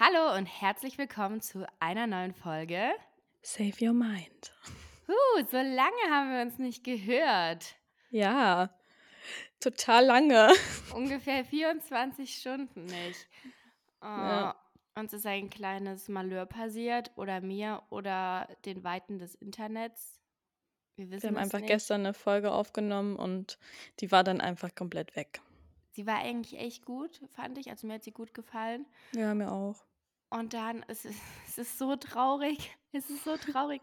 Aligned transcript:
Hallo 0.00 0.36
und 0.36 0.46
herzlich 0.46 0.96
willkommen 0.96 1.40
zu 1.40 1.66
einer 1.80 2.06
neuen 2.06 2.32
Folge. 2.32 2.90
Save 3.42 3.72
Your 3.80 3.94
Mind. 3.94 4.52
Uh, 5.08 5.44
so 5.50 5.56
lange 5.56 6.02
haben 6.10 6.32
wir 6.32 6.42
uns 6.42 6.58
nicht 6.58 6.84
gehört. 6.84 7.74
Ja, 8.10 8.70
total 9.58 10.04
lange. 10.04 10.52
Ungefähr 10.94 11.44
24 11.44 12.32
Stunden 12.32 12.84
nicht. 12.84 13.26
Oh, 14.00 14.06
Ja. 14.06 14.56
Uns 14.94 15.12
ist 15.12 15.26
ein 15.26 15.48
kleines 15.50 16.08
Malheur 16.08 16.46
passiert 16.46 17.12
oder 17.16 17.40
mir 17.40 17.82
oder 17.90 18.48
den 18.64 18.82
Weiten 18.82 19.18
des 19.18 19.34
Internets. 19.36 20.20
Wir 20.96 21.10
wissen 21.10 21.22
Wir 21.22 21.28
haben 21.30 21.36
einfach 21.38 21.60
nicht. 21.60 21.68
gestern 21.68 22.00
eine 22.00 22.14
Folge 22.14 22.50
aufgenommen 22.50 23.14
und 23.16 23.58
die 24.00 24.10
war 24.10 24.24
dann 24.24 24.40
einfach 24.40 24.74
komplett 24.74 25.14
weg. 25.14 25.40
Sie 25.90 26.06
war 26.06 26.18
eigentlich 26.18 26.58
echt 26.60 26.84
gut, 26.84 27.20
fand 27.32 27.58
ich. 27.58 27.70
Also 27.70 27.86
mir 27.86 27.94
hat 27.94 28.04
sie 28.04 28.12
gut 28.12 28.34
gefallen. 28.34 28.86
Ja, 29.14 29.34
mir 29.34 29.50
auch. 29.50 29.84
Und 30.30 30.52
dann 30.54 30.82
ist 30.84 31.04
es, 31.04 31.16
es 31.48 31.58
ist 31.58 31.78
so 31.78 31.96
traurig. 31.96 32.74
Es 32.90 33.10
ist 33.10 33.24
so 33.24 33.36
traurig. 33.36 33.82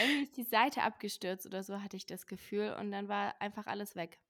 Irgendwie 0.00 0.22
ist 0.22 0.36
die 0.36 0.44
Seite 0.44 0.82
abgestürzt 0.82 1.44
oder 1.44 1.64
so, 1.64 1.82
hatte 1.82 1.96
ich 1.96 2.06
das 2.06 2.28
Gefühl. 2.28 2.72
Und 2.78 2.92
dann 2.92 3.08
war 3.08 3.34
einfach 3.40 3.66
alles 3.66 3.96
weg. 3.96 4.20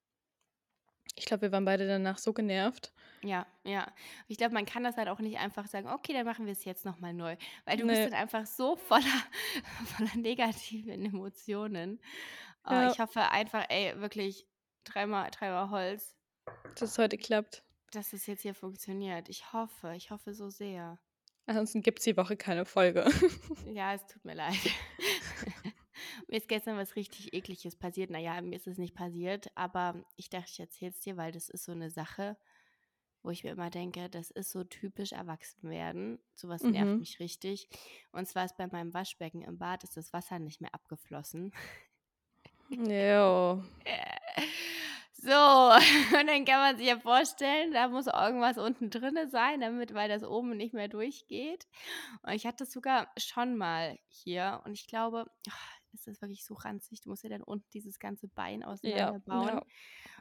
Ich 1.14 1.26
glaube, 1.26 1.42
wir 1.42 1.52
waren 1.52 1.66
beide 1.66 1.86
danach 1.86 2.16
so 2.16 2.32
genervt. 2.32 2.94
Ja, 3.22 3.46
ja. 3.64 3.86
Ich 4.26 4.38
glaube, 4.38 4.54
man 4.54 4.64
kann 4.64 4.82
das 4.82 4.96
halt 4.96 5.08
auch 5.08 5.18
nicht 5.18 5.38
einfach 5.38 5.66
sagen, 5.66 5.88
okay, 5.88 6.14
dann 6.14 6.24
machen 6.24 6.46
wir 6.46 6.52
es 6.52 6.64
jetzt 6.64 6.86
nochmal 6.86 7.12
neu. 7.12 7.36
Weil 7.66 7.76
du 7.76 7.86
bist 7.86 7.98
Nee. 8.00 8.04
dann 8.08 8.14
einfach 8.18 8.46
so 8.46 8.76
voller, 8.76 9.04
voller 9.96 10.16
negativen 10.16 11.04
Emotionen. 11.04 12.00
Oh, 12.64 12.72
Ja. 12.72 12.90
Ich 12.90 12.98
hoffe 12.98 13.20
einfach, 13.30 13.66
ey, 13.68 13.92
wirklich 14.00 14.46
dreimal, 14.84 15.30
dreimal 15.32 15.68
Holz, 15.68 16.16
Dass 16.76 16.92
es 16.92 16.98
heute 16.98 17.18
klappt. 17.18 17.62
dass 17.92 18.14
es 18.14 18.24
jetzt 18.26 18.40
hier 18.40 18.54
funktioniert. 18.54 19.28
Ich 19.28 19.52
hoffe, 19.52 19.92
ich 19.94 20.10
hoffe 20.10 20.32
so 20.32 20.48
sehr. 20.48 20.98
Ansonsten 21.46 21.82
gibt 21.82 21.98
es 21.98 22.04
die 22.04 22.16
Woche 22.16 22.36
keine 22.36 22.64
Folge. 22.64 23.04
Ja, 23.74 23.94
es 23.94 24.06
tut 24.06 24.24
mir 24.24 24.34
leid. 24.34 24.54
mir 26.28 26.36
ist 26.38 26.48
gestern 26.48 26.76
was 26.76 26.96
richtig 26.96 27.32
Ekliges 27.34 27.76
passiert. 27.76 28.10
Naja, 28.10 28.40
mir 28.40 28.56
ist 28.56 28.66
es 28.66 28.78
nicht 28.78 28.94
passiert, 28.94 29.48
aber 29.54 30.04
ich 30.16 30.30
dachte, 30.30 30.50
ich 30.52 30.60
erzähle 30.60 30.90
es 30.92 31.00
dir, 31.00 31.16
weil 31.16 31.32
das 31.32 31.48
ist 31.48 31.64
so 31.64 31.72
eine 31.72 31.90
Sache, 31.90 32.36
wo 33.22 33.30
ich 33.30 33.42
mir 33.42 33.50
immer 33.50 33.70
denke, 33.70 34.08
das 34.10 34.30
ist 34.30 34.50
so 34.50 34.64
typisch 34.64 35.12
Erwachsenwerden. 35.12 36.18
Sowas 36.34 36.62
nervt 36.62 36.92
Mhm. 36.92 36.98
mich 36.98 37.20
richtig. 37.20 37.68
Und 38.12 38.26
zwar 38.28 38.44
ist 38.44 38.56
bei 38.56 38.66
meinem 38.66 38.92
Waschbecken 38.94 39.42
im 39.42 39.58
Bad 39.58 39.82
ist 39.84 39.96
das 39.96 40.12
Wasser 40.12 40.38
nicht 40.38 40.60
mehr 40.60 40.74
abgeflossen. 40.74 41.52
Jo. 42.70 43.62
So, 45.24 45.30
und 46.20 46.26
dann 46.26 46.44
kann 46.44 46.58
man 46.60 46.76
sich 46.76 46.86
ja 46.86 46.98
vorstellen, 46.98 47.72
da 47.72 47.88
muss 47.88 48.06
irgendwas 48.06 48.58
unten 48.58 48.90
drinne 48.90 49.28
sein, 49.28 49.60
damit, 49.60 49.94
weil 49.94 50.08
das 50.08 50.22
oben 50.22 50.56
nicht 50.56 50.74
mehr 50.74 50.88
durchgeht. 50.88 51.66
Und 52.22 52.32
ich 52.32 52.46
hatte 52.46 52.64
das 52.64 52.72
sogar 52.72 53.10
schon 53.16 53.56
mal 53.56 53.98
hier 54.08 54.60
und 54.64 54.72
ich 54.72 54.86
glaube, 54.86 55.24
ah, 55.48 55.52
es 55.94 56.06
ist 56.06 56.20
wirklich 56.20 56.44
so 56.44 56.54
ranzig. 56.54 57.00
Du 57.00 57.08
musst 57.10 57.22
ja 57.22 57.30
dann 57.30 57.42
unten 57.42 57.66
dieses 57.72 57.98
ganze 57.98 58.28
Bein 58.28 58.62
Ja. 58.82 59.14
auseinanderbauen. 59.22 59.54
ja. 59.54 59.62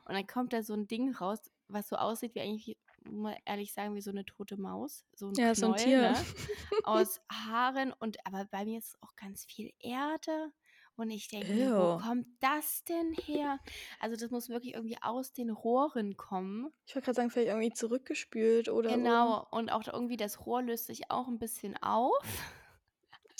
Und 0.05 0.13
dann 0.15 0.27
kommt 0.27 0.53
da 0.53 0.63
so 0.63 0.73
ein 0.73 0.87
Ding 0.87 1.13
raus, 1.15 1.39
was 1.67 1.89
so 1.89 1.95
aussieht 1.97 2.35
wie 2.35 2.41
eigentlich, 2.41 2.77
muss 3.03 3.23
man 3.23 3.37
ehrlich 3.45 3.73
sagen, 3.73 3.95
wie 3.95 4.01
so 4.01 4.11
eine 4.11 4.25
tote 4.25 4.57
Maus. 4.57 5.05
So 5.15 5.29
ein 5.29 5.33
Ja, 5.37 5.55
so 5.55 5.67
ein 5.67 5.75
Knäuel, 5.75 5.75
Tier. 5.75 6.13
ne? 6.13 6.13
Aus 6.83 7.19
Haaren 7.31 7.93
und 7.93 8.25
aber 8.25 8.45
bei 8.45 8.65
mir 8.65 8.77
ist 8.79 8.97
auch 9.01 9.15
ganz 9.15 9.45
viel 9.45 9.73
Erde. 9.79 10.51
Und 10.95 11.09
ich 11.09 11.27
denke 11.27 11.51
mir, 11.51 11.71
wo 11.75 11.95
Ew. 11.95 11.97
kommt 11.99 12.27
das 12.39 12.83
denn 12.83 13.13
her? 13.25 13.59
Also 13.99 14.15
das 14.15 14.29
muss 14.29 14.49
wirklich 14.49 14.75
irgendwie 14.75 14.97
aus 15.01 15.33
den 15.33 15.49
Rohren 15.49 16.17
kommen. 16.17 16.71
Ich 16.85 16.93
wollte 16.95 17.05
gerade 17.05 17.15
sagen, 17.15 17.29
vielleicht 17.31 17.47
irgendwie 17.49 17.73
zurückgespült 17.73 18.69
oder. 18.69 18.91
Genau. 18.95 19.47
Und 19.49 19.71
auch 19.71 19.87
irgendwie 19.91 20.17
das 20.17 20.45
Rohr 20.45 20.61
löst 20.61 20.85
sich 20.85 21.09
auch 21.09 21.27
ein 21.27 21.39
bisschen 21.39 21.75
auf. 21.81 22.23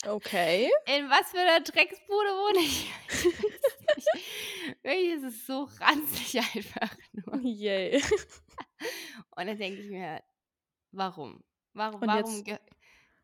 Okay. 0.06 0.68
In 0.86 1.08
was 1.08 1.30
für 1.30 1.38
einer 1.38 1.60
Drecksbude 1.60 2.10
wohne 2.10 2.58
ich? 2.60 2.90
Ich 3.96 4.04
weiß 4.06 4.06
es. 4.72 4.82
Wirklich 4.82 5.22
ist 5.22 5.46
so 5.46 5.68
ranzig 5.80 6.38
einfach 6.54 6.96
nur. 7.12 7.40
Yay. 7.42 8.02
Und 9.36 9.46
dann 9.46 9.56
denke 9.56 9.80
ich 9.80 9.88
mir, 9.88 10.20
warum? 10.90 11.44
Warum, 11.74 12.00
Und 12.00 12.08
warum 12.08 12.30
jetzt, 12.32 12.44
ge 12.44 12.58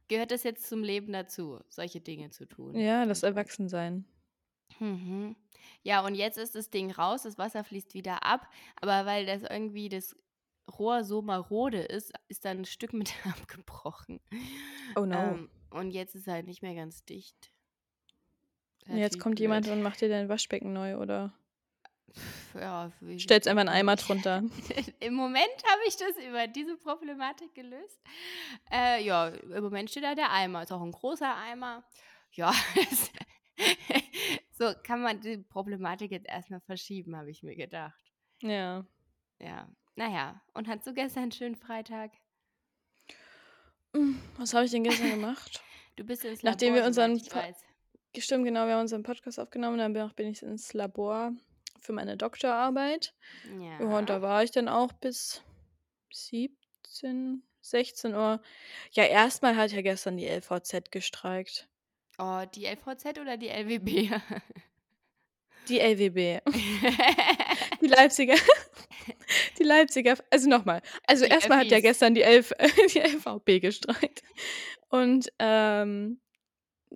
gehört 0.08 0.30
das 0.30 0.42
jetzt 0.44 0.68
zum 0.68 0.82
Leben 0.84 1.12
dazu, 1.12 1.60
solche 1.68 2.00
Dinge 2.00 2.30
zu 2.30 2.46
tun? 2.46 2.74
ja, 2.76 3.04
das. 3.04 3.22
Erwachsensein. 3.22 4.04
Mhm. 4.80 5.36
Ja, 5.82 6.04
und 6.04 6.14
jetzt 6.14 6.36
ist 6.38 6.54
das 6.54 6.70
Ding 6.70 6.90
raus, 6.90 7.22
das 7.22 7.38
Wasser 7.38 7.64
fließt 7.64 7.94
wieder 7.94 8.24
ab, 8.24 8.46
aber 8.80 9.06
weil 9.06 9.24
das 9.26 9.42
irgendwie 9.42 9.88
das 9.88 10.14
Rohr 10.78 11.04
so 11.04 11.22
marode 11.22 11.80
ist, 11.80 12.12
ist 12.28 12.44
dann 12.44 12.58
ein 12.58 12.64
Stück 12.64 12.92
mit 12.94 13.12
abgebrochen. 13.26 14.20
Oh 14.96 15.04
no. 15.06 15.16
Ähm, 15.16 15.50
und 15.70 15.90
jetzt 15.92 16.14
ist 16.14 16.26
halt 16.26 16.46
nicht 16.46 16.62
mehr 16.62 16.74
ganz 16.74 17.04
dicht. 17.04 17.52
Und 18.86 18.96
jetzt 18.96 19.12
Natürlich 19.12 19.20
kommt 19.22 19.40
jemand 19.40 19.66
blöd. 19.66 19.76
und 19.76 19.82
macht 19.82 20.00
dir 20.00 20.08
dein 20.08 20.28
Waschbecken 20.28 20.72
neu 20.72 20.96
oder 20.96 21.32
Ja, 22.54 22.90
stellst 23.18 23.46
einfach 23.46 23.60
einen 23.60 23.68
Eimer 23.68 23.96
drunter. 23.96 24.42
Im 25.00 25.14
Moment 25.14 25.62
habe 25.70 25.80
ich 25.86 25.96
das 25.96 26.16
über 26.28 26.48
diese 26.48 26.76
Problematik 26.76 27.54
gelöst. 27.54 28.00
Äh, 28.72 29.04
ja, 29.04 29.28
im 29.28 29.62
Moment 29.62 29.90
steht 29.90 30.02
da 30.02 30.14
der 30.14 30.32
Eimer. 30.32 30.62
Ist 30.62 30.72
auch 30.72 30.82
ein 30.82 30.90
großer 30.92 31.36
Eimer. 31.36 31.84
Ja, 32.32 32.52
so 34.60 34.74
kann 34.82 35.00
man 35.00 35.20
die 35.22 35.38
Problematik 35.38 36.10
jetzt 36.10 36.28
erstmal 36.28 36.60
verschieben, 36.60 37.16
habe 37.16 37.30
ich 37.30 37.42
mir 37.42 37.56
gedacht. 37.56 37.98
Ja. 38.42 38.84
Ja, 39.38 39.66
naja. 39.96 40.42
Und 40.52 40.68
hast 40.68 40.86
du 40.86 40.92
gestern 40.92 41.22
einen 41.24 41.32
schönen 41.32 41.56
Freitag? 41.56 42.10
Mm, 43.94 44.16
Was 44.36 44.52
habe 44.54 44.66
ich 44.66 44.70
denn 44.70 44.84
gestern 44.84 45.10
gemacht? 45.10 45.62
Du 45.96 46.04
bist 46.04 46.24
ins 46.24 46.42
Nachdem 46.42 46.72
Labor, 46.74 46.86
wir 46.88 46.92
soweit 46.94 47.10
unseren, 47.10 47.26
ich 47.26 47.30
Po- 47.30 47.38
weiß. 47.40 47.56
stimmt 48.24 48.44
genau, 48.44 48.64
wir 48.66 48.74
haben 48.74 48.80
unseren 48.82 49.02
Podcast 49.02 49.38
aufgenommen, 49.38 49.76
dann 49.76 49.92
bin 50.14 50.28
ich 50.28 50.42
ins 50.42 50.72
Labor 50.72 51.32
für 51.80 51.92
meine 51.92 52.16
Doktorarbeit. 52.16 53.12
Ja, 53.58 53.78
und 53.78 53.90
Ja. 53.90 54.02
da 54.02 54.22
war 54.22 54.42
ich 54.42 54.50
dann 54.50 54.68
auch 54.68 54.92
bis 54.92 55.42
17, 56.10 57.42
16 57.60 58.14
Uhr. 58.14 58.40
Ja, 58.92 59.04
erstmal 59.04 59.56
hat 59.56 59.72
ja 59.72 59.82
gestern 59.82 60.16
die 60.16 60.26
LVZ 60.28 60.90
gestreikt. 60.90 61.68
Oh, 62.20 62.44
die 62.54 62.66
LVZ 62.66 63.18
oder 63.18 63.36
die 63.36 63.48
LWB? 63.48 64.10
Die 65.68 65.78
LWB. 65.80 66.40
Die 67.80 67.86
Leipziger. 67.86 68.34
Die 69.58 69.62
Leipziger. 69.62 70.16
Also 70.30 70.48
nochmal. 70.48 70.82
Also 71.06 71.24
Die 71.24 71.30
erstmal 71.30 71.58
hat 71.58 71.70
ja 71.70 71.80
gestern 71.80 72.14
die, 72.14 72.22
Elf, 72.22 72.52
die 72.94 72.98
LVB 73.00 73.60
gestreikt. 73.60 74.22
Und 74.88 75.30
ähm, 75.38 76.20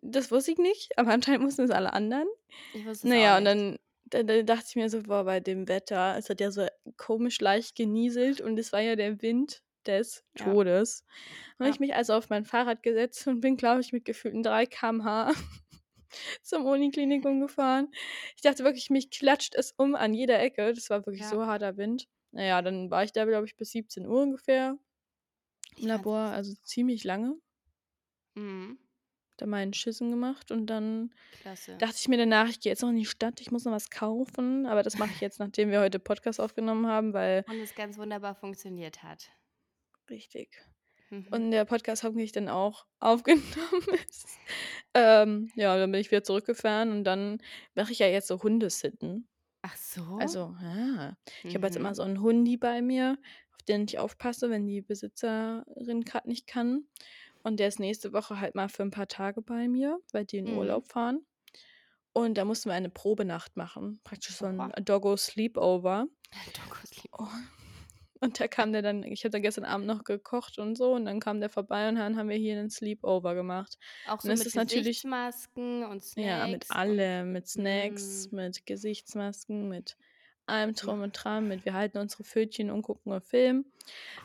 das 0.02 0.30
wusste 0.30 0.52
ich 0.52 0.58
nicht, 0.58 0.98
aber 0.98 1.12
anscheinend 1.12 1.44
wussten 1.46 1.62
es 1.64 1.70
alle 1.70 1.92
anderen. 1.92 2.28
Ich 2.72 2.84
wusste 2.86 3.08
es 3.08 3.14
Naja, 3.14 3.34
auch 3.34 3.38
und 3.38 3.44
nicht. 3.44 3.54
dann, 3.54 3.78
dann, 4.06 4.26
dann 4.26 4.46
dachte 4.46 4.66
ich 4.68 4.76
mir 4.76 4.90
so, 4.90 5.02
boah, 5.02 5.24
bei 5.24 5.40
dem 5.40 5.68
Wetter, 5.68 6.16
es 6.18 6.30
hat 6.30 6.40
ja 6.40 6.50
so 6.52 6.66
komisch 6.96 7.40
leicht 7.40 7.76
genieselt 7.76 8.40
und 8.40 8.58
es 8.58 8.72
war 8.72 8.80
ja 8.80 8.96
der 8.96 9.22
Wind 9.22 9.62
des 9.84 10.24
Ja, 10.38 10.44
Todes. 10.44 11.04
Und 11.58 11.66
ja. 11.66 11.72
ich 11.72 11.80
mich 11.80 11.94
also 11.94 12.14
auf 12.14 12.30
mein 12.30 12.44
Fahrrad 12.44 12.82
gesetzt 12.82 13.26
und 13.26 13.40
bin, 13.40 13.56
glaube 13.56 13.80
ich, 13.80 13.92
mit 13.92 14.04
gefühlten 14.04 14.42
3 14.42 14.66
km/h 14.66 15.32
zum 16.42 16.66
Uniklinikum 16.66 17.40
gefahren. 17.40 17.88
Ich 18.36 18.42
dachte 18.42 18.64
wirklich, 18.64 18.90
mich 18.90 19.10
klatscht 19.10 19.54
es 19.54 19.72
um 19.76 19.94
an 19.94 20.14
jeder 20.14 20.40
Ecke. 20.40 20.72
Das 20.74 20.90
war 20.90 21.06
wirklich 21.06 21.22
Ja, 21.22 21.28
so 21.28 21.46
harter 21.46 21.76
Wind. 21.76 22.06
Naja, 22.32 22.62
dann 22.62 22.90
war 22.90 23.04
ich 23.04 23.12
da, 23.12 23.24
glaube 23.24 23.46
ich, 23.46 23.56
bis 23.56 23.70
17 23.70 24.06
Uhr 24.06 24.22
ungefähr 24.22 24.78
im 25.76 25.86
Labor, 25.86 26.18
also 26.18 26.54
ziemlich 26.64 27.04
lange. 27.04 27.36
mhm, 28.34 28.78
Da 29.36 29.46
meinen 29.46 29.72
Schissen 29.74 30.10
gemacht 30.10 30.50
und 30.52 30.66
dann 30.66 31.12
klasse. 31.30 31.76
dachte 31.78 31.96
ich 31.98 32.08
mir 32.08 32.16
danach, 32.18 32.48
ich 32.48 32.60
gehe 32.60 32.70
jetzt 32.70 32.82
noch 32.82 32.90
in 32.90 32.96
die 32.96 33.04
Stadt, 33.06 33.40
ich 33.40 33.50
muss 33.50 33.64
noch 33.64 33.72
was 33.72 33.90
kaufen. 33.90 34.66
Aber 34.66 34.82
das 34.82 34.96
mache 34.98 35.12
ich 35.12 35.20
jetzt, 35.20 35.38
nachdem 35.40 35.70
wir 35.70 35.80
heute 35.80 35.98
Podcast 35.98 36.40
aufgenommen 36.40 36.86
haben, 36.86 37.12
weil 37.12 37.44
Und 37.46 37.58
es 37.60 37.74
ganz 37.74 37.96
wunderbar 37.98 38.34
funktioniert 38.34 39.02
hat. 39.02 39.30
Richtig. 40.10 40.62
Mhm. 41.10 41.26
Und 41.30 41.50
der 41.50 41.64
Podcast 41.64 42.02
hoffentlich 42.04 42.32
dann 42.32 42.48
auch 42.48 42.86
aufgenommen 43.00 43.86
ist. 44.08 44.26
Ähm, 44.94 45.50
ja, 45.54 45.76
dann 45.76 45.90
bin 45.92 46.00
ich 46.00 46.10
wieder 46.10 46.22
zurückgefahren 46.24 46.90
und 46.92 47.04
dann 47.04 47.38
mache 47.74 47.92
ich 47.92 47.98
ja 47.98 48.06
jetzt 48.06 48.28
so 48.28 48.42
Hundesitten. 48.42 49.28
Ach 49.62 49.76
so? 49.76 50.02
Also, 50.20 50.54
ja. 50.62 51.16
Ich 51.42 51.54
habe 51.54 51.66
jetzt 51.66 51.76
immer 51.76 51.90
Mhm. 51.90 51.94
so 51.94 52.02
einen 52.02 52.20
Hundi 52.20 52.56
bei 52.56 52.82
mir, 52.82 53.18
auf 53.54 53.62
den 53.62 53.84
ich 53.84 53.98
aufpasse, 53.98 54.50
wenn 54.50 54.66
die 54.66 54.82
Besitzerin 54.82 56.02
gerade 56.04 56.28
nicht 56.28 56.46
kann. 56.46 56.86
Und 57.42 57.60
der 57.60 57.68
ist 57.68 57.78
nächste 57.80 58.12
Woche 58.12 58.40
halt 58.40 58.54
mal 58.54 58.68
für 58.68 58.82
ein 58.82 58.90
paar 58.90 59.08
Tage 59.08 59.42
bei 59.42 59.68
mir, 59.68 59.98
weil 60.12 60.24
die 60.24 60.38
in 60.38 60.50
Mhm. 60.52 60.58
Urlaub 60.58 60.88
fahren. 60.88 61.24
Und 62.12 62.38
da 62.38 62.44
mussten 62.44 62.68
wir 62.68 62.74
eine 62.74 62.90
Probenacht 62.90 63.56
machen. 63.56 64.00
Praktisch 64.04 64.36
so 64.36 64.46
ein. 64.46 64.72
Doggo 64.84 65.16
Sleepover. 65.16 66.06
Doggos 66.54 66.94
lieb. 67.02 67.12
Oh. 67.18 67.26
Und 68.20 68.40
da 68.40 68.48
kam 68.48 68.72
der 68.72 68.82
dann, 68.82 69.02
ich 69.02 69.24
habe 69.24 69.30
dann 69.30 69.42
gestern 69.42 69.64
Abend 69.64 69.86
noch 69.86 70.04
gekocht 70.04 70.58
und 70.58 70.76
so, 70.76 70.92
und 70.92 71.04
dann 71.04 71.20
kam 71.20 71.40
der 71.40 71.50
vorbei 71.50 71.88
und 71.88 71.96
dann 71.96 72.16
haben 72.16 72.28
wir 72.28 72.36
hier 72.36 72.58
einen 72.58 72.70
Sleepover 72.70 73.34
gemacht. 73.34 73.78
Auch 74.06 74.20
so 74.20 74.30
Und 74.30 74.38
mit 74.38 74.52
Gesichtsmasken 74.52 75.84
und 75.84 76.04
ja, 76.16 76.46
mit 76.46 76.64
Snacks 76.64 76.70
allem, 76.70 77.32
mit 77.32 77.48
Snacks, 77.48 78.30
mm, 78.30 78.36
mit 78.36 78.66
Gesichtsmasken, 78.66 79.68
mit 79.68 79.96
allem 80.46 80.74
drum 80.74 81.02
und 81.02 81.12
dran, 81.12 81.48
mit 81.48 81.64
wir 81.64 81.74
halten 81.74 81.98
unsere 81.98 82.24
Pfötchen 82.24 82.70
und 82.70 82.82
gucken 82.82 83.12
einen 83.12 83.20
Film. 83.20 83.66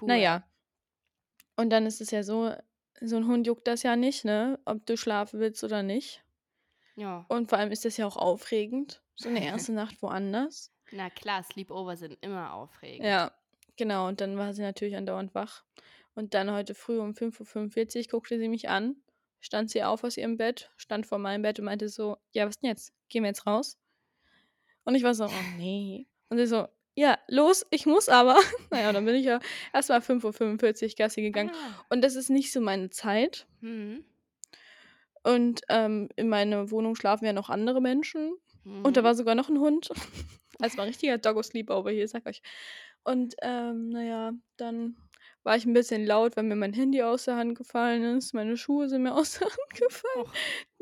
cool. 0.01 0.07
Naja, 0.07 0.43
und 1.59 1.71
dann 1.71 1.85
ist 1.85 1.99
es 1.99 2.11
ja 2.11 2.23
so, 2.23 2.53
so 3.01 3.17
ein 3.17 3.27
Hund 3.27 3.45
juckt 3.45 3.67
das 3.67 3.83
ja 3.83 3.97
nicht, 3.97 4.23
ne, 4.23 4.59
ob 4.63 4.85
du 4.85 4.95
schlafen 4.95 5.41
willst 5.41 5.61
oder 5.65 5.83
nicht. 5.83 6.23
Ja. 6.95 7.25
Und 7.27 7.49
vor 7.49 7.57
allem 7.59 7.71
ist 7.73 7.83
das 7.83 7.97
ja 7.97 8.07
auch 8.07 8.15
aufregend, 8.15 9.03
so 9.15 9.27
eine 9.27 9.43
erste 9.43 9.73
Nacht 9.73 10.01
woanders. 10.01 10.71
Na 10.91 11.09
klar, 11.09 11.43
Sleepover 11.43 11.97
sind 11.97 12.17
immer 12.21 12.53
aufregend. 12.53 13.05
Ja, 13.05 13.33
genau. 13.79 14.07
Und 14.07 14.21
dann 14.21 14.37
war 14.37 14.53
sie 14.53 14.61
natürlich 14.61 14.95
andauernd 14.95 15.33
wach. 15.33 15.63
Und 16.13 16.35
dann 16.35 16.51
heute 16.51 16.75
früh 16.75 16.99
um 16.99 17.11
5.45 17.13 17.97
Uhr 17.97 18.11
guckte 18.11 18.37
sie 18.37 18.49
mich 18.49 18.69
an, 18.69 18.97
stand 19.39 19.71
sie 19.71 19.83
auf 19.83 20.03
aus 20.03 20.17
ihrem 20.17 20.37
Bett, 20.37 20.69
stand 20.77 21.07
vor 21.07 21.17
meinem 21.17 21.41
Bett 21.41 21.57
und 21.59 21.65
meinte 21.65 21.89
so, 21.89 22.17
ja, 22.31 22.45
was 22.45 22.59
denn 22.59 22.69
jetzt? 22.69 22.93
Gehen 23.07 23.23
wir 23.23 23.29
jetzt 23.29 23.47
raus? 23.47 23.77
Und 24.83 24.95
ich 24.95 25.03
war 25.03 25.15
so, 25.15 25.25
oh 25.25 25.57
nee. 25.57 26.07
Und 26.29 26.37
sie 26.37 26.45
so, 26.45 26.67
ja, 26.95 27.17
los, 27.27 27.65
ich 27.71 27.85
muss 27.85 28.09
aber. 28.09 28.37
naja, 28.69 28.91
dann 28.91 29.05
bin 29.05 29.15
ich 29.15 29.25
ja 29.25 29.39
erstmal 29.73 29.99
5.45 29.99 30.83
Uhr 30.83 30.95
Gassi 30.97 31.21
gegangen. 31.21 31.51
Ah. 31.53 31.85
Und 31.89 32.01
das 32.01 32.15
ist 32.15 32.29
nicht 32.29 32.51
so 32.51 32.59
meine 32.59 32.89
Zeit. 32.89 33.47
Mhm. 33.61 34.03
Und 35.23 35.61
ähm, 35.69 36.09
in 36.15 36.27
meiner 36.29 36.71
Wohnung 36.71 36.95
schlafen 36.95 37.25
ja 37.25 37.33
noch 37.33 37.49
andere 37.49 37.81
Menschen. 37.81 38.33
Und 38.65 38.97
da 38.97 39.01
Mhm. 39.01 39.05
war 39.05 39.15
sogar 39.15 39.35
noch 39.35 39.49
ein 39.49 39.59
Hund. 39.59 39.89
Also 40.61 40.75
war 40.75 40.83
ein 40.83 40.89
richtiger 40.89 41.17
Doggo 41.17 41.41
Sleepover 41.41 41.89
hier, 41.91 42.05
sag 42.09 42.25
euch. 42.25 42.41
Und 43.03 43.35
ähm, 43.41 43.89
naja, 43.89 44.33
dann 44.57 44.95
war 45.43 45.55
ich 45.55 45.65
ein 45.65 45.73
bisschen 45.73 46.05
laut, 46.05 46.35
weil 46.37 46.43
mir 46.43 46.55
mein 46.55 46.73
Handy 46.73 47.01
aus 47.01 47.25
der 47.25 47.37
Hand 47.37 47.57
gefallen 47.57 48.17
ist. 48.17 48.33
Meine 48.33 48.57
Schuhe 48.57 48.89
sind 48.89 49.03
mir 49.03 49.13
aus 49.15 49.39
der 49.39 49.47
Hand 49.47 49.73
gefallen. 49.75 50.25
Och. 50.27 50.33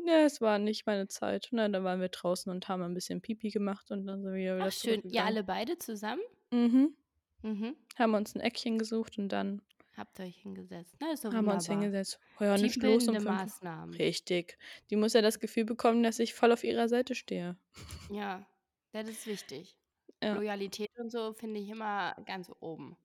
Ja, 0.04 0.20
es 0.24 0.40
war 0.40 0.58
nicht 0.58 0.86
meine 0.86 1.08
Zeit. 1.08 1.48
Na, 1.52 1.68
dann 1.68 1.84
waren 1.84 2.00
wir 2.00 2.08
draußen 2.08 2.50
und 2.50 2.68
haben 2.68 2.82
ein 2.82 2.94
bisschen 2.94 3.20
Pipi 3.20 3.50
gemacht 3.50 3.90
und 3.90 4.06
dann 4.06 4.22
sind 4.22 4.32
wir 4.32 4.38
wieder 4.38 4.58
Ach, 4.66 4.72
schön. 4.72 5.00
Zurückgegangen. 5.00 5.26
alle 5.26 5.44
beide 5.44 5.78
zusammen? 5.78 6.22
Mhm. 6.50 6.94
Mhm. 7.42 7.76
Haben 7.98 8.14
uns 8.14 8.34
ein 8.34 8.40
Eckchen 8.40 8.78
gesucht 8.78 9.18
und 9.18 9.28
dann 9.28 9.62
Habt 9.96 10.20
ihr 10.20 10.26
euch 10.26 10.36
hingesetzt. 10.36 10.94
Na, 11.00 11.12
ist 11.12 11.24
doch 11.24 11.32
haben 11.34 11.44
wir 11.46 11.54
uns 11.54 11.68
wunderbar. 11.68 11.82
hingesetzt. 11.82 12.20
Oh 12.38 12.44
ja, 12.44 12.56
nicht 12.56 12.80
los 12.80 13.08
um 13.08 13.16
fünf. 13.16 13.24
Maßnahmen. 13.26 13.94
Richtig. 13.96 14.56
Die 14.90 14.96
muss 14.96 15.12
ja 15.12 15.22
das 15.22 15.40
Gefühl 15.40 15.64
bekommen, 15.64 16.04
dass 16.04 16.20
ich 16.20 16.34
voll 16.34 16.52
auf 16.52 16.62
ihrer 16.62 16.88
Seite 16.88 17.16
stehe. 17.16 17.56
Ja, 18.08 18.46
das 18.92 19.08
ist 19.08 19.26
wichtig. 19.26 19.76
Ja. 20.22 20.34
Loyalität 20.34 20.90
und 20.98 21.10
so 21.10 21.32
finde 21.32 21.60
ich 21.60 21.68
immer 21.68 22.14
ganz 22.26 22.50
oben. 22.60 22.96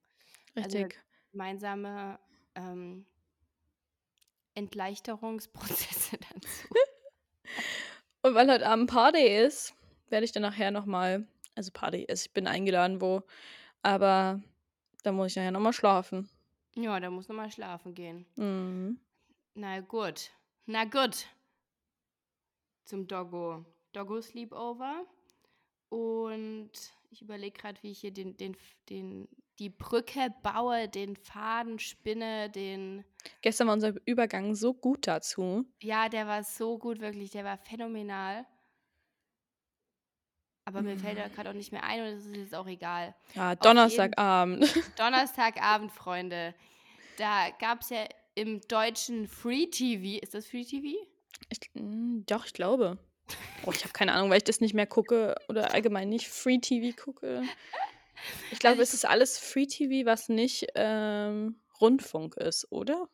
Also 0.56 0.77
Richtig. 0.77 1.00
gemeinsame 1.31 2.19
ähm, 2.56 3.06
Entleichterungsprozesse 4.56 6.18
dazu. 6.33 6.68
Und 8.21 8.36
weil 8.36 8.50
heute 8.50 8.68
Abend 8.68 8.89
Party 8.89 9.21
ist, 9.21 9.75
werde 10.10 10.25
ich 10.25 10.31
dann 10.31 10.44
nachher 10.44 10.71
nochmal, 10.71 11.27
also 11.56 11.71
Party 11.71 12.04
ist, 12.04 12.27
ich 12.27 12.33
bin 12.33 12.48
eingeladen 12.48 13.01
wo, 13.01 13.24
aber 13.81 14.42
da 15.04 15.12
muss 15.12 15.31
ich 15.31 15.36
nachher 15.36 15.51
nochmal 15.51 15.74
schlafen. 15.74 16.30
Ja, 16.75 17.00
da 17.00 17.10
muss 17.10 17.27
nochmal 17.27 17.51
schlafen 17.51 17.94
gehen. 17.94 18.25
Mhm. 18.36 19.00
Na 19.54 19.81
gut. 19.81 20.31
Na 20.65 20.86
gut. 20.86 21.27
Zum 22.86 23.07
Doggo. 23.07 23.65
Doggo 23.92 24.21
Sleepover. 24.21 25.06
Und 25.94 26.72
ich 27.12 27.22
überlege 27.22 27.56
gerade, 27.56 27.78
wie 27.84 27.92
ich 27.92 28.00
hier 28.00 28.10
den, 28.10 28.36
den, 28.36 28.57
den, 28.90 29.28
die 29.60 29.69
Brücke 29.69 30.34
baue, 30.42 30.90
den 30.90 31.16
Faden 31.16 31.78
spinne, 31.78 32.50
den. 32.50 33.06
Gestern 33.42 33.68
war 33.68 33.75
unser 33.75 33.94
Übergang 34.06 34.56
so 34.56 34.74
gut 34.74 35.06
dazu. 35.06 35.66
Ja, 35.84 36.10
der 36.10 36.25
war 36.25 36.44
so 36.44 36.80
gut, 36.80 37.00
wirklich. 37.00 37.30
Der 37.30 37.44
war 37.44 37.60
phänomenal. 37.60 38.44
Aber 40.66 40.81
mir 40.81 40.98
fällt 40.98 41.19
er 41.19 41.30
gerade 41.30 41.51
auch 41.51 41.54
nicht 41.54 41.72
mehr 41.72 41.84
ein 41.84 42.00
und 42.01 42.07
es 42.07 42.25
ist 42.25 42.38
jetzt 42.38 42.56
auch 42.56 42.66
egal. 42.66 43.13
Ja, 43.36 43.54
Donnerstagabend. 43.54 44.66
Donnerstagabend, 44.98 45.92
Freunde. 45.92 46.56
Da 47.18 47.51
gab 47.60 47.81
es 47.81 47.92
ja 47.92 48.07
im 48.34 48.62
deutschen 48.62 49.28
Free 49.28 49.68
TV. 49.68 50.24
Ist 50.24 50.34
das 50.34 50.48
Free 50.48 50.63
TV? 50.63 50.98
Ich, 51.50 51.60
mm, 51.75 52.22
doch, 52.25 52.48
ich 52.48 52.54
glaube. 52.54 52.98
Oh, 53.66 53.72
ich 53.72 53.84
habe 53.84 53.94
keine 53.94 54.14
Ahnung, 54.14 54.30
weil 54.30 54.38
ich 54.38 54.44
das 54.44 54.62
nicht 54.62 54.74
mehr 54.74 54.88
gucke 54.88 55.36
oder 55.48 55.72
allgemein 55.74 56.10
nicht 56.10 56.28
Free 56.28 56.60
TV 56.60 56.96
gucke. 57.02 57.44
Ich 58.52 58.60
glaube, 58.60 58.80
Also 58.80 58.84
es 58.84 58.94
ist 58.94 59.06
alles 59.06 59.38
Free 59.38 59.66
TV, 59.66 60.06
was 60.06 60.30
nicht 60.30 60.68
ähm, 60.75 61.60
Rundfunk 61.81 62.36
ist, 62.38 62.72
oder? 62.72 63.10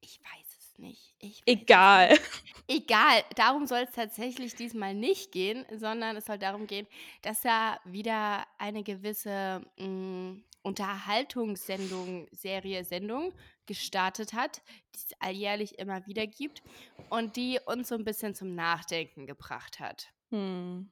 Ich 0.00 0.20
weiß 0.20 0.56
es 0.58 0.78
nicht. 0.78 1.14
Ich 1.18 1.38
weiß 1.38 1.42
Egal. 1.46 2.10
Es 2.12 2.20
nicht. 2.42 2.54
Egal. 2.68 3.24
Darum 3.36 3.66
soll 3.66 3.80
es 3.80 3.92
tatsächlich 3.92 4.54
diesmal 4.54 4.94
nicht 4.94 5.32
gehen, 5.32 5.64
sondern 5.76 6.16
es 6.16 6.26
soll 6.26 6.38
darum 6.38 6.66
gehen, 6.66 6.86
dass 7.22 7.42
da 7.42 7.78
wieder 7.84 8.46
eine 8.58 8.82
gewisse 8.82 9.64
mh, 9.78 10.36
Unterhaltungssendung, 10.62 12.28
Serie, 12.32 12.84
Sendung 12.84 13.32
gestartet 13.66 14.32
hat, 14.32 14.62
die 14.94 14.98
es 14.98 15.12
alljährlich 15.20 15.78
immer 15.78 16.06
wieder 16.06 16.26
gibt 16.26 16.62
und 17.10 17.36
die 17.36 17.58
uns 17.66 17.88
so 17.88 17.94
ein 17.94 18.04
bisschen 18.04 18.34
zum 18.34 18.54
Nachdenken 18.54 19.26
gebracht 19.26 19.80
hat. 19.80 20.12
Hm. 20.30 20.90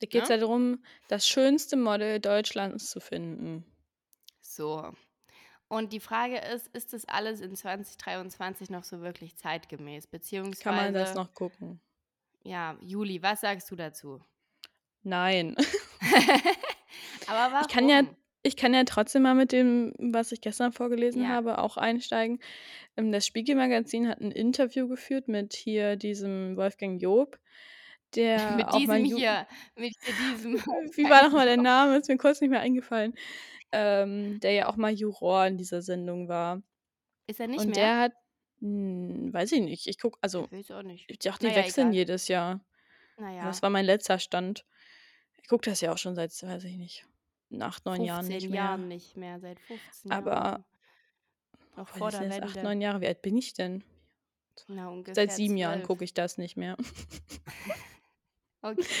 Da 0.00 0.06
geht 0.06 0.22
es 0.24 0.28
Ne? 0.28 0.34
ja 0.36 0.40
darum, 0.40 0.84
das 1.08 1.26
schönste 1.28 1.76
Model 1.76 2.18
Deutschlands 2.20 2.90
zu 2.90 3.00
finden. 3.00 3.64
So. 4.40 4.92
Und 5.68 5.92
die 5.92 6.00
Frage 6.00 6.38
ist, 6.38 6.68
ist 6.74 6.92
das 6.92 7.06
alles 7.06 7.40
in 7.40 7.56
2023 7.56 8.68
noch 8.68 8.84
so 8.84 9.00
wirklich 9.00 9.36
zeitgemäß? 9.36 10.06
Beziehungsweise, 10.06 10.62
Kann 10.62 10.74
man 10.76 10.92
das 10.92 11.14
noch 11.14 11.32
gucken? 11.32 11.80
ja, 12.44 12.76
Juli, 12.82 13.22
was 13.22 13.40
sagst 13.40 13.70
du 13.70 13.76
dazu? 13.76 14.20
Nein. 15.04 15.56
Aber 17.26 17.52
warum? 17.52 17.66
Ich 17.66 17.68
kann 17.74 17.88
ja, 17.88 18.02
ich 18.42 18.56
kann 18.56 18.74
ja 18.74 18.84
trotzdem 18.84 19.22
mal 19.22 19.34
mit 19.34 19.52
dem, 19.52 19.92
was 19.98 20.32
ich 20.32 20.40
gestern 20.40 20.72
vorgelesen 20.72 21.22
Ja. 21.22 21.28
habe, 21.28 21.58
auch 21.58 21.76
einsteigen. 21.76 22.40
Ähm, 22.96 23.12
Das 23.12 23.26
Spiegelmagazin 23.26 24.08
hat 24.08 24.20
ein 24.20 24.32
Interview 24.32 24.88
geführt 24.88 25.28
mit 25.28 25.54
hier 25.54 25.96
diesem 25.96 26.56
Wolfgang 26.56 27.02
Job, 27.02 27.38
der 28.16 28.38
mit 28.48 28.72
auch 28.72 28.86
mal 28.86 28.98
diesem 28.98 29.04
hier, 29.04 29.46
mit 29.76 29.94
diesem. 30.18 30.56
Wie 30.96 31.08
war 31.08 31.22
nochmal 31.24 31.46
der 31.46 31.56
Name? 31.56 31.96
Ist 31.98 32.08
mir 32.08 32.16
kurz 32.18 32.40
nicht 32.40 32.50
mehr 32.50 32.60
eingefallen. 32.60 33.14
Ähm, 33.72 34.40
der 34.40 34.52
ja 34.52 34.68
auch 34.68 34.76
mal 34.76 34.92
Juror 34.92 35.46
in 35.46 35.56
dieser 35.58 35.82
Sendung 35.82 36.28
war. 36.28 36.62
Ist 37.26 37.40
er 37.40 37.48
nicht 37.48 37.66
Und 37.66 37.68
mehr? 37.68 37.76
der 37.76 37.98
hat, 37.98 38.12
hm, 38.60 39.32
weiß 39.32 39.52
ich 39.52 39.60
nicht, 39.62 39.86
ich 39.88 39.98
guck, 39.98 40.18
also 40.22 40.48
ich 40.50 40.72
auch 40.72 40.82
nicht. 40.82 41.08
ich 41.08 41.18
dachte, 41.20 41.48
die 41.48 41.54
Naja, 41.54 41.56
wechseln 41.56 41.92
egal. 41.92 41.94
jedes 41.94 42.28
Jahr. 42.28 42.64
Naja, 43.16 43.50
Das 43.50 43.62
war 43.62 43.70
mein 43.70 43.86
letzter 43.86 44.18
Stand. 44.18 44.66
Ich 45.42 45.48
gucke 45.48 45.70
das 45.70 45.80
ja 45.82 45.92
auch 45.92 45.98
schon 45.98 46.14
seit, 46.16 46.32
weiß 46.42 46.64
ich 46.64 46.76
nicht, 46.76 47.06
acht, 47.60 47.84
neun 47.84 47.96
15 47.96 48.06
Jahren 48.06 48.28
nicht 48.28 48.48
mehr. 48.48 48.56
Jahren 48.62 48.88
nicht 48.88 49.16
mehr, 49.16 49.40
seit 49.40 49.60
15 49.60 50.10
Aber- 50.12 50.30
Jahren. 50.30 50.64
Noch 51.76 51.88
Boah, 51.90 51.98
vor 51.98 52.10
der 52.10 52.22
jetzt 52.24 52.42
acht, 52.42 52.54
Wende. 52.54 52.62
neun 52.68 52.80
Jahre. 52.80 53.00
Wie 53.00 53.06
alt 53.06 53.22
bin 53.22 53.36
ich 53.36 53.54
denn? 53.54 53.82
Na, 54.68 54.92
Seit 55.12 55.32
sieben 55.32 55.56
Jahren 55.56 55.80
12. 55.80 55.86
gucke 55.86 56.04
ich 56.04 56.14
das 56.14 56.38
nicht 56.38 56.56
mehr. 56.56 56.76
Okay. 58.62 58.84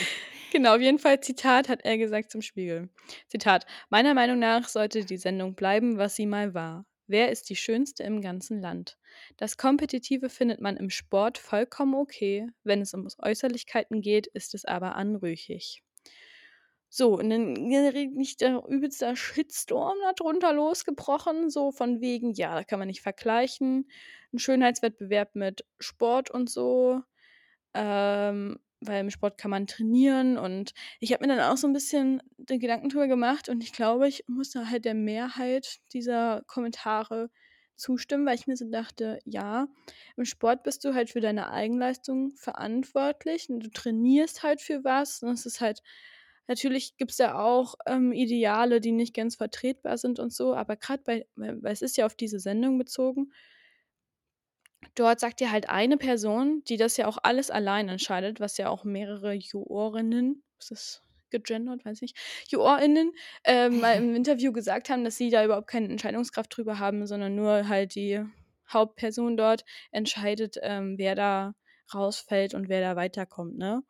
Genau, 0.52 0.74
auf 0.74 0.82
jeden 0.82 0.98
Fall, 0.98 1.18
Zitat 1.20 1.70
hat 1.70 1.82
er 1.86 1.96
gesagt 1.96 2.30
zum 2.30 2.42
Spiegel. 2.42 2.90
Zitat, 3.26 3.64
meiner 3.88 4.12
Meinung 4.12 4.38
nach 4.38 4.68
sollte 4.68 5.02
die 5.02 5.16
Sendung 5.16 5.54
bleiben, 5.54 5.96
was 5.96 6.14
sie 6.14 6.26
mal 6.26 6.52
war. 6.52 6.84
Wer 7.06 7.30
ist 7.32 7.48
die 7.48 7.56
Schönste 7.56 8.02
im 8.02 8.20
ganzen 8.20 8.60
Land? 8.60 8.98
Das 9.38 9.56
Kompetitive 9.56 10.28
findet 10.28 10.60
man 10.60 10.76
im 10.76 10.90
Sport 10.90 11.38
vollkommen 11.38 11.94
okay. 11.94 12.48
Wenn 12.64 12.82
es 12.82 12.92
um 12.92 13.08
Äußerlichkeiten 13.18 14.02
geht, 14.02 14.26
ist 14.26 14.52
es 14.54 14.66
aber 14.66 14.94
anrüchig. 14.94 15.82
So, 16.94 17.18
und 17.18 17.30
dann 17.30 17.54
nicht 17.54 18.42
der 18.42 18.62
übelste 18.68 19.16
Shitstorm 19.16 19.96
darunter 20.18 20.52
losgebrochen, 20.52 21.48
so 21.48 21.72
von 21.72 22.02
wegen, 22.02 22.34
ja, 22.34 22.54
da 22.54 22.64
kann 22.64 22.78
man 22.78 22.88
nicht 22.88 23.00
vergleichen. 23.00 23.88
Ein 24.30 24.38
Schönheitswettbewerb 24.38 25.34
mit 25.34 25.64
Sport 25.78 26.30
und 26.30 26.50
so. 26.50 27.00
Ähm, 27.72 28.58
weil 28.82 29.00
im 29.00 29.10
Sport 29.10 29.38
kann 29.38 29.50
man 29.50 29.66
trainieren 29.66 30.36
und 30.36 30.74
ich 31.00 31.12
habe 31.14 31.26
mir 31.26 31.34
dann 31.34 31.50
auch 31.50 31.56
so 31.56 31.66
ein 31.66 31.72
bisschen 31.72 32.20
den 32.36 32.60
Gedanken 32.60 32.90
drüber 32.90 33.08
gemacht 33.08 33.48
und 33.48 33.62
ich 33.62 33.72
glaube, 33.72 34.08
ich 34.08 34.24
musste 34.28 34.68
halt 34.68 34.84
der 34.84 34.94
Mehrheit 34.94 35.78
dieser 35.94 36.42
Kommentare 36.46 37.30
zustimmen, 37.76 38.26
weil 38.26 38.34
ich 38.34 38.46
mir 38.46 38.56
so 38.56 38.68
dachte, 38.70 39.18
ja, 39.24 39.66
im 40.16 40.24
Sport 40.26 40.62
bist 40.64 40.84
du 40.84 40.92
halt 40.94 41.08
für 41.10 41.20
deine 41.22 41.50
Eigenleistung 41.50 42.32
verantwortlich 42.36 43.48
und 43.48 43.60
du 43.60 43.70
trainierst 43.70 44.42
halt 44.42 44.60
für 44.60 44.84
was 44.84 45.22
und 45.22 45.32
es 45.32 45.46
ist 45.46 45.60
halt, 45.62 45.80
natürlich 46.46 46.96
gibt 46.96 47.12
es 47.12 47.18
ja 47.18 47.38
auch 47.38 47.74
ähm, 47.86 48.12
Ideale, 48.12 48.80
die 48.80 48.92
nicht 48.92 49.14
ganz 49.14 49.36
vertretbar 49.36 49.98
sind 49.98 50.18
und 50.18 50.32
so, 50.32 50.54
aber 50.54 50.76
gerade 50.76 51.02
bei, 51.04 51.26
weil 51.36 51.72
es 51.72 51.82
ist 51.82 51.96
ja 51.96 52.06
auf 52.06 52.14
diese 52.14 52.40
Sendung 52.40 52.78
bezogen, 52.78 53.32
dort 54.94 55.20
sagt 55.20 55.40
dir 55.40 55.50
halt 55.50 55.68
eine 55.68 55.96
Person, 55.96 56.62
die 56.64 56.76
das 56.76 56.96
ja 56.96 57.06
auch 57.06 57.18
alles 57.22 57.50
allein 57.50 57.88
entscheidet, 57.88 58.40
was 58.40 58.56
ja 58.58 58.68
auch 58.68 58.84
mehrere 58.84 59.32
Jurorinnen, 59.32 60.42
ist 60.58 60.70
das 60.70 61.02
gegendert, 61.30 61.84
weiß 61.84 62.02
ich, 62.02 62.14
Jurorinnen 62.48 63.12
ähm, 63.44 63.80
mal 63.80 63.96
im 63.96 64.14
Interview 64.16 64.52
gesagt 64.52 64.90
haben, 64.90 65.04
dass 65.04 65.16
sie 65.16 65.30
da 65.30 65.44
überhaupt 65.44 65.68
keine 65.68 65.88
Entscheidungskraft 65.88 66.56
drüber 66.56 66.78
haben, 66.78 67.06
sondern 67.06 67.34
nur 67.34 67.68
halt 67.68 67.94
die 67.94 68.20
Hauptperson 68.70 69.36
dort 69.36 69.64
entscheidet, 69.90 70.56
ähm, 70.62 70.96
wer 70.98 71.14
da 71.14 71.54
rausfällt 71.92 72.54
und 72.54 72.68
wer 72.68 72.80
da 72.80 72.96
weiterkommt, 72.96 73.58
ne? 73.58 73.82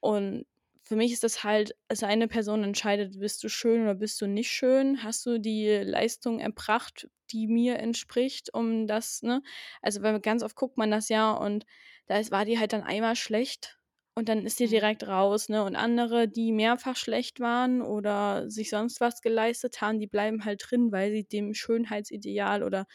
Und 0.00 0.46
für 0.90 0.96
mich 0.96 1.12
ist 1.12 1.24
das 1.24 1.44
halt, 1.44 1.74
als 1.88 2.02
eine 2.02 2.28
Person 2.28 2.64
entscheidet, 2.64 3.18
bist 3.20 3.42
du 3.44 3.48
schön 3.48 3.82
oder 3.82 3.94
bist 3.96 4.20
du 4.20 4.26
nicht 4.26 4.50
schön, 4.50 5.02
hast 5.04 5.24
du 5.26 5.38
die 5.40 5.68
Leistung 5.68 6.40
erbracht, 6.40 7.08
die 7.32 7.46
mir 7.48 7.78
entspricht, 7.78 8.52
um 8.54 8.86
das, 8.88 9.22
ne? 9.22 9.42
Also, 9.82 10.02
weil 10.02 10.20
ganz 10.20 10.42
oft 10.42 10.56
guckt 10.56 10.76
man 10.78 10.90
das 10.90 11.08
ja 11.08 11.32
und 11.32 11.64
da 12.06 12.18
ist 12.18 12.32
war 12.32 12.44
die 12.44 12.58
halt 12.58 12.72
dann 12.72 12.82
einmal 12.82 13.16
schlecht 13.16 13.78
und 14.16 14.28
dann 14.28 14.44
ist 14.46 14.58
die 14.60 14.66
Mhm. 14.66 14.68
direkt 14.68 15.06
raus, 15.06 15.48
ne? 15.48 15.64
Und 15.64 15.76
andere, 15.76 16.28
die 16.28 16.52
mehrfach 16.52 16.96
schlecht 16.96 17.40
waren 17.40 17.82
oder 17.82 18.50
sich 18.50 18.70
sonst 18.70 19.00
was 19.00 19.22
geleistet 19.22 19.80
haben, 19.80 20.00
die 20.00 20.08
bleiben 20.08 20.44
halt 20.44 20.62
drin, 20.70 20.92
weil 20.92 21.12
sie 21.12 21.24
dem 21.24 21.54
Schönheitsideal 21.54 22.62
oder 22.64 22.86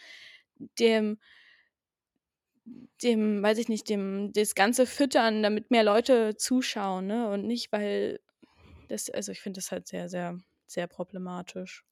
dem 0.80 1.18
dem 3.04 3.44
weiß 3.44 3.58
ich 3.60 3.70
nicht, 3.70 3.90
dem 3.90 4.32
das 4.34 4.56
Ganze 4.56 4.86
füttern, 4.86 5.44
damit 5.44 5.72
mehr 5.72 5.84
Leute 5.84 6.36
zuschauen, 6.36 7.08
ne? 7.08 7.30
Und 7.30 7.46
nicht, 7.46 7.72
weil 7.72 8.20
das 8.88 9.10
also, 9.10 9.32
ich 9.32 9.42
finde 9.42 9.60
das 9.60 9.72
halt 9.72 9.88
sehr, 9.88 10.10
sehr, 10.10 10.38
sehr 10.68 10.88
problematisch. 10.88 11.84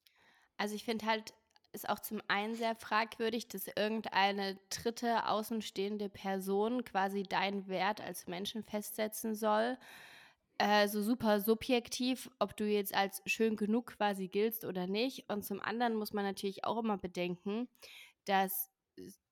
Also, 0.57 0.75
ich 0.75 0.85
finde 0.85 1.05
halt, 1.05 1.33
ist 1.73 1.89
auch 1.89 1.99
zum 1.99 2.21
einen 2.27 2.55
sehr 2.55 2.75
fragwürdig, 2.75 3.47
dass 3.47 3.67
irgendeine 3.67 4.59
dritte 4.69 5.27
außenstehende 5.27 6.09
Person 6.09 6.83
quasi 6.83 7.23
deinen 7.23 7.67
Wert 7.67 7.99
als 8.01 8.27
Menschen 8.27 8.63
festsetzen 8.63 9.35
soll. 9.35 9.77
Äh, 10.59 10.87
so 10.87 11.01
super 11.01 11.41
subjektiv, 11.41 12.29
ob 12.39 12.55
du 12.55 12.65
jetzt 12.65 12.93
als 12.93 13.23
schön 13.25 13.55
genug 13.55 13.97
quasi 13.97 14.27
giltst 14.27 14.65
oder 14.65 14.85
nicht. 14.85 15.29
Und 15.29 15.43
zum 15.43 15.59
anderen 15.59 15.95
muss 15.95 16.13
man 16.13 16.25
natürlich 16.25 16.63
auch 16.63 16.77
immer 16.77 16.97
bedenken, 16.97 17.67
dass 18.25 18.69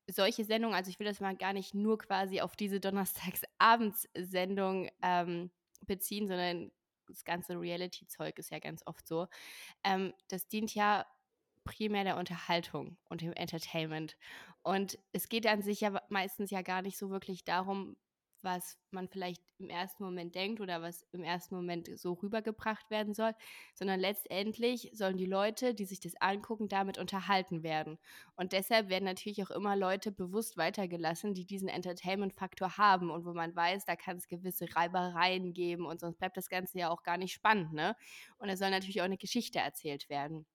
solche 0.10 0.46
Sendungen 0.46 0.75
also, 0.75 0.89
ich 0.89 1.00
will 1.00 1.08
das 1.08 1.20
mal 1.20 1.36
gar 1.36 1.53
nicht 1.53 1.74
nur 1.74 1.98
quasi 1.98 2.41
auf 2.41 2.55
diese 2.55 2.79
Donnerstagsabends-Sendung, 2.81 4.89
ähm, 5.01 5.51
beziehen, 5.88 6.27
sondern 6.27 6.72
das 7.08 7.24
ganze 7.24 7.60
Reality-Zeug 7.60 8.38
ist 8.38 8.51
ja 8.51 8.60
ganz 8.60 8.84
oft 8.86 9.08
so. 9.08 9.27
Ähm, 9.84 10.13
das 10.29 10.48
dient 10.48 10.75
ja 10.75 11.05
primär 11.63 12.03
der 12.03 12.17
Unterhaltung 12.17 12.98
und 13.10 13.22
dem 13.22 13.34
Entertainment. 13.34 14.17
Und 14.63 14.98
es 15.12 15.29
geht 15.29 15.48
an 15.48 15.62
sich 15.62 15.81
ja 15.81 16.01
meistens 16.10 16.51
ja 16.51 16.62
gar 16.62 16.81
nicht 16.81 16.98
so 16.98 17.10
wirklich 17.10 17.43
darum, 17.43 17.98
was 18.41 18.77
man 18.91 19.08
vielleicht 19.08 19.43
im 19.62 19.70
ersten 19.70 20.03
Moment 20.03 20.36
denkt 20.36 20.60
oder 20.60 20.82
was 20.82 21.06
im 21.12 21.24
ersten 21.24 21.56
Moment 21.56 21.88
so 22.00 22.13
rübergebracht 22.13 22.89
werden 22.89 23.13
soll, 23.13 23.34
sondern 23.74 24.00
letztendlich 24.00 24.89
sollen 24.94 25.18
die 25.18 25.25
Leute, 25.25 25.74
die 25.74 25.86
sich 25.86 26.00
das 26.00 26.20
angucken, 26.20 26.68
damit 26.68 26.98
unterhalten 26.98 27.63
werden. 27.63 27.98
Und 28.36 28.53
deshalb 28.53 28.89
werden 28.89 29.06
natürlich 29.06 29.44
auch 29.44 29.51
immer 29.51 29.75
Leute 29.75 30.12
bewusst 30.12 30.58
weitergelassen, 30.58 31.34
die 31.34 31.46
diesen 31.46 31.70
Entertainment-Faktor 31.70 32.77
haben 32.77 33.12
und 33.12 33.25
wo 33.25 33.34
man 33.34 33.56
weiß, 33.56 33.86
da 33.86 33.96
kann 33.96 34.18
es 34.18 34.27
gewisse 34.27 34.65
Reibereien 34.75 35.53
geben 35.53 35.86
und 35.86 36.00
sonst 36.00 36.18
bleibt 36.18 36.38
das 36.38 36.50
Ganze 36.50 36.80
ja 36.80 36.89
auch 36.89 37.03
gar 37.03 37.18
nicht 37.18 37.34
spannend, 37.34 37.74
ne? 37.74 37.96
Und 38.38 38.50
es 38.50 38.60
soll 38.60 38.72
natürlich 38.72 39.01
auch 39.01 39.06
eine 39.06 39.18
Geschichte 39.18 39.60
erzählt 39.60 40.10
werden. 40.10 40.46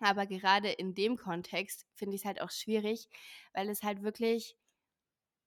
Aber 0.00 0.26
gerade 0.26 0.70
in 0.70 0.94
dem 0.94 1.16
Kontext 1.16 1.86
finde 1.94 2.16
ich 2.16 2.22
es 2.22 2.26
halt 2.26 2.40
auch 2.40 2.50
schwierig, 2.50 3.08
weil 3.54 3.68
es 3.68 3.82
halt 3.82 4.02
wirklich 4.02 4.56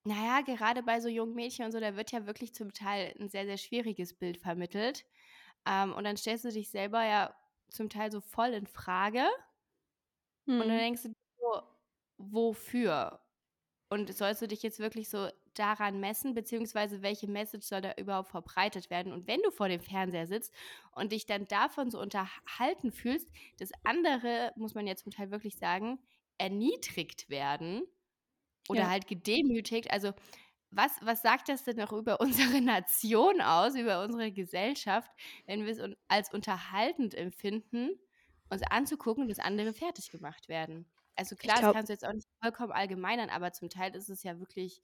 na 0.06 0.16
ja, 0.26 0.42
gerade 0.42 0.84
bei 0.84 1.00
so 1.02 1.10
jungen 1.10 1.36
Mädchen 1.36 1.66
und 1.66 1.72
so, 1.72 1.80
da 1.80 1.96
wird 1.96 2.12
ja 2.12 2.26
wirklich 2.26 2.54
zum 2.54 2.74
Teil 2.74 3.16
ein 3.20 3.30
sehr, 3.30 3.46
sehr 3.46 3.58
schwieriges 3.58 4.14
Bild 4.16 4.38
vermittelt. 4.38 5.06
Ähm, 5.68 5.94
und 5.94 6.04
dann 6.06 6.18
stellst 6.18 6.46
du 6.46 6.50
dich 6.52 6.70
selber 6.72 7.04
ja 7.06 7.36
zum 7.70 7.90
Teil 7.90 8.12
so 8.12 8.22
voll 8.22 8.50
in 8.50 8.68
Frage 8.68 9.26
und 10.58 10.68
dann 10.68 10.78
Mhm. 10.78 10.80
denkst 10.80 11.04
du 11.04 11.14
so: 11.40 11.64
„Wofür?“ 12.18 13.22
Und 13.90 14.14
sollst 14.16 14.42
du 14.42 14.48
dich 14.48 14.64
jetzt 14.64 14.80
wirklich 14.80 15.10
so 15.10 15.30
daran 15.56 16.00
messen, 16.00 16.36
beziehungsweise 16.36 17.02
welche 17.02 17.28
Message 17.28 17.68
soll 17.68 17.82
da 17.82 17.94
überhaupt 17.98 18.30
verbreitet 18.30 18.90
werden? 18.92 19.14
Und 19.14 19.28
wenn 19.28 19.42
du 19.42 19.52
vor 19.52 19.70
dem 19.70 19.82
Fernseher 19.82 20.28
sitzt 20.28 20.54
und 20.92 21.12
dich 21.12 21.26
dann 21.28 21.48
davon 21.48 21.92
so 21.92 22.00
unterhalten 22.02 22.92
fühlst, 22.92 23.30
dass 23.60 23.72
andere, 23.84 24.54
muss 24.58 24.76
man 24.76 24.88
ja 24.88 24.96
zum 24.96 25.12
Teil 25.12 25.32
wirklich 25.32 25.58
sagen, 25.58 26.00
erniedrigt 26.38 27.30
werden 27.30 27.84
oder 28.68 28.88
Ja. 28.88 28.90
halt 28.90 29.08
gedemütigt. 29.08 29.92
Also, 29.92 30.14
was 30.72 30.92
was 31.02 31.22
sagt 31.22 31.50
das 31.50 31.64
denn 31.64 31.82
auch 31.82 31.94
über 31.94 32.20
unsere 32.22 32.62
Nation 32.62 33.42
aus, 33.42 33.76
über 33.76 34.04
unsere 34.04 34.32
Gesellschaft, 34.32 35.12
wenn 35.48 35.66
wir 35.66 35.72
es 35.74 35.80
als 36.08 36.34
unterhaltend 36.34 37.16
empfinden, 37.16 37.92
uns 38.50 38.64
anzugucken, 38.64 39.28
dass 39.28 39.40
andere 39.40 39.74
fertig 39.74 40.12
gemacht 40.12 40.48
werden? 40.50 40.92
Also, 41.16 41.36
klar, 41.36 41.60
das 41.62 41.70
glaube 41.70 41.74
kannst 41.74 41.90
du 41.90 41.94
jetzt 41.94 42.06
auch 42.08 42.14
nicht 42.14 42.28
vollkommen 42.42 42.72
allgemeinern, 42.72 43.30
aber 43.30 43.52
zum 43.54 43.70
Teil 43.70 43.96
ist 43.96 44.10
es 44.10 44.24
ja 44.24 44.40
wirklich 44.40 44.82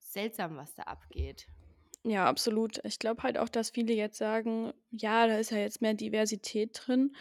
seltsam, 0.00 0.56
was 0.56 0.74
da 0.74 0.84
abgeht. 0.84 1.48
ja, 2.04 2.26
absolut. 2.26 2.80
Ich 2.84 2.98
glaube 2.98 3.22
halt 3.22 3.38
auch, 3.38 3.48
dass 3.48 3.70
viele 3.70 3.92
jetzt 3.94 4.18
sagen: 4.18 4.72
„Ja, 4.90 5.26
da 5.26 5.38
ist 5.38 5.50
ja 5.50 5.58
jetzt 5.58 5.80
mehr 5.82 5.94
Diversität 5.94 6.80
drin. 6.86 7.16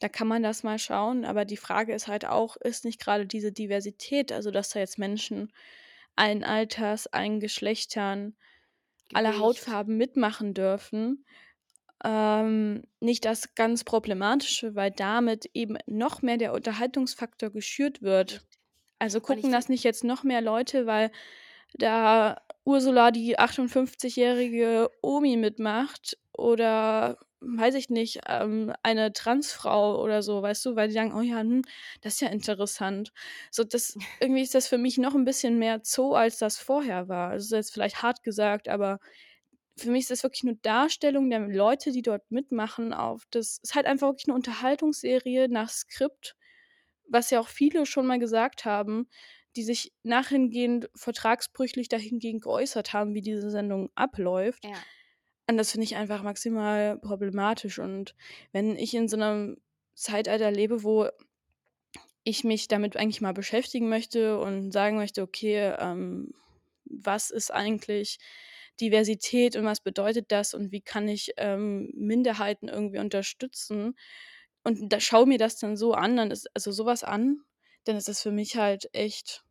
Da 0.00 0.08
kann 0.08 0.28
man 0.28 0.42
das 0.42 0.62
mal 0.64 0.78
schauen.“ 0.78 1.24
Aber 1.24 1.44
die 1.44 1.56
Frage 1.58 1.94
ist 1.94 2.08
halt 2.08 2.24
auch, 2.26 2.56
ist 2.56 2.84
nicht 2.84 3.00
grade 3.00 3.26
diese 3.26 3.52
Diversität, 3.52 4.32
also, 4.32 4.50
dass 4.50 4.70
da 4.70 4.80
jetzt 4.80 4.98
Menschen 4.98 5.52
allen 6.16 6.44
Alters, 6.44 7.06
allen 7.08 7.40
Geschlechtern, 7.40 8.36
aller 9.12 9.30
Gewicht. 9.30 9.40
Hautfarben 9.40 9.96
mitmachen 9.96 10.54
dürfen, 10.54 11.24
ähm, 12.04 12.84
nicht 13.00 13.24
das 13.24 13.54
ganz 13.54 13.84
Problematische, 13.84 14.74
weil 14.74 14.90
damit 14.90 15.46
eben 15.54 15.76
noch 15.86 16.22
mehr 16.22 16.38
der 16.38 16.54
Unterhaltungsfaktor 16.54 17.50
geschürt 17.50 18.02
wird. 18.02 18.46
Also, 18.98 19.20
gucken 19.20 19.52
das 19.52 19.68
nicht 19.68 19.84
jetzt 19.84 20.04
noch 20.04 20.24
mehr 20.24 20.40
Leute, 20.42 20.86
weil 20.86 21.10
da 21.74 22.42
Ursula, 22.64 23.10
die 23.10 23.38
58-jährige 23.38 24.90
Omi 25.02 25.36
mitmacht 25.36 26.18
oder 26.32 27.18
weiß 27.40 27.74
ich 27.74 27.90
nicht, 27.90 28.20
ähm, 28.28 28.72
eine 28.82 29.12
Transfrau 29.12 30.02
oder 30.02 30.22
so, 30.22 30.42
weißt 30.42 30.64
du, 30.66 30.76
weil 30.76 30.88
die 30.88 30.94
sagen: 30.94 31.14
„Oh 31.14 31.20
ja, 31.22 31.40
hm, 31.40 31.62
das 32.02 32.14
ist 32.14 32.20
ja 32.20 32.28
interessant.“ 32.28 33.12
So, 33.50 33.64
das 33.64 33.96
irgendwie 34.20 34.42
ist 34.42 34.54
das 34.54 34.68
für 34.68 34.78
mich 34.78 34.98
noch 34.98 35.14
'n 35.14 35.24
bisschen 35.24 35.58
mehr 35.58 35.80
Zoo, 35.84 36.14
als 36.14 36.38
das 36.38 36.58
vorher 36.58 37.08
war. 37.08 37.34
Das 37.34 37.44
ist 37.44 37.52
jetzt 37.52 37.72
vielleicht 37.72 38.02
hart 38.02 38.22
gesagt, 38.22 38.68
aber 38.68 38.98
für 39.78 39.90
mich 39.90 40.02
ist 40.02 40.10
das 40.10 40.22
wirklich 40.22 40.44
nur 40.44 40.56
Darstellung 40.62 41.30
der 41.30 41.40
Leute, 41.48 41.92
die 41.92 42.02
dort 42.02 42.30
mitmachen 42.30 42.92
auf 42.92 43.24
das 43.30 43.58
ist 43.62 43.74
halt 43.74 43.86
einfach 43.86 44.08
wirklich 44.08 44.26
'ne 44.28 44.34
Unterhaltungsserie 44.34 45.48
nach 45.48 45.70
Skript, 45.70 46.36
was 47.08 47.30
ja 47.30 47.40
auch 47.40 47.48
viele 47.48 47.86
schon 47.86 48.06
mal 48.06 48.18
gesagt 48.18 48.64
haben, 48.64 49.08
die 49.56 49.62
sich 49.64 49.92
nachhingehend 50.04 50.90
vertragsbrüchlich 50.96 51.88
dahingehend 51.88 52.42
geäußert 52.42 52.92
haben, 52.92 53.14
wie 53.14 53.22
diese 53.22 53.50
Sendung 53.50 53.90
abläuft. 53.96 54.64
ja, 54.64 54.86
Und 55.50 55.58
das 55.58 55.72
finde 55.72 55.84
ich 55.84 55.96
einfach 55.96 56.22
maximal 56.22 56.98
problematisch. 56.98 57.78
Und 57.78 58.14
wenn 58.52 58.76
ich 58.76 58.94
in 58.94 59.08
so 59.08 59.16
'nem 59.16 59.58
Zeitalter 59.94 60.50
lebe, 60.50 60.82
wo 60.84 61.08
ich 62.24 62.44
mich 62.44 62.68
damit 62.68 62.96
eigentlich 62.96 63.20
mal 63.20 63.32
beschäftigen 63.32 63.88
möchte 63.88 64.38
und 64.38 64.72
sagen 64.72 64.96
möchte: 64.96 65.22
„Okay, 65.22 65.74
ähm, 65.78 66.32
was 66.84 67.30
ist 67.30 67.50
eigentlich 67.52 68.18
Diversität 68.80 69.56
und 69.56 69.64
was 69.64 69.80
bedeutet 69.80 70.26
das 70.32 70.54
und 70.54 70.72
wie 70.72 70.80
kann 70.82 71.08
ich, 71.08 71.32
ähm, 71.38 71.90
Minderheiten 71.94 72.68
irgendwie 72.68 72.98
unterstützen?“ 72.98 73.94
Und 74.64 74.92
da 74.92 75.00
schaue 75.00 75.26
mir 75.26 75.38
das 75.38 75.56
dann 75.58 75.76
so 75.76 75.94
an, 75.94 76.16
dann 76.16 76.30
ist 76.30 76.48
also 76.54 76.72
so 76.72 76.84
was 76.86 77.04
an, 77.04 77.40
dann 77.84 77.96
ist 77.96 78.08
das 78.08 78.22
für 78.22 78.32
mich 78.32 78.56
halt 78.56 78.88
echt 78.94 79.44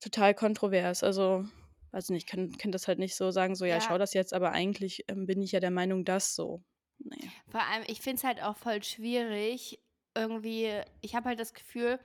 total 0.00 0.34
kontrovers. 0.34 1.02
Also, 1.04 1.46
weiß 1.92 2.10
nicht, 2.10 2.24
ich 2.24 2.26
kann 2.26 2.52
kann 2.58 2.72
das 2.72 2.88
halt 2.88 2.98
nicht 2.98 3.16
so 3.16 3.30
sagen, 3.30 3.54
so: 3.56 3.64
„Ja, 3.64 3.76
ich 3.76 3.84
ja, 3.84 3.84
schaue 3.84 3.98
das 3.98 4.14
jetzt, 4.14 4.32
aber 4.34 4.52
eigentlich, 4.52 5.04
ähm, 5.08 5.26
bin 5.26 5.42
ich 5.42 5.52
ja 5.52 5.60
der 5.60 5.70
Meinung, 5.70 6.04
dass 6.04 6.34
so.“ 6.34 6.62
Ne. 6.98 7.32
vor 7.48 7.62
allem, 7.62 7.84
ich 7.86 8.00
finde 8.00 8.16
es 8.18 8.24
halt 8.24 8.42
auch 8.42 8.56
voll 8.56 8.82
schwierig, 8.82 9.80
irgendwie 10.14 10.80
ich 11.00 11.14
habe 11.14 11.28
halt 11.28 11.40
das 11.40 11.54
Gefühl, 11.54 12.00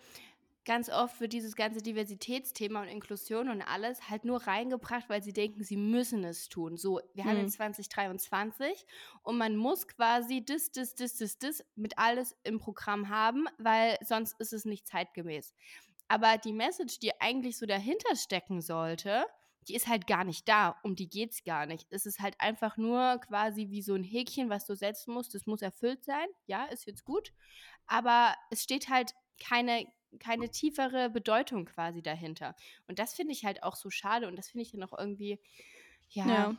ganz 0.66 0.90
oft 0.90 1.20
wird 1.22 1.34
dieses 1.34 1.56
ganze 1.56 1.82
Diversitätsthema 1.82 2.82
und 2.82 2.88
Inklusion 2.88 3.50
und 3.50 3.62
alles 3.62 4.10
halt 4.10 4.26
nur 4.26 4.48
reingebracht, 4.48 5.10
weil 5.10 5.24
sie 5.24 5.34
denken, 5.34 5.64
sie 5.64 5.78
müssen 5.78 6.24
es 6.24 6.50
tun. 6.50 6.78
So, 6.78 7.02
wir 7.14 7.26
haben 7.26 7.38
Mhm. 7.38 7.40
jetzt 7.40 7.54
2023 7.54 8.86
und 9.24 9.38
man 9.38 9.58
muss 9.58 9.88
quasi 9.88 10.44
das, 10.46 10.72
das, 10.72 10.96
das, 10.96 11.18
das, 11.18 11.38
das 11.40 11.66
mit 11.76 11.98
alles 12.00 12.36
im 12.44 12.60
Programm 12.60 13.10
haben, 13.10 13.48
weil 13.60 13.98
sonst 14.04 14.40
ist 14.40 14.54
es 14.54 14.66
nicht 14.66 14.88
zeitgemäß. 14.88 15.54
Aber 16.08 16.38
die 16.38 16.54
Message, 16.54 17.00
die 17.00 17.20
eigentlich 17.22 17.58
so 17.58 17.66
dahinter 17.66 18.16
stecken 18.16 18.62
sollte, 18.62 19.26
die 19.68 19.76
ist 19.76 19.88
halt 19.88 20.08
gar 20.08 20.24
nicht 20.24 20.48
da. 20.48 20.80
Um 20.84 20.96
die 20.96 21.10
geht's 21.10 21.44
gar 21.44 21.66
nicht. 21.66 21.88
Es 21.92 22.06
ist 22.06 22.20
halt 22.20 22.36
einfach 22.40 22.78
nur 22.78 23.20
quasi 23.20 23.70
wie 23.70 23.82
so 23.82 23.96
ein 23.96 24.04
Häkchen, 24.04 24.50
was 24.50 24.66
du 24.66 24.76
setzen 24.76 25.14
musst. 25.14 25.34
Das 25.36 25.46
muss 25.46 25.62
erfüllt 25.62 26.04
sein. 26.06 26.28
Ja, 26.46 26.66
ist 26.66 26.86
jetzt 26.86 27.06
gut. 27.06 27.34
Aber 27.88 28.36
es 28.52 28.64
steht 28.64 28.90
halt 28.90 29.14
keine 29.42 29.86
keine 30.20 30.50
tiefere 30.50 31.10
Bedeutung 31.10 31.66
quasi 31.66 32.02
dahinter. 32.02 32.56
Und 32.88 33.00
das 33.00 33.14
finde 33.16 33.34
ich 33.34 33.44
halt 33.44 33.64
auch 33.64 33.76
so 33.76 33.90
schade 33.90 34.28
und 34.30 34.38
das 34.38 34.48
finde 34.50 34.62
ich 34.64 34.72
dann 34.72 34.84
auch 34.84 34.98
irgendwie, 34.98 35.42
ja, 36.10 36.48
Ja. 36.48 36.56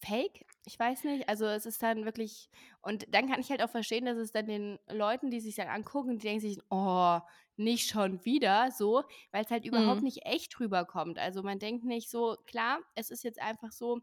fake. 0.00 0.46
Ich 0.64 0.78
weiß 0.78 1.04
nicht. 1.04 1.28
Also, 1.28 1.46
es 1.46 1.66
ist 1.66 1.82
dann 1.82 2.04
wirklich 2.04 2.50
und 2.82 3.06
dann 3.14 3.28
kann 3.28 3.40
ich 3.40 3.50
halt 3.50 3.62
auch 3.62 3.70
verstehen, 3.70 4.04
dass 4.06 4.18
es 4.18 4.32
dann 4.32 4.46
den 4.46 4.78
Leuten, 4.90 5.30
die 5.30 5.40
sich 5.40 5.56
dann 5.56 5.68
angucken, 5.68 6.18
die 6.18 6.26
denken 6.28 6.40
sich: 6.40 6.58
„Oh, 6.70 7.20
nicht 7.60 7.88
schon 7.90 8.24
wieder“, 8.24 8.70
so, 8.72 9.04
weil 9.32 9.44
es 9.44 9.50
halt 9.50 9.64
überhaupt 9.66 10.02
Mhm. 10.02 10.04
nicht 10.04 10.26
echt 10.26 10.58
rüberkommt. 10.60 11.18
Also, 11.18 11.42
man 11.44 11.58
denkt 11.60 11.84
nicht 11.84 12.10
so: 12.10 12.36
„Klar, 12.46 12.80
es 12.96 13.10
ist 13.10 13.24
jetzt 13.24 13.40
einfach 13.40 13.72
so 13.72 14.00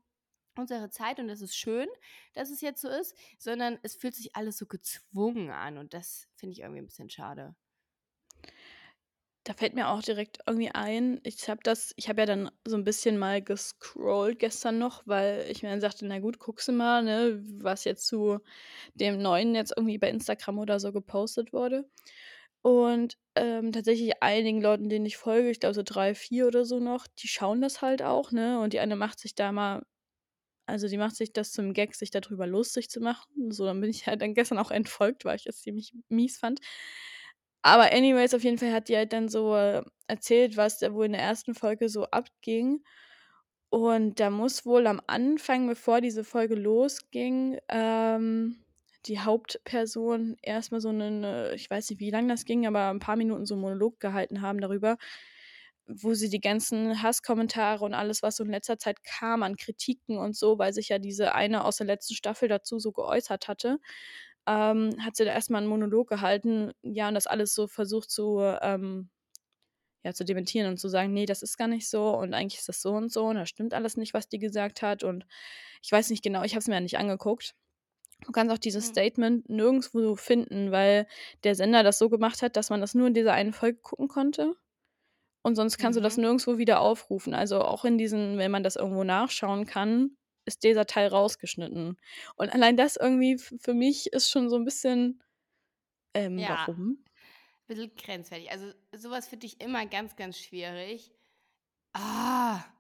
unsere 0.58 0.90
Zeit 0.92 1.20
und 1.20 1.30
es 1.30 1.42
ist 1.42 1.56
schön, 1.58 1.88
dass 2.34 2.50
es 2.52 2.62
jetzt 2.62 2.82
so 2.82 2.90
ist“, 2.90 3.16
sondern 3.40 3.80
es 3.84 3.96
fühlt 3.96 4.16
sich 4.16 4.36
alles 4.36 4.58
so 4.58 4.66
gezwungen 4.68 5.52
an 5.52 5.78
und 5.78 5.94
das 5.94 6.28
finde 6.36 6.54
ich 6.54 6.60
irgendwie 6.62 6.82
ein 6.82 6.88
bisschen 6.88 7.10
schade. 7.12 7.56
Da 9.46 9.54
fällt 9.54 9.76
mir 9.76 9.88
auch 9.90 10.02
direkt 10.02 10.40
irgendwie 10.46 10.72
ein, 10.72 11.22
ich 11.24 11.48
habe 11.50 11.62
das 11.64 11.94
ich 11.96 12.10
habe 12.10 12.20
ja 12.22 12.26
dann 12.26 12.52
so 12.68 12.76
'n 12.76 12.84
bisschen 12.84 13.18
mal 13.18 13.42
gescrollt 13.42 14.40
gestern 14.40 14.78
noch, 14.78 15.04
weil 15.08 15.46
ich 15.50 15.64
mir 15.64 15.70
dann 15.70 15.80
sagte: 15.80 16.06
„Na 16.06 16.20
gut, 16.20 16.38
guckst 16.40 16.68
du 16.68 16.74
mal, 16.74 17.02
ne, 17.04 17.42
was 17.62 17.86
jetzt 17.86 18.08
zu 18.08 18.40
dem 18.96 19.22
Neuen 19.22 19.56
jetzt 19.56 19.74
irgendwie 19.78 19.98
bei 20.00 20.10
Instagram 20.10 20.60
oder 20.60 20.80
so 20.82 20.92
gepostet 20.94 21.54
wurde.“ 21.54 21.90
Und, 22.64 23.18
ähm, 23.38 23.72
tatsächlich 23.72 24.22
einigen 24.24 24.62
Leuten, 24.62 24.90
denen 24.90 25.06
ich 25.06 25.18
folge, 25.18 25.50
ich 25.50 25.60
glaube 25.60 25.74
so 25.76 25.84
3, 25.84 26.16
4 26.16 26.48
oder 26.48 26.66
so 26.66 26.80
noch, 26.80 27.08
die 27.20 27.28
schauen 27.28 27.62
das 27.62 27.82
halt 27.82 28.02
auch, 28.04 28.32
ne? 28.32 28.60
Und 28.60 28.74
die 28.74 28.80
eine 28.80 28.96
macht 28.96 29.20
sich 29.20 29.36
da 29.36 29.52
mal 29.52 29.84
also, 30.68 30.88
die 30.90 30.98
macht 30.98 31.16
sich 31.16 31.34
das 31.34 31.52
zum 31.54 31.74
Gag, 31.74 31.96
sich 31.96 32.12
da 32.12 32.22
drüber 32.22 32.48
lustig 32.48 32.90
zu 32.90 33.00
machen. 33.02 33.52
So, 33.52 33.66
dann 33.66 33.82
bin 33.82 33.90
ich 33.90 34.06
halt 34.08 34.22
dann 34.22 34.34
gestern 34.34 34.60
auch 34.60 34.72
entfolgt, 34.72 35.26
weil 35.26 35.38
ich 35.38 35.46
das 35.46 35.62
ziemlich 35.62 35.94
mies 36.10 36.38
fand. 36.40 36.60
Aber 37.64 37.92
anyways, 37.92 38.34
auf 38.34 38.44
jeden 38.44 38.58
Fall 38.58 38.72
hat 38.72 38.88
die 38.90 38.96
halt 38.96 39.14
dann 39.14 39.30
so, 39.30 39.56
äh, 39.56 39.84
erzählt, 40.08 40.56
was 40.58 40.80
da 40.80 40.94
wohl 40.94 41.06
in 41.06 41.12
der 41.14 41.22
ersten 41.22 41.54
Folge 41.56 41.90
so 41.90 42.06
abging. 42.06 42.84
Und 43.70 44.20
da 44.20 44.30
muss 44.30 44.66
wohl 44.66 44.88
am 44.88 45.02
Anfang, 45.08 45.68
bevor 45.68 46.02
diese 46.02 46.24
Folge 46.24 46.56
losging, 46.56 47.60
ähm, 47.70 48.58
die 49.06 49.20
Hauptperson 49.20 50.36
erst 50.42 50.72
mal 50.72 50.82
so 50.82 50.92
'nen 50.92 51.24
äh, 51.24 51.56
ich 51.56 51.70
weiß 51.70 51.90
nicht, 51.90 52.00
wie 52.00 52.10
lang 52.12 52.28
das 52.28 52.46
ging, 52.46 52.66
aber 52.68 52.90
'n 52.90 53.00
paar 53.00 53.16
Minuten 53.16 53.46
so 53.46 53.56
'n 53.56 53.62
Monolog 53.62 54.00
gehalten 54.00 54.42
haben 54.42 54.60
darüber, 54.60 54.98
wo 55.88 56.14
sie 56.14 56.30
die 56.30 56.42
ganzen 56.42 57.02
Hasskommentare 57.04 57.84
und 57.86 57.94
alles, 57.94 58.22
was 58.24 58.36
so 58.38 58.44
in 58.44 58.52
letzter 58.52 58.78
Zeit 58.80 59.04
kam 59.04 59.44
an 59.44 59.56
Kritiken 59.58 60.18
und 60.18 60.36
so, 60.36 60.58
weil 60.60 60.74
sich 60.74 60.90
ja 60.90 61.00
diese 61.00 61.34
eine 61.36 61.64
aus 61.66 61.78
der 61.78 61.88
letzten 61.88 62.16
Staffel 62.16 62.50
dazu 62.50 62.80
so 62.80 62.92
geäußert 62.92 63.48
hatte, 63.48 63.80
ähm, 64.48 64.92
hat 65.04 65.16
sie 65.18 65.26
da 65.26 65.32
erst 65.34 65.50
mal 65.52 65.62
'n 65.64 65.68
Monolog 65.68 66.10
gehalten, 66.10 66.72
ja, 66.84 67.08
und 67.10 67.16
das 67.16 67.28
alles 67.28 67.54
so 67.56 67.68
versucht 67.68 68.10
zu, 68.12 68.40
ähm 68.62 69.10
ja, 70.06 70.14
zu 70.14 70.26
dementieren 70.26 70.70
und 70.70 70.78
zu 70.80 70.90
sagen: 70.90 71.14
„Ne, 71.14 71.26
das 71.28 71.44
ist 71.44 71.58
gar 71.58 71.68
nicht 71.70 71.90
so 71.90 72.12
und 72.18 72.34
eigentlich 72.34 72.60
ist 72.60 72.70
das 72.70 72.82
so 72.82 72.92
und 72.94 73.12
so 73.12 73.26
und 73.28 73.36
das 73.38 73.50
stimmt 73.50 73.74
alles 73.74 73.98
nicht, 73.98 74.14
was 74.14 74.30
die 74.30 74.40
gesagt 74.40 74.82
hat.“ 74.84 75.04
Und 75.04 75.26
ich 75.84 75.92
weiß 75.92 76.10
nicht 76.12 76.24
genau, 76.24 76.44
ich 76.44 76.54
habe 76.54 76.60
es 76.62 76.68
mir 76.70 76.76
ja 76.76 76.82
nicht 76.82 76.98
angeguckt. 77.00 77.54
Du 78.26 78.32
kannst 78.32 78.54
auch 78.54 78.58
dieses 78.58 78.88
Mhm. 78.88 78.88
Statement 78.88 79.48
nirgendswo 79.50 80.16
finden, 80.16 80.72
weil 80.72 81.08
der 81.44 81.56
Sender 81.56 81.84
das 81.84 82.00
so 82.00 82.10
gemacht 82.10 82.42
hat, 82.42 82.56
dass 82.58 82.70
man 82.70 82.82
das 82.82 82.96
nur 82.96 83.08
in 83.08 83.14
dieser 83.14 83.34
einen 83.34 83.54
Folge 83.54 83.80
gucken 83.80 84.08
konnte. 84.08 84.56
Und 85.44 85.56
sonst 85.56 85.78
kannst 85.80 85.98
du 85.98 86.02
das 86.04 86.18
Mhm. 86.18 86.20
nirgendswo 86.20 86.58
wieder 86.58 86.82
aufrufen. 86.82 87.34
Also, 87.34 87.62
auch 87.62 87.86
in 87.86 87.98
diesen 87.98 88.38
wenn 88.38 88.52
man 88.52 88.64
das 88.64 88.76
irgendwo 88.78 89.04
nachschauen 89.06 89.66
kann, 89.68 90.18
ist 90.46 90.64
dieser 90.64 90.86
Teil 90.88 91.10
rausgeschnitten. 91.10 91.98
Und 92.38 92.54
allein 92.54 92.78
das 92.78 92.98
irgendwie 92.98 93.38
für 93.40 93.74
mich 93.74 94.08
ist 94.14 94.30
schon 94.30 94.50
so 94.50 94.58
'n 94.58 94.66
bisschen 94.66 95.24
ähm, 96.16 96.48
Ja, 96.48 96.50
warum? 96.50 97.04
bisschen 97.68 97.96
grenzwertig. 97.96 98.52
Also, 98.52 98.74
so 98.96 99.10
was 99.12 99.28
finde 99.28 99.46
ich 99.48 99.62
immer 99.62 99.86
ganz, 99.88 100.16
ganz 100.16 100.40
schwierig. 100.40 101.12
Ah, 101.94 102.72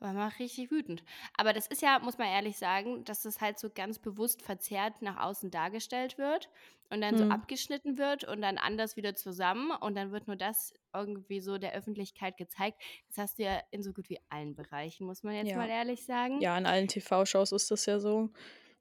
aber 0.00 0.12
macht 0.12 0.38
richtig 0.38 0.70
wütend. 0.70 1.02
Aber 1.36 1.52
das 1.52 1.66
ist 1.66 1.82
ja, 1.82 1.98
muss 2.00 2.18
man 2.18 2.28
ehrlich 2.28 2.58
sagen, 2.58 3.04
dass 3.04 3.22
das 3.22 3.40
halt 3.40 3.58
so 3.58 3.70
ganz 3.70 3.98
bewusst 3.98 4.42
verzerrt 4.42 5.02
nach 5.02 5.16
außen 5.24 5.50
dargestellt 5.50 6.18
wird 6.18 6.50
und 6.90 7.00
dann 7.00 7.16
so 7.16 7.24
Mhm. 7.24 7.28
abgeschnitten 7.28 7.98
wird 7.98 8.24
und 8.24 8.42
dann 8.42 8.58
anders 8.58 8.96
wieder 8.96 9.14
zusammen 9.14 9.70
und 9.72 9.94
dann 9.96 10.12
wird 10.12 10.26
nur 10.28 10.36
das 10.36 10.72
irgendwie 10.94 11.40
so 11.40 11.58
der 11.58 11.72
Öffentlichkeit 11.74 12.36
gezeigt. 12.36 12.82
Das 13.08 13.18
hast 13.18 13.38
du 13.38 13.44
ja 13.44 13.60
in 13.70 13.82
so 13.82 13.92
gut 13.92 14.08
wie 14.10 14.20
allen 14.28 14.54
Bereichen, 14.54 15.06
muss 15.06 15.22
man 15.22 15.34
jetzt 15.34 15.54
Ja. 15.54 15.56
mal 15.56 15.68
ehrlich 15.68 16.04
sagen. 16.04 16.42
Ja, 16.42 16.58
in 16.58 16.66
allen 16.66 16.88
TV-Shows 16.88 17.52
ist 17.52 17.70
das 17.70 17.86
ja 17.86 18.00
so, 18.00 18.30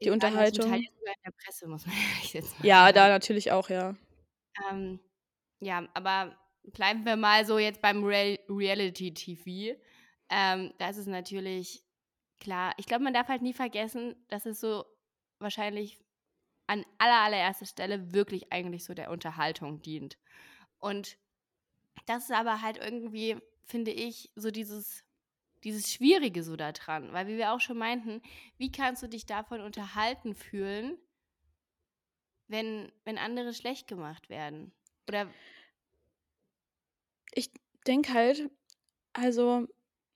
die 0.02 0.12
Teil 0.12 0.12
Unterhaltung. 0.12 0.70
ja 0.84 0.90
sogar 0.98 1.14
in 1.16 1.22
der 1.26 1.32
Presse, 1.32 1.68
muss 1.68 1.86
man 1.86 1.96
ehrlich 2.16 2.34
jetzt 2.34 2.60
mal 2.60 2.70
Ja, 2.70 2.92
da 2.92 3.08
sagen. 3.08 3.10
natürlich 3.10 3.52
auch, 3.54 3.70
ja. 3.70 3.96
Ähm, 4.72 5.00
ja, 5.60 5.88
aber 5.94 6.38
bleiben 6.64 7.06
wir 7.06 7.16
mal 7.16 7.46
so 7.46 7.60
jetzt 7.60 7.82
beim 7.82 8.04
Real 8.04 8.40
Reality-TV. 8.50 9.80
Ähm, 10.30 10.74
da 10.78 10.90
ist 10.90 11.06
natürlich 11.08 11.84
klar 12.40 12.74
ich 12.78 12.86
glaube, 12.86 13.04
man 13.04 13.14
darf 13.14 13.28
halt 13.28 13.42
nie 13.42 13.54
vergessen, 13.54 14.16
dass 14.30 14.46
es 14.46 14.60
so 14.60 14.86
wahrscheinlich 15.40 16.00
an 16.68 16.86
aller 16.98 17.22
allererster 17.22 17.66
Stelle 17.66 18.14
wirklich 18.14 18.52
eigentlich 18.52 18.84
so 18.86 18.94
der 18.94 19.12
Unterhaltung 19.12 19.82
dient. 19.82 20.18
Und 20.80 21.18
das 22.08 22.26
ist 22.26 22.32
aber 22.32 22.62
halt 22.62 22.78
irgendwie, 22.78 23.38
finde 23.66 23.92
ich, 23.92 24.32
so 24.36 24.52
dieses 24.52 25.04
dieses 25.64 25.92
Schwierige 25.92 26.44
so 26.44 26.56
da 26.56 26.72
dran, 26.72 27.12
weil 27.14 27.28
wie 27.28 27.38
wir 27.38 27.52
auch 27.54 27.60
schon 27.60 27.78
meinten, 27.78 28.22
wie 28.58 28.72
kannst 28.72 29.02
du 29.04 29.08
dich 29.10 29.26
davon 29.26 29.62
unterhalten 29.62 30.36
fühlen 30.36 30.98
wenn 32.48 32.92
wenn 33.04 33.18
andere 33.18 33.54
schlecht 33.54 33.88
gemacht 33.88 34.30
werden? 34.30 34.72
Oder 35.08 35.28
Ich 37.34 37.52
denke 37.86 38.14
halt 38.14 38.50
also 39.14 39.68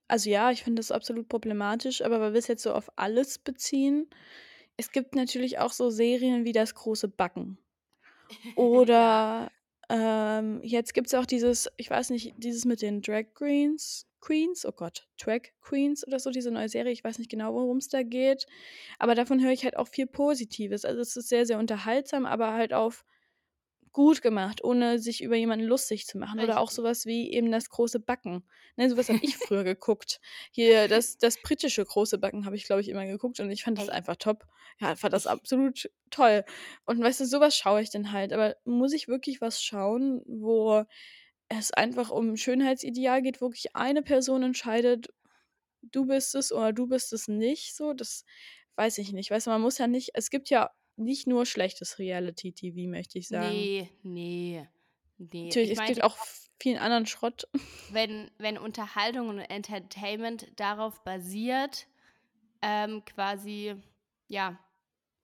also 0.09 0.29
ja, 0.29 0.51
ich 0.51 0.63
finde 0.63 0.79
das 0.81 0.91
absolut 0.91 1.29
problematisch, 1.29 2.01
aber 2.03 2.19
weil 2.21 2.33
wir 2.33 2.39
es 2.39 2.47
jetzt 2.47 2.63
so 2.63 2.73
auf 2.73 2.91
alles 2.97 3.39
beziehen, 3.39 4.09
es 4.77 4.91
gibt 4.91 5.15
natürlich 5.15 5.59
auch 5.59 5.71
so 5.73 5.89
Serien 5.91 6.45
wie 6.45 6.53
„Das 6.53 6.75
große 6.75 7.09
Backen“. 7.09 7.59
Oder, 8.55 9.51
ähm, 9.89 10.61
jetzt 10.63 10.93
gibt's 10.93 11.13
auch 11.15 11.25
dieses 11.25 11.69
ich 11.77 11.89
weiß 11.89 12.09
nicht, 12.11 12.35
dieses 12.37 12.65
mit 12.65 12.81
den 12.81 13.01
Drag 13.01 13.33
Greens 13.35 14.07
Queens, 14.21 14.65
oh 14.65 14.71
Gott, 14.73 15.07
Drag 15.21 15.41
Queens 15.61 16.05
oder 16.07 16.19
so, 16.19 16.31
diese 16.31 16.51
neue 16.51 16.69
Serie. 16.69 16.91
Ich 16.93 17.03
weiß 17.03 17.19
nicht 17.19 17.31
genau, 17.31 17.53
worum's 17.53 17.87
da 17.89 18.03
geht, 18.03 18.47
aber 18.99 19.15
davon 19.15 19.41
höre 19.43 19.51
ich 19.51 19.63
halt 19.65 19.77
auch 19.77 19.87
viel 19.87 20.07
Positives. 20.07 20.85
Also, 20.85 21.01
es 21.01 21.15
ist 21.17 21.29
sehr, 21.29 21.45
sehr 21.45 21.59
unterhaltsam, 21.59 22.25
aber 22.25 22.53
halt 22.53 22.73
auf 22.73 23.05
gut 23.93 24.21
gemacht, 24.21 24.63
ohne 24.63 24.99
sich 24.99 25.21
über 25.23 25.35
jemanden 25.35 25.65
lustig 25.65 26.07
zu 26.07 26.17
machen. 26.17 26.39
Oder 26.41 26.59
auch 26.59 26.71
so 26.71 26.83
Richtig. 26.83 26.83
was 26.83 27.05
wie 27.05 27.31
eben 27.33 27.51
„Das 27.51 27.69
große 27.69 27.99
Backen“, 27.99 28.47
ne? 28.77 28.89
So 28.89 28.97
was 28.97 29.09
habe 29.09 29.19
ich 29.21 29.37
früher 29.37 29.63
geguckt. 29.63 30.19
Hier 30.51 30.87
das 30.89 31.17
das 31.17 31.41
britische 31.41 31.85
„Große 31.85 32.17
Backen“ 32.19 32.45
habe 32.45 32.55
ich, 32.55 32.65
glaube 32.65 32.81
ich, 32.81 32.89
immer 32.89 33.05
geguckt 33.05 33.39
und 33.39 33.51
ich 33.51 33.63
fand 33.63 33.77
das 33.77 33.89
einfach 33.89 34.15
top. 34.17 34.45
Ja, 34.79 34.95
fand 34.95 35.13
das 35.13 35.27
absolut 35.27 35.89
toll. 36.09 36.43
Und 36.85 37.01
weißt 37.01 37.19
du, 37.21 37.25
so 37.25 37.39
was 37.39 37.55
schaue 37.55 37.81
ich 37.81 37.89
dann 37.91 38.11
halt. 38.11 38.33
Aber 38.33 38.55
muss 38.65 38.93
ich 38.93 39.07
wirklich 39.07 39.41
was 39.41 39.61
schauen, 39.61 40.21
wo 40.25 40.83
es 41.49 41.71
einfach 41.71 42.11
um 42.11 42.37
Schönheitsideal 42.37 43.21
geht, 43.21 43.41
wo 43.41 43.47
wirklich 43.47 43.75
eine 43.75 44.03
Person 44.03 44.43
entscheidet: 44.43 45.07
„Du 45.81 46.05
bist 46.07 46.35
es 46.35 46.51
oder 46.53 46.73
du 46.73 46.87
bist 46.87 47.13
es 47.13 47.27
nicht“, 47.27 47.75
so? 47.75 47.93
Das 47.93 48.25
weiß 48.75 48.97
ich 48.99 49.13
nicht. 49.13 49.31
Weißt 49.31 49.47
du, 49.47 49.51
man 49.51 49.61
muss 49.61 49.77
ja 49.79 49.87
nicht 49.87 50.11
es 50.15 50.29
gibt 50.29 50.49
ja 50.49 50.71
nicht 50.99 51.27
nur 51.27 51.45
schlechtes 51.45 51.99
Reality-TV, 51.99 52.89
möchte 52.89 53.19
ich 53.19 53.27
sagen. 53.29 53.69
Ne, 53.69 53.89
ne, 54.03 54.67
ne. 55.17 55.53
Natürlich, 55.53 55.69
Ich 55.69 55.71
es 55.71 55.83
meinte 55.83 56.01
gibt 56.01 56.03
auch 56.03 56.17
vielen 56.61 56.77
anderen 56.77 57.05
Schrott. 57.05 57.47
wenn 57.87 58.31
wenn 58.37 58.57
Unterhaltung 58.57 59.29
und 59.29 59.39
Entertainment 59.39 60.59
darauf 60.59 61.03
basiert, 61.03 61.87
ähm, 62.61 63.05
quasi, 63.05 63.75
ja, 64.29 64.59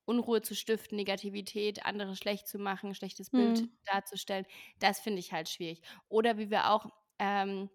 Unruhe 0.06 0.42
zu 0.44 0.56
stiften, 0.56 0.98
Negativität, 0.98 1.86
andere 1.86 2.16
schlecht 2.18 2.48
zu 2.48 2.60
machen, 2.60 2.96
schlechtes 2.96 3.32
Bild 3.32 3.64
Mhm. 3.64 3.76
darzustellen, 3.86 4.46
das 4.80 5.00
finde 5.02 5.20
ich 5.22 5.34
halt 5.34 5.50
schwierig. 5.50 5.82
Oder 6.10 6.38
wie 6.40 6.52
wir 6.52 6.72
auch, 6.72 6.88
ähm, 7.20 7.70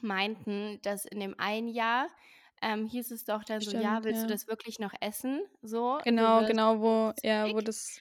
meinten, 0.00 0.80
dass 0.82 1.04
in 1.06 1.20
dem 1.20 1.38
einen 1.40 1.68
Jahr, 1.68 2.08
ähm, 2.62 2.86
hieß 2.86 3.10
es 3.12 3.24
doch 3.24 3.44
dann 3.44 3.64
so: 3.64 3.72
„Ja, 3.72 4.02
Stimmt, 4.02 4.04
willst 4.04 4.24
du 4.24 4.28
ja. 4.28 4.28
das 4.28 4.46
wirklich 4.48 4.78
noch 4.78 4.92
essen?“ 5.00 5.42
So, 5.62 6.00
du 6.16 6.32
Genau, 6.32 6.42
genau, 6.44 6.80
wo 6.80 7.12
ja, 7.22 7.50
wo 7.52 7.60
das 7.60 8.00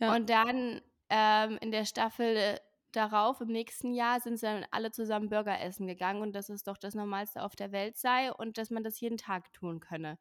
ja. 0.00 0.16
Und 0.16 0.30
dann, 0.30 0.80
ähm, 1.10 1.58
in 1.60 1.70
der 1.70 1.84
Staffel, 1.84 2.36
äh, 2.36 2.58
darauf, 2.92 3.40
im 3.40 3.48
nächsten 3.48 3.94
Jahr, 3.94 4.20
sind 4.20 4.36
sie 4.36 4.44
dann 4.46 4.66
alle 4.70 4.90
zusammen 4.90 5.30
Burger 5.30 5.58
essen 5.60 5.86
gegangen 5.86 6.20
und 6.20 6.34
dass 6.34 6.50
es 6.50 6.62
doch 6.62 6.76
das 6.76 6.94
Normalste 6.94 7.42
auf 7.42 7.56
der 7.56 7.72
Welt 7.72 7.96
sei 7.96 8.30
und 8.32 8.58
dass 8.58 8.70
man 8.70 8.82
das 8.84 9.00
jeden 9.00 9.16
Tag 9.16 9.50
tun 9.54 9.80
könne. 9.80 10.18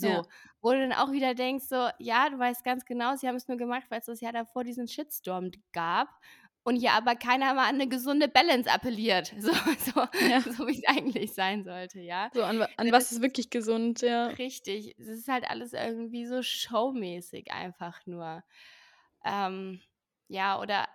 Ja. 0.00 0.22
So, 0.22 0.26
wo 0.60 0.72
du 0.72 0.80
dann 0.80 0.92
auch 0.92 1.12
wieder 1.12 1.34
denkst 1.34 1.66
so: 1.68 1.88
„Ja, 2.00 2.28
du 2.30 2.38
weißt 2.38 2.64
ganz 2.64 2.84
genau, 2.86 3.14
sie 3.16 3.28
haben 3.28 3.36
es 3.36 3.46
nur 3.48 3.56
gemacht, 3.56 3.84
weil's 3.90 4.06
das 4.06 4.20
Jahr 4.20 4.32
davor 4.32 4.64
diesen 4.64 4.88
Shitstorm 4.88 5.50
gab 5.72 6.08
und 6.64 6.76
hier 6.76 6.92
aber 6.92 7.16
keiner 7.16 7.54
mal 7.54 7.68
an 7.68 7.76
'ne 7.78 7.88
gesunde 7.88 8.28
Balance 8.28 8.70
appelliert“, 8.70 9.34
so 9.40 9.52
so 9.52 9.92
Ja. 10.20 10.42
so 10.52 10.66
wie's 10.66 10.84
eigentlich 10.86 11.34
sein 11.34 11.64
sollte, 11.64 12.00
ja? 12.00 12.30
So, 12.34 12.42
an 12.44 12.60
an 12.76 12.92
was 12.92 13.10
ist 13.12 13.22
wirklich 13.22 13.48
gesund, 13.50 14.02
ja. 14.02 14.38
richtig. 14.38 14.94
Es 14.98 15.08
ist 15.08 15.28
halt 15.28 15.48
alles 15.48 15.72
irgendwie 15.72 16.26
so 16.26 16.42
showmäßig 16.42 17.52
einfach 17.52 18.04
nur. 18.06 18.42
Ähm, 19.24 19.80
ja, 20.28 20.60
oder 20.60 20.88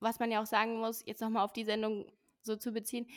was 0.00 0.18
man 0.20 0.30
ja 0.30 0.42
auch 0.42 0.46
sagen 0.46 0.78
muss, 0.80 1.04
jetzt 1.06 1.20
noch 1.22 1.30
mal 1.30 1.44
auf 1.44 1.52
die 1.52 1.64
Sendung 1.64 2.12
so 2.42 2.56
zu 2.56 2.72
beziehen, 2.72 3.08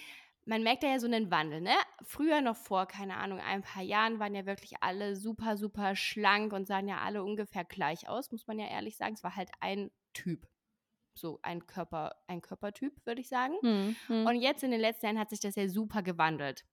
man 0.46 0.63
merkt 0.63 0.84
da 0.84 0.88
ja 0.89 1.00
so 1.00 1.08
'nen 1.08 1.32
Wandel, 1.32 1.62
ne? 1.62 1.76
Früher 2.04 2.41
noch 2.41 2.58
vor, 2.58 2.86
keine 2.88 3.17
Ahnung, 3.17 3.39
ein 3.39 3.62
paar 3.63 3.84
Jahren 3.84 4.19
waren 4.19 4.36
ja 4.36 4.46
wirklich 4.46 4.76
alle 4.82 5.15
super, 5.15 5.58
super 5.58 5.96
schlank 5.96 6.54
und 6.54 6.67
sahen 6.67 6.88
ja 6.89 7.00
alle 7.00 7.24
ungefähr 7.24 7.65
gleich 7.65 8.10
aus, 8.10 8.32
muss 8.32 8.48
man 8.48 8.60
ja 8.60 8.67
ehrlich 8.67 8.98
sagen. 8.98 9.13
Es 9.15 9.24
war 9.24 9.36
halt 9.38 9.52
ein 9.62 9.91
Typ, 10.13 10.48
so 11.17 11.39
ein 11.41 11.65
Körper 11.67 12.15
ein 12.28 12.41
Körpertyp, 12.41 12.93
würde 13.06 13.21
ich 13.21 13.30
sagen. 13.30 13.56
Mhm, 13.62 13.95
mhm. 14.08 14.26
Und 14.26 14.36
jetzt 14.36 14.63
in 14.63 14.71
den 14.71 14.80
letzten 14.80 15.06
Jahren 15.06 15.19
hat 15.19 15.30
sich 15.30 15.39
das 15.39 15.56
ja 15.56 15.67
super 15.67 16.04
gewandelt, 16.04 16.65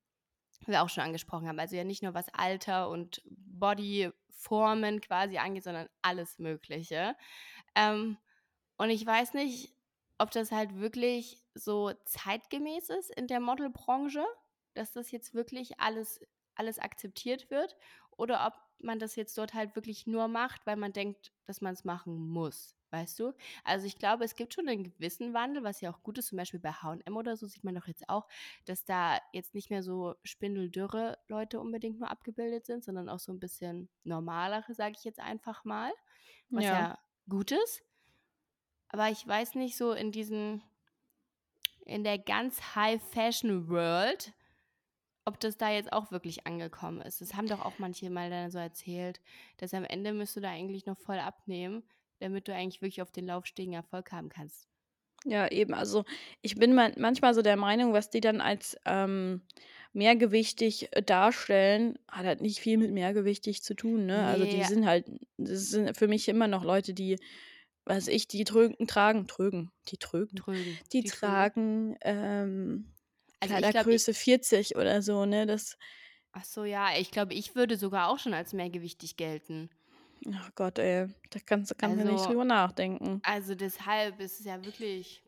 wie 0.61 0.73
wir 0.73 0.83
auch 0.83 0.89
schon 0.89 1.05
angesprochen 1.05 1.49
haben. 1.49 1.59
Also, 1.59 1.77
ja 1.77 1.85
nicht 1.85 2.03
nur 2.03 2.15
was 2.15 2.29
Alter 2.33 2.89
und 2.89 3.23
Bodyformen 3.27 5.01
quasi 5.01 5.39
angeht, 5.39 5.65
sondern 5.65 5.89
alles 6.03 6.39
Mögliche. 6.39 7.15
Ähm, 7.75 8.19
und 8.77 8.91
ich 8.91 9.05
weiß 9.05 9.35
nicht, 9.35 9.75
ob 10.19 10.31
das 10.31 10.53
halt 10.53 10.77
wirklich 10.77 11.43
so 11.55 11.93
zeitgemäß 12.05 12.91
ist 12.91 13.11
in 13.11 13.27
der 13.27 13.41
Modelbranche, 13.41 14.25
dass 14.75 14.93
das 14.93 15.11
jetzt 15.11 15.35
wirklich 15.35 15.81
alles, 15.81 16.21
alles 16.55 16.79
akzeptiert 16.79 17.51
wird 17.51 17.77
oder 18.17 18.47
ob 18.47 18.55
man 18.83 18.99
das 18.99 19.17
jetzt 19.17 19.37
dort 19.39 19.55
halt 19.55 19.75
wirklich 19.77 20.07
nur 20.07 20.29
macht, 20.29 20.67
weil 20.67 20.77
man 20.77 20.93
denkt, 20.93 21.33
dass 21.47 21.61
man 21.61 21.75
es 21.75 21.85
machen 21.85 22.29
muss. 22.29 22.77
Weißt 22.91 23.19
du? 23.21 23.33
Also 23.65 23.87
ich 23.87 23.99
glaube, 23.99 24.25
es 24.25 24.35
gibt 24.35 24.55
schon 24.55 24.69
einen 24.69 24.85
gewissen 24.85 25.33
Wandel, 25.33 25.63
was 25.63 25.81
ja 25.81 25.93
auch 25.93 26.03
gut 26.03 26.19
ist. 26.19 26.29
Zum 26.29 26.39
Beispiel 26.39 26.61
bei 26.61 26.73
HM 26.73 27.17
oder 27.17 27.37
so 27.37 27.47
sieht 27.47 27.63
man 27.65 27.75
doch 27.75 27.87
jetzt 27.87 28.09
auch, 28.09 28.27
dass 28.65 28.85
da 28.85 29.19
jetzt 29.33 29.55
nicht 29.55 29.71
mehr 29.71 29.83
so 29.83 30.17
spindeldürre 30.25 31.19
Leute 31.29 31.61
unbedingt 31.61 31.99
nur 32.01 32.11
abgebildet 32.11 32.67
sind, 32.67 32.85
sondern 32.85 33.09
auch 33.09 33.21
so 33.21 33.33
ein 33.33 33.41
bisschen 33.41 33.89
normalere, 34.03 34.75
sage 34.75 34.95
ich 34.99 35.05
jetzt 35.05 35.21
einfach 35.21 35.65
mal. 35.65 35.93
Was 36.51 36.65
ja, 36.65 36.73
Ja. 36.81 36.99
gut 37.29 37.53
ist. 37.53 37.83
Aber 38.89 39.09
ich 39.09 39.25
weiß 39.27 39.55
nicht, 39.55 39.77
so 39.77 39.93
in 39.93 40.11
diesen, 40.11 40.63
in 41.85 42.03
der 42.03 42.19
ganz 42.19 42.75
High 42.75 43.01
Fashion 43.01 43.69
World, 43.69 44.33
ob 45.25 45.39
das 45.39 45.57
da 45.57 45.71
jetzt 45.71 45.93
auch 45.93 46.11
wirklich 46.11 46.47
angekommen 46.47 47.01
ist. 47.03 47.21
Das 47.21 47.35
haben 47.35 47.47
doch 47.47 47.61
auch 47.65 47.79
manche 47.79 48.11
mal 48.11 48.31
dann 48.31 48.51
so 48.51 48.59
erzählt, 48.59 49.21
dass 49.59 49.75
am 49.75 49.85
Ende 49.85 50.13
müsst 50.13 50.35
du 50.37 50.41
da 50.41 50.51
eigentlich 50.51 50.87
noch 50.87 50.99
voll 50.99 51.19
abnehmen, 51.21 51.85
damit 52.21 52.49
du 52.49 52.55
eigentlich 52.55 52.83
wirklich 52.83 53.03
auf 53.03 53.13
den 53.13 53.27
Laufstegen 53.27 53.75
Erfolg 53.75 54.13
haben 54.13 54.29
kannst. 54.29 54.69
Ja, 55.27 55.49
eben. 55.51 55.75
Also 55.75 56.05
ich 56.41 56.55
bin 56.55 56.75
man 56.75 56.95
manchmal 56.97 57.35
so 57.35 57.43
der 57.43 57.57
Meinung, 57.57 57.93
was 57.93 58.09
die 58.11 58.21
dann 58.23 58.41
als 58.41 58.77
ähm, 58.87 59.43
mehrgewichtig 59.93 60.97
äh, 60.97 61.03
darstellen, 61.03 61.99
hat 62.09 62.25
halt 62.25 62.41
nicht 62.41 62.61
viel 62.61 62.79
mit 62.79 62.91
mehrgewichtig 62.93 63.63
zu 63.63 63.75
tun. 63.75 64.07
Ne? 64.07 64.25
Also 64.25 64.47
die 64.47 64.63
Nee, 64.63 64.65
sind 64.65 64.87
halt, 64.87 65.11
das 65.37 65.69
sind 65.69 65.95
für 65.97 66.09
mich 66.09 66.27
immer 66.29 66.49
noch 66.49 66.65
Leute, 66.65 66.95
die, 66.95 67.19
was 67.85 68.09
ich, 68.09 68.29
die 68.29 68.45
trögen, 68.45 68.87
tragen, 68.87 69.27
trögen, 69.29 69.73
die 69.89 69.99
trögen, 69.99 70.45
trögen. 70.45 70.81
die 70.93 71.05
Die 71.05 71.11
tragen 71.13 71.97
ähm, 72.03 72.93
Also 73.41 73.55
Kleidergröße 73.61 74.15
40 74.15 74.77
oder 74.77 75.03
so, 75.03 75.27
ne? 75.27 75.47
Das, 75.47 75.77
ach 76.33 76.45
so, 76.45 76.65
ja, 76.65 76.97
ich 76.99 77.11
glaube, 77.11 77.35
ich 77.35 77.55
würde 77.55 77.77
sogar 77.77 78.09
auch 78.09 78.19
schon 78.19 78.35
als 78.35 78.53
mehrgewichtig 78.53 79.17
gelten. 79.17 79.71
Ach 80.35 80.51
Gott, 80.55 80.79
ey, 80.79 81.09
da 81.31 81.39
kannst, 81.45 81.77
kannst 81.79 81.99
du 82.01 82.05
nicht 82.05 82.21
Also, 82.23 82.29
drüber 82.29 82.45
nachdenken. 82.45 83.21
also 83.23 83.55
deshalb 83.55 84.21
ist 84.21 84.41
es 84.41 84.47
ja 84.47 84.65
wirklich 84.65 85.23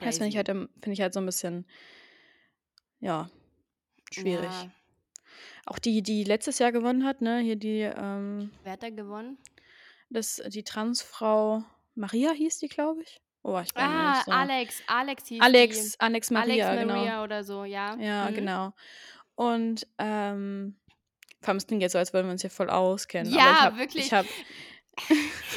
Das 0.00 0.18
finde 0.18 0.28
ich 0.28 0.36
crazy. 0.36 0.36
halt, 0.36 0.48
finde 0.48 0.92
ich 0.92 1.00
halt 1.00 1.14
so 1.14 1.20
ein 1.20 1.26
bisschen, 1.26 1.66
ja, 3.00 3.28
schwierig. 4.12 4.50
Ja, 4.50 4.70
Auch 5.66 5.78
die, 5.78 6.02
die 6.02 6.24
letztes 6.24 6.58
Jahr 6.58 6.72
gewonnen 6.72 7.04
hat, 7.04 7.20
ne? 7.20 7.38
Hier 7.40 7.56
die, 7.56 7.80
ähm, 7.80 8.50
wer 8.62 8.72
hat 8.72 8.82
da 8.82 8.90
gewonnen? 8.90 9.38
das, 10.10 10.42
die 10.48 10.62
Transfrau 10.64 11.64
Maria 11.94 12.32
hieß 12.32 12.58
die, 12.58 12.68
glaube 12.68 13.02
ich. 13.02 13.20
Oh, 13.42 13.58
ich 13.60 13.74
bin 13.74 13.84
Ah, 13.84 14.08
nicht 14.10 14.24
so. 14.24 14.32
Alex, 14.32 14.82
Alex 14.86 15.26
hieß 15.28 15.38
die. 15.40 15.44
Alex, 15.44 15.96
Alex 16.00 16.30
Maria, 16.30 16.70
Alex 16.70 16.80
genau. 16.80 16.94
Maria 16.94 17.24
oder 17.24 17.44
so, 17.44 17.64
ja. 17.64 17.94
Ja, 17.96 18.30
Mhm. 18.30 18.34
genau. 18.34 18.72
Und, 19.36 19.86
ähm, 19.98 20.76
vor 21.44 21.50
allem, 21.50 21.58
es 21.58 21.66
klingt 21.66 21.82
jetzt 21.82 21.92
so, 21.92 21.98
als 21.98 22.12
würden 22.12 22.26
wir 22.26 22.32
uns 22.32 22.40
hier 22.40 22.50
voll 22.50 22.70
auskennen. 22.70 23.32
Ja, 23.32 23.38
ich 23.38 23.60
hab, 23.60 23.78
wirklich. 23.78 24.06
Ich 24.06 24.12
hab, 24.12 24.26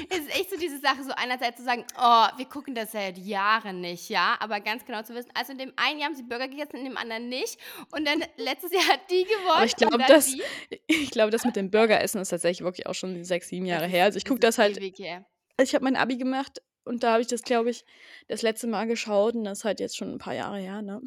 es 0.09 0.17
ist 0.19 0.39
echt 0.39 0.49
so 0.49 0.57
diese 0.57 0.79
Sache, 0.79 1.03
so 1.03 1.11
einerseits 1.15 1.57
zu 1.57 1.63
sagen, 1.63 1.85
oh, 1.97 2.25
wir 2.37 2.45
gucken 2.45 2.73
das 2.75 2.91
seit 2.91 3.17
Jahren 3.17 3.81
nicht, 3.81 4.09
ja, 4.09 4.35
aber 4.39 4.59
ganz 4.59 4.85
genau 4.85 5.03
zu 5.03 5.13
wissen, 5.13 5.29
also 5.33 5.51
in 5.51 5.57
dem 5.57 5.73
einen 5.75 5.99
Jahr 5.99 6.09
haben 6.09 6.15
sie 6.15 6.23
Burger 6.23 6.47
gegessen, 6.47 6.77
in 6.77 6.85
dem 6.85 6.97
anderen 6.97 7.29
nicht 7.29 7.57
und 7.91 8.07
dann 8.07 8.23
letztes 8.37 8.71
Jahr 8.71 8.87
hat 8.87 9.01
die 9.11 9.23
gewonnen 9.23 9.49
aber 9.49 9.65
ich 9.65 9.75
glaube, 9.75 9.97
das, 10.07 10.33
die. 10.33 10.41
ich 10.87 11.11
glaube, 11.11 11.31
das 11.31 11.45
mit 11.45 11.55
dem 11.55 11.69
Burgeressen 11.69 12.21
ist 12.21 12.29
tatsächlich 12.29 12.63
wirklich 12.65 12.87
auch 12.87 12.95
schon 12.95 13.23
sechs, 13.23 13.49
sieben 13.49 13.65
Jahre 13.65 13.87
her. 13.87 14.05
Also 14.05 14.17
ich 14.17 14.25
gucke 14.25 14.39
das 14.39 14.57
halt, 14.57 14.77
also 14.77 15.69
ich 15.69 15.75
habe 15.75 15.83
mein 15.83 15.95
Abi 15.95 16.17
gemacht 16.17 16.61
und 16.87 17.03
da 17.03 17.11
habe 17.13 17.21
ich 17.21 17.27
das, 17.27 17.41
glaube 17.43 17.69
ich, 17.69 17.85
das 18.27 18.41
letzte 18.41 18.67
Mal 18.67 18.85
geschaut 18.87 19.35
und 19.35 19.43
das 19.43 19.59
ist 19.59 19.65
halt 19.65 19.79
jetzt 19.79 19.97
schon 19.97 20.11
ein 20.11 20.17
paar 20.17 20.33
Jahre 20.33 20.57
her, 20.59 20.81
ne? 20.81 21.01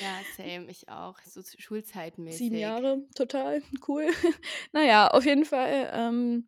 Ja, 0.00 0.20
same, 0.36 0.70
ich 0.70 0.88
auch, 0.88 1.18
so 1.26 1.42
schulzeitmäßig. 1.58 2.38
Sieben 2.38 2.56
Jahre, 2.56 3.02
total 3.14 3.62
cool. 3.88 4.06
naja, 4.72 5.08
auf 5.08 5.24
jeden 5.26 5.44
Fall 5.44 5.90
ähm, 5.92 6.46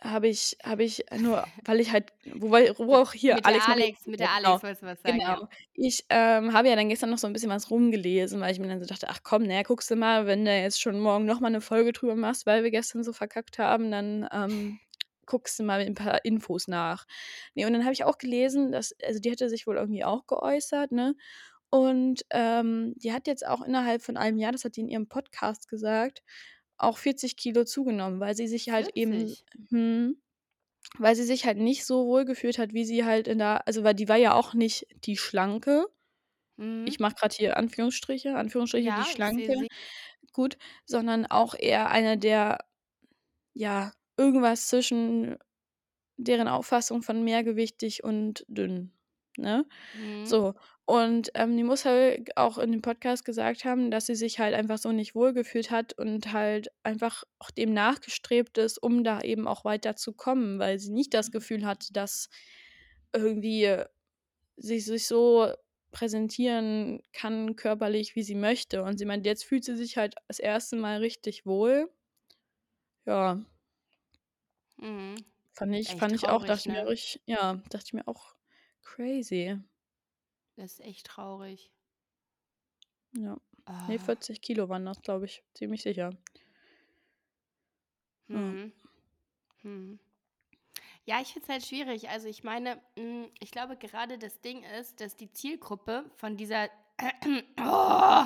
habe 0.00 0.26
ich, 0.28 0.56
habe 0.64 0.82
ich 0.82 1.04
nur, 1.18 1.46
weil 1.64 1.80
ich 1.80 1.92
halt, 1.92 2.12
wo, 2.34 2.50
wo 2.50 2.96
auch 2.96 3.12
hier 3.12 3.36
Mit 3.36 3.44
der 3.44 3.52
Alex, 3.52 3.68
Maria- 3.68 3.84
Alex, 3.84 4.06
mit 4.06 4.20
der 4.20 4.30
Alex 4.30 4.42
genau, 4.48 4.62
wolltest 4.62 4.82
du 4.82 4.86
was 4.86 5.02
sagen, 5.02 5.18
Genau. 5.18 5.30
ja. 5.42 5.48
Ich 5.74 6.04
ähm, 6.08 6.52
habe 6.52 6.68
ja 6.68 6.76
dann 6.76 6.88
gestern 6.88 7.10
noch 7.10 7.18
so 7.18 7.26
ein 7.26 7.32
bisschen 7.32 7.50
was 7.50 7.70
rumgelesen, 7.70 8.40
weil 8.40 8.52
ich 8.52 8.58
mir 8.58 8.68
dann 8.68 8.80
so 8.80 8.86
dachte, 8.86 9.06
ach 9.08 9.20
komm, 9.22 9.44
naja, 9.44 9.62
guckst 9.62 9.90
du 9.90 9.96
mal, 9.96 10.26
wenn 10.26 10.44
du 10.44 10.50
jetzt 10.54 10.80
schon 10.80 10.98
morgen 10.98 11.24
nochmal 11.24 11.50
eine 11.52 11.60
Folge 11.60 11.92
drüber 11.92 12.16
machst, 12.16 12.46
weil 12.46 12.62
wir 12.64 12.70
gestern 12.70 13.04
so 13.04 13.12
verkackt 13.12 13.58
haben, 13.58 13.90
dann 13.90 14.28
ähm, 14.32 14.80
guckst 15.26 15.58
du 15.58 15.64
mal 15.64 15.80
ein 15.80 15.94
paar 15.94 16.24
Infos 16.24 16.68
nach. 16.68 17.06
Nee, 17.54 17.66
und 17.66 17.72
dann 17.72 17.84
habe 17.84 17.92
ich 17.94 18.04
auch 18.04 18.18
gelesen, 18.18 18.72
dass, 18.72 18.94
also 19.04 19.20
die 19.20 19.30
hätte 19.30 19.48
sich 19.48 19.66
wohl 19.66 19.76
irgendwie 19.76 20.04
auch 20.04 20.26
geäußert, 20.26 20.92
ne? 20.92 21.14
Und 21.70 22.24
ähm, 22.30 22.94
die 22.96 23.12
hat 23.12 23.26
jetzt 23.26 23.46
auch 23.46 23.62
innerhalb 23.62 24.02
von 24.02 24.16
einem 24.18 24.38
Jahr, 24.38 24.52
das 24.52 24.64
hat 24.64 24.76
die 24.76 24.82
in 24.82 24.88
ihrem 24.88 25.08
Podcast 25.08 25.68
gesagt, 25.68 26.22
auch 26.78 26.98
40 26.98 27.36
Kilo 27.36 27.64
zugenommen, 27.64 28.20
weil 28.20 28.34
sie 28.36 28.48
sich 28.48 28.70
halt 28.70 28.90
eben, 28.96 29.36
40? 29.36 29.44
hm, 29.70 30.20
weil 30.98 31.14
sie 31.16 31.24
sich 31.24 31.46
halt 31.46 31.58
nicht 31.58 31.84
so 31.86 32.06
wohl 32.06 32.24
gefühlt 32.24 32.58
hat, 32.58 32.72
wie 32.74 32.84
sie 32.84 33.04
halt 33.04 33.28
in 33.28 33.38
der, 33.38 33.66
also 33.66 33.84
weil 33.84 33.94
die 33.94 34.08
war 34.08 34.16
ja 34.16 34.34
auch 34.34 34.54
nicht 34.54 34.86
die 35.06 35.16
Schlanke. 35.16 35.86
Mhm. 36.56 36.84
Ich 36.86 37.00
mache 37.00 37.14
gerade 37.16 37.34
hier 37.36 37.56
Anführungsstriche, 37.56 38.36
Anführungsstriche, 38.36 38.88
Ja, 38.88 39.00
die 39.00 39.04
Schlanke, 39.04 39.66
gut, 40.32 40.58
sondern 40.86 41.26
auch 41.26 41.54
eher 41.54 41.90
eine 41.90 42.18
der, 42.18 42.58
ja, 43.54 43.92
irgendwas 44.16 44.68
zwischen 44.68 45.36
deren 46.16 46.48
Auffassung 46.48 47.02
von 47.02 47.24
mehrgewichtig 47.24 48.04
und 48.04 48.44
dünn, 48.48 48.92
ne? 49.36 49.66
Mhm. 49.94 50.26
So, 50.26 50.54
und 50.84 51.30
ähm, 51.34 51.56
die 51.56 51.64
muss 51.64 51.84
halt 51.84 52.36
auch 52.36 52.58
in 52.58 52.72
dem 52.72 52.82
Podcast 52.82 53.24
gesagt 53.24 53.64
haben, 53.64 53.90
dass 53.90 54.06
sie 54.06 54.14
sich 54.14 54.38
halt 54.38 54.54
einfach 54.54 54.78
so 54.78 54.92
nicht 54.92 55.14
wohlgefühlt 55.14 55.70
hat 55.70 55.98
und 55.98 56.32
halt 56.32 56.68
einfach 56.82 57.24
auch 57.38 57.50
dem 57.50 57.72
nachgestrebt 57.72 58.58
ist, 58.58 58.82
um 58.82 59.04
da 59.04 59.20
eben 59.20 59.48
auch 59.48 59.64
weiter 59.64 59.96
zu 59.96 60.12
kommen, 60.12 60.58
weil 60.58 60.78
sie 60.78 60.92
nicht 60.92 61.14
das 61.14 61.30
Gefühl 61.30 61.64
hatte, 61.64 61.92
dass 61.92 62.28
irgendwie 63.14 63.76
sie 64.56 64.80
sich 64.80 65.06
so 65.06 65.52
präsentieren 65.92 67.02
kann 67.12 67.56
körperlich, 67.56 68.16
wie 68.16 68.22
sie 68.22 68.34
möchte. 68.34 68.82
Und 68.82 68.98
sie 68.98 69.04
meint, 69.04 69.26
jetzt 69.26 69.44
fühlt 69.44 69.64
sie 69.64 69.76
sich 69.76 69.96
halt 69.98 70.14
das 70.28 70.38
erste 70.38 70.76
Mal 70.76 70.98
richtig 70.98 71.46
wohl. 71.46 71.90
Ja, 73.06 73.40
Mhm. 74.82 75.14
fand 75.52 75.74
ich, 75.74 75.88
fand 75.96 76.12
ich 76.12 76.24
auch, 76.24 76.44
traurig, 76.44 76.46
dachte 76.48 76.68
ich 76.68 76.74
mir 76.74 76.82
ne? 76.82 76.88
richtig, 76.88 77.22
ja, 77.26 77.54
dachte 77.70 77.84
ich 77.86 77.92
mir 77.92 78.08
auch 78.08 78.34
crazy. 78.82 79.58
Das 80.56 80.72
ist 80.72 80.80
echt 80.80 81.06
traurig. 81.06 81.70
Ja. 83.16 83.36
Nee, 83.88 83.98
Ah. 83.98 84.04
40 84.04 84.40
Kilo 84.42 84.68
waren 84.68 84.84
das, 84.84 85.00
glaube 85.02 85.26
ich. 85.26 85.44
Ziemlich 85.54 85.82
sicher. 85.82 86.10
Ja. 88.28 88.36
Mhm. 88.38 88.72
Mhm. 89.62 89.98
Ja, 91.04 91.20
ich 91.20 91.32
finde 91.32 91.44
es 91.46 91.48
halt 91.48 91.66
schwierig. 91.66 92.08
Also 92.08 92.28
ich 92.28 92.44
meine, 92.44 92.80
mh, 92.96 93.28
ich 93.40 93.50
glaube 93.50 93.76
gerade 93.76 94.18
das 94.18 94.40
Ding 94.40 94.64
ist, 94.80 95.00
dass 95.00 95.16
die 95.16 95.32
Zielgruppe 95.32 96.10
von 96.16 96.36
dieser 96.36 96.68
oh, 97.60 98.24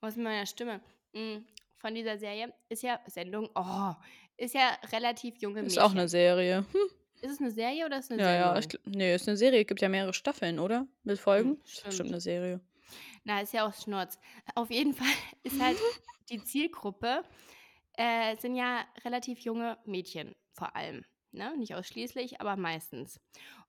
was 0.00 0.16
mit 0.16 0.24
meiner 0.24 0.46
Stimme? 0.46 0.80
Mh, 1.12 1.42
von 1.76 1.94
dieser 1.94 2.18
Serie 2.18 2.52
ist 2.68 2.82
ja 2.82 3.00
Sendung, 3.06 3.48
oh, 3.54 3.94
ist 4.38 4.54
ja 4.54 4.76
relativ 4.92 5.36
junge 5.38 5.60
Ist 5.60 5.74
Mädchen. 5.74 5.82
auch 5.82 5.90
eine 5.90 6.08
Serie. 6.08 6.64
Hm. 6.72 6.80
Ist 7.20 7.32
es 7.32 7.40
eine 7.40 7.50
Serie 7.50 7.84
oder 7.84 7.98
ist 7.98 8.06
es 8.06 8.10
eine 8.12 8.22
Ja, 8.22 8.34
ja. 8.34 8.62
Sendung? 8.62 8.80
Ich, 8.86 8.96
nee, 8.96 9.14
ist 9.14 9.28
eine 9.28 9.36
Serie. 9.36 9.64
Gibt 9.64 9.80
ja 9.82 9.88
mehrere 9.88 10.14
Staffeln, 10.14 10.58
oder? 10.60 10.86
Mit 11.02 11.18
Folgen? 11.18 11.50
Hm, 11.50 11.56
Ist 11.64 11.74
bestimmt 11.74 11.94
stimmt. 11.94 12.10
eine 12.10 12.20
Serie. 12.20 12.60
Na, 13.24 13.40
ist 13.40 13.52
ja 13.52 13.66
auch 13.68 13.74
Schnurz. 13.74 14.18
Auf 14.54 14.70
jeden 14.70 14.94
Fall 14.94 15.06
ist 15.42 15.60
halt 15.60 15.76
die 16.30 16.42
Zielgruppe, 16.44 17.24
äh, 17.94 18.36
sind 18.36 18.54
ja 18.54 18.84
relativ 19.04 19.40
junge 19.40 19.76
Mädchen 19.84 20.34
vor 20.52 20.74
allem. 20.76 21.04
Ne? 21.32 21.56
Nicht 21.58 21.74
ausschließlich, 21.74 22.40
aber 22.40 22.56
meistens. 22.56 23.20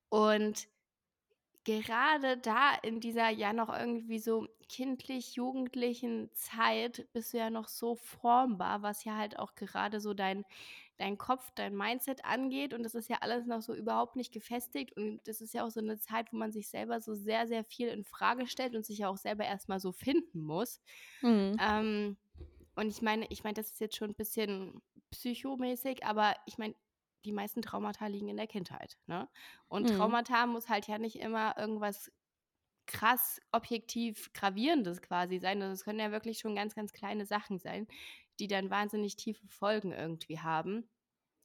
Und 0.09 0.67
gerade 1.77 2.37
da 2.37 2.73
in 2.83 2.99
dieser 2.99 3.29
ja 3.29 3.53
noch 3.53 3.69
irgendwie 3.69 4.19
so 4.19 4.47
kindlich-jugendlichen 4.69 6.29
Zeit 6.33 7.07
bist 7.13 7.33
du 7.33 7.37
ja 7.37 7.49
noch 7.49 7.67
so 7.67 7.95
formbar, 7.95 8.81
was 8.81 9.03
ja 9.03 9.15
halt 9.15 9.37
auch 9.39 9.55
gerade 9.55 9.99
so 9.99 10.13
dein, 10.13 10.45
dein 10.97 11.17
Kopf, 11.17 11.51
dein 11.55 11.75
Mindset 11.75 12.23
angeht. 12.23 12.73
Und 12.73 12.83
das 12.83 12.95
ist 12.95 13.09
ja 13.09 13.17
alles 13.21 13.45
noch 13.45 13.61
so 13.61 13.73
überhaupt 13.73 14.15
nicht 14.15 14.31
gefestigt. 14.31 14.95
Und 14.95 15.21
das 15.25 15.41
ist 15.41 15.53
ja 15.53 15.65
auch 15.65 15.71
so 15.71 15.79
eine 15.79 15.99
Zeit, 15.99 16.31
wo 16.31 16.37
man 16.37 16.51
sich 16.51 16.69
selber 16.69 17.01
so 17.01 17.15
sehr, 17.15 17.47
sehr 17.47 17.63
viel 17.63 17.87
in 17.87 18.05
Frage 18.05 18.47
stellt 18.47 18.75
und 18.75 18.85
sich 18.85 18.99
ja 18.99 19.09
auch 19.09 19.17
selber 19.17 19.43
erstmal 19.43 19.79
so 19.79 19.91
finden 19.91 20.41
muss. 20.41 20.81
Mhm. 21.21 21.57
Ähm, 21.59 22.17
und 22.75 22.87
ich 22.87 23.01
meine, 23.01 23.25
ich 23.29 23.43
meine, 23.43 23.55
das 23.55 23.71
ist 23.71 23.81
jetzt 23.81 23.97
schon 23.97 24.11
ein 24.11 24.15
bisschen 24.15 24.81
psychomäßig, 25.11 26.05
aber 26.05 26.35
ich 26.45 26.57
meine, 26.57 26.75
die 27.25 27.31
meisten 27.33 27.61
Traumata 27.61 28.07
liegen 28.07 28.29
in 28.29 28.37
der 28.37 28.47
Kindheit. 28.47 28.97
Ne? 29.07 29.29
Und 29.67 29.87
Mhm. 29.87 30.13
Traumata 30.19 30.45
muss 30.47 30.69
halt 30.69 30.87
ja 30.87 30.97
nicht 30.99 31.17
immer 31.19 31.57
irgendwas 31.57 32.11
krass 32.87 33.39
objektiv 33.51 34.31
gravierendes 34.33 35.01
quasi 35.01 35.39
sein. 35.39 35.61
Also 35.61 35.73
es 35.73 35.83
können 35.85 35.99
ja 35.99 36.11
wirklich 36.11 36.39
schon 36.39 36.55
ganz, 36.55 36.75
ganz 36.75 36.91
kleine 36.93 37.25
Sachen 37.25 37.59
sein, 37.59 37.87
die 38.39 38.47
dann 38.47 38.69
wahnsinnig 38.71 39.15
tiefe 39.15 39.47
Folgen 39.47 39.91
irgendwie 39.91 40.39
haben. 40.39 40.89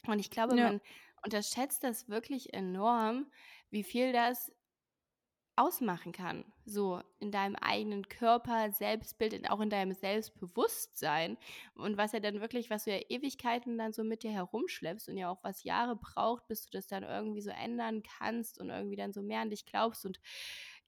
Und 0.06 0.18
ich 0.20 0.30
glaube, 0.30 0.56
Ja. 0.56 0.58
man, 0.58 0.80
unterschätzt 1.24 1.84
das 1.84 2.08
wirklich 2.08 2.54
enorm, 2.54 3.32
wie 3.70 3.84
viel 3.84 4.12
das 4.12 4.52
ausmachen 5.56 6.12
kann, 6.12 6.44
so 6.64 7.00
in 7.20 7.30
deinem 7.30 7.56
eigenen 7.56 8.08
Körper, 8.08 8.70
Selbstbild 8.72 9.34
und 9.34 9.50
auch 9.50 9.60
in 9.60 9.70
deinem 9.70 9.92
Selbstbewusstsein. 9.92 11.36
Und 11.74 11.96
was 11.96 12.12
ja 12.12 12.20
dann 12.20 12.40
wirklich 12.40 12.70
was 12.70 12.84
du 12.84 12.92
ja 12.92 13.00
Ewigkeiten 13.08 13.78
dann 13.78 13.92
so 13.92 14.04
mit 14.04 14.22
dir 14.22 14.32
herumschleppst 14.32 15.08
und 15.08 15.16
ja 15.16 15.30
auch 15.30 15.42
was 15.44 15.62
Jahre 15.64 15.96
braucht, 15.96 16.46
bis 16.48 16.64
du 16.64 16.70
das 16.72 16.86
dann 16.86 17.02
irgendwie 17.04 17.40
so 17.42 17.50
ändern 17.50 18.02
kannst 18.02 18.58
und 18.58 18.70
irgendwie 18.70 18.96
dann 18.96 19.12
so 19.12 19.22
mehr 19.22 19.40
an 19.40 19.50
dich 19.50 19.66
glaubst 19.66 20.04
und 20.06 20.20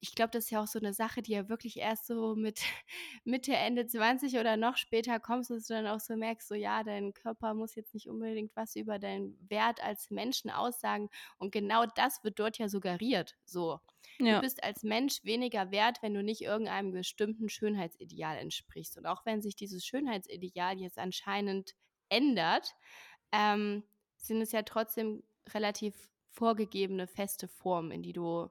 ich 0.00 0.14
glaube, 0.14 0.30
das 0.32 0.44
ist 0.44 0.50
ja 0.50 0.62
auch 0.62 0.66
so 0.66 0.78
'ne 0.78 0.92
Sache, 0.94 1.22
die 1.22 1.32
ja 1.32 1.48
wirklich 1.48 1.78
erst 1.78 2.06
so 2.06 2.35
mit 2.37 2.61
Mitte, 3.24 3.54
Ende 3.56 3.87
20 3.87 4.38
oder 4.38 4.56
noch 4.56 4.76
später 4.76 5.20
kommst, 5.20 5.50
dass 5.50 5.66
du 5.66 5.74
dann 5.74 5.87
auch 5.87 6.00
so 6.00 6.16
merkst, 6.16 6.48
so 6.48 6.54
ja, 6.54 6.82
dein 6.85 7.12
Körper 7.14 7.54
muss 7.54 7.74
jetzt 7.74 7.94
nicht 7.94 8.09
unbedingt 8.09 8.54
was 8.56 8.76
über 8.76 8.98
deinen 8.98 9.38
Wert 9.50 9.82
als 9.82 10.11
Menschen 10.11 10.50
aussagen 10.50 11.09
und 11.38 11.52
genau 11.52 11.87
das 11.87 12.22
wird 12.24 12.38
dort 12.38 12.59
ja 12.59 12.68
suggeriert, 12.68 13.37
so. 13.44 13.80
Du 14.28 14.37
Ja. 14.37 14.40
bist 14.40 14.62
als 14.64 14.82
Mensch 14.82 15.24
weniger 15.24 15.70
wert, 15.70 15.98
wenn 16.02 16.14
du 16.14 16.22
nicht 16.22 16.40
irgendeinem 16.42 16.92
bestimmten 16.92 17.48
Schönheitsideal 17.48 18.38
entsprichst 18.38 18.96
und 18.98 19.06
auch 19.06 19.24
wenn 19.26 19.42
sich 19.42 19.56
dieses 19.56 19.85
Schönheitsideal 19.87 20.78
jetzt 20.80 20.98
anscheinend 20.98 21.72
ändert, 22.09 22.74
ähm, 23.32 23.85
sind 24.16 24.40
es 24.40 24.52
ja 24.52 24.62
trotzdem 24.62 25.22
relativ 25.48 26.11
vorgegebene 26.30 27.06
feste 27.06 27.48
Formen, 27.48 27.90
in 27.92 28.02
die 28.02 28.12
du 28.12 28.48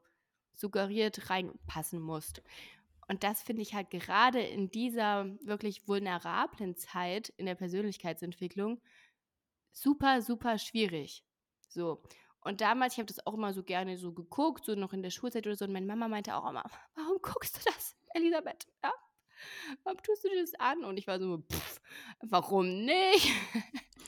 suggeriert 0.56 1.30
reinpassen 1.30 2.00
musst. 2.02 2.41
Und 3.08 3.24
das 3.24 3.44
finde 3.44 3.62
ich 3.62 3.74
halt 3.76 3.91
gerade 3.91 4.41
in 4.41 4.72
dieser 4.72 5.26
wirklich 5.41 5.88
vulnerablen 5.88 6.76
Zeit 6.76 7.30
in 7.38 7.46
der 7.46 7.56
Persönlichkeitsentwicklung 7.56 8.82
super, 9.72 10.22
super 10.22 10.58
schwierig. 10.58 11.24
So. 11.68 12.02
Und 12.41 12.62
damals 12.62 12.94
ich 12.94 13.00
habe 13.00 13.08
das 13.08 13.26
auch 13.26 13.34
immer 13.34 13.54
so 13.54 13.63
gerne 13.63 13.98
so 13.98 14.13
geguckt, 14.13 14.65
so 14.65 14.76
noch 14.76 14.94
in 14.94 15.04
der 15.04 15.10
Schulzeit 15.10 15.46
oder 15.48 15.56
so 15.56 15.65
und 15.65 15.74
meine 15.74 15.86
Mama 15.86 16.08
meinte 16.08 16.36
auch 16.36 16.50
immer: 16.50 16.63
„Warum 16.96 17.18
guckst 17.22 17.58
du 17.58 17.62
das, 17.65 17.96
Elisabeth, 18.13 18.68
ja? 18.84 18.94
Warum 19.84 20.02
tust 20.02 20.24
du 20.24 20.30
dir 20.30 20.41
das 20.41 20.54
an?“ 20.56 20.84
Und 20.84 20.98
ich 20.98 21.08
war 21.08 21.20
so: 21.20 21.44
„Warum 22.22 22.86
nicht?“ 22.86 23.32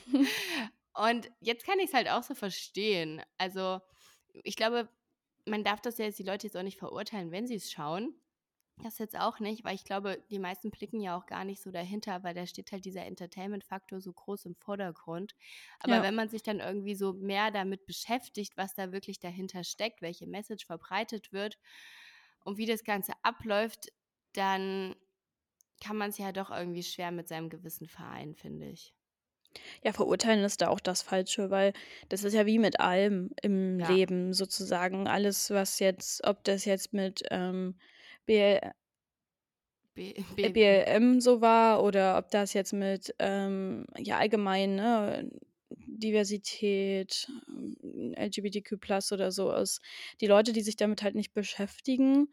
Und 0.94 1.30
jetzt 1.40 1.64
kann 1.64 1.78
ich's 1.78 1.94
halt 1.94 2.08
auch 2.08 2.22
so 2.24 2.34
verstehen. 2.34 3.22
Also, 3.38 3.80
ich 4.42 4.56
glaube, 4.56 4.88
man 5.48 5.64
darf 5.64 5.80
das 5.80 5.98
ja 5.98 6.06
jetzt 6.06 6.18
die 6.18 6.22
Leute 6.24 6.46
jetzt 6.46 6.56
auch 6.56 6.62
nicht 6.62 6.78
verurteilen, 6.78 7.30
wenn 7.30 7.46
sie's 7.46 7.70
schauen. 7.70 8.14
Das 8.80 8.98
jetzt 8.98 9.18
auch 9.18 9.40
nicht, 9.40 9.64
weil 9.64 9.74
ich 9.74 9.82
glaube, 9.84 10.24
die 10.30 10.38
meisten 10.38 10.70
blicken 10.70 11.00
ja 11.00 11.16
auch 11.18 11.26
gar 11.26 11.44
nicht 11.44 11.60
so 11.62 11.72
dahinter, 11.72 12.22
weil 12.22 12.34
da 12.34 12.46
steht 12.46 12.70
halt 12.70 12.84
dieser 12.84 13.04
Entertainment-Faktor 13.06 14.00
so 14.00 14.12
groß 14.12 14.44
im 14.46 14.54
Vordergrund. 14.54 15.34
Aber 15.80 16.00
Ja. 16.00 16.02
wenn 16.02 16.14
man 16.14 16.28
sich 16.28 16.44
dann 16.44 16.60
irgendwie 16.60 16.94
so 16.94 17.12
mehr 17.12 17.50
damit 17.50 17.86
beschäftigt, 17.86 18.56
was 18.56 18.74
da 18.74 18.92
wirklich 18.92 19.18
dahinter 19.18 19.64
steckt, 19.64 20.00
welche 20.00 20.28
Message 20.28 20.64
verbreitet 20.66 21.32
wird 21.32 21.58
und 22.44 22.56
wie 22.58 22.66
das 22.66 22.84
Ganze 22.84 23.12
abläuft, 23.22 23.88
dann 24.34 24.94
kann 25.82 25.96
man's 25.96 26.18
ja 26.18 26.32
doch 26.32 26.50
irgendwie 26.50 26.82
schwer 26.84 27.12
mit 27.12 27.28
seinem 27.28 27.50
Gewissen 27.50 27.88
vereinen, 27.88 28.36
finde 28.36 28.68
ich. 28.70 28.94
Ja, 29.84 29.92
verurteilen 29.92 30.44
ist 30.44 30.60
da 30.62 30.68
auch 30.68 30.80
das 30.80 31.02
Falsche, 31.02 31.50
weil 31.50 31.72
das 32.08 32.24
ist 32.24 32.34
ja 32.34 32.46
wie 32.46 32.58
mit 32.58 32.80
allem 32.80 33.30
im 33.42 33.78
Ja. 33.78 33.86
Leben 33.88 34.32
sozusagen. 34.34 35.06
Alles, 35.08 35.50
was 35.50 35.78
jetzt 35.78 36.26
ob 36.26 36.44
das 36.44 36.64
jetzt 36.64 36.92
mit, 36.92 37.22
ähm, 37.30 37.76
B 38.26 38.58
B 39.94 40.14
äh, 40.42 40.50
B 40.50 40.50
BLM 40.50 41.20
so 41.20 41.40
war 41.40 41.82
oder 41.82 42.16
ob 42.18 42.30
das 42.30 42.52
jetzt 42.52 42.72
mit, 42.72 43.14
ähm, 43.18 43.86
ja, 43.96 44.18
allgemein, 44.18 44.76
ne, 44.76 45.30
Diversität, 45.70 47.28
ähm, 47.48 48.14
LGBTQ+ 48.16 49.12
oder 49.12 49.32
so 49.32 49.52
ist. 49.52 49.80
Die 50.20 50.26
Leute, 50.26 50.52
die 50.52 50.60
sich 50.60 50.76
damit 50.76 51.02
halt 51.02 51.14
nicht 51.16 51.34
beschäftigen, 51.34 52.28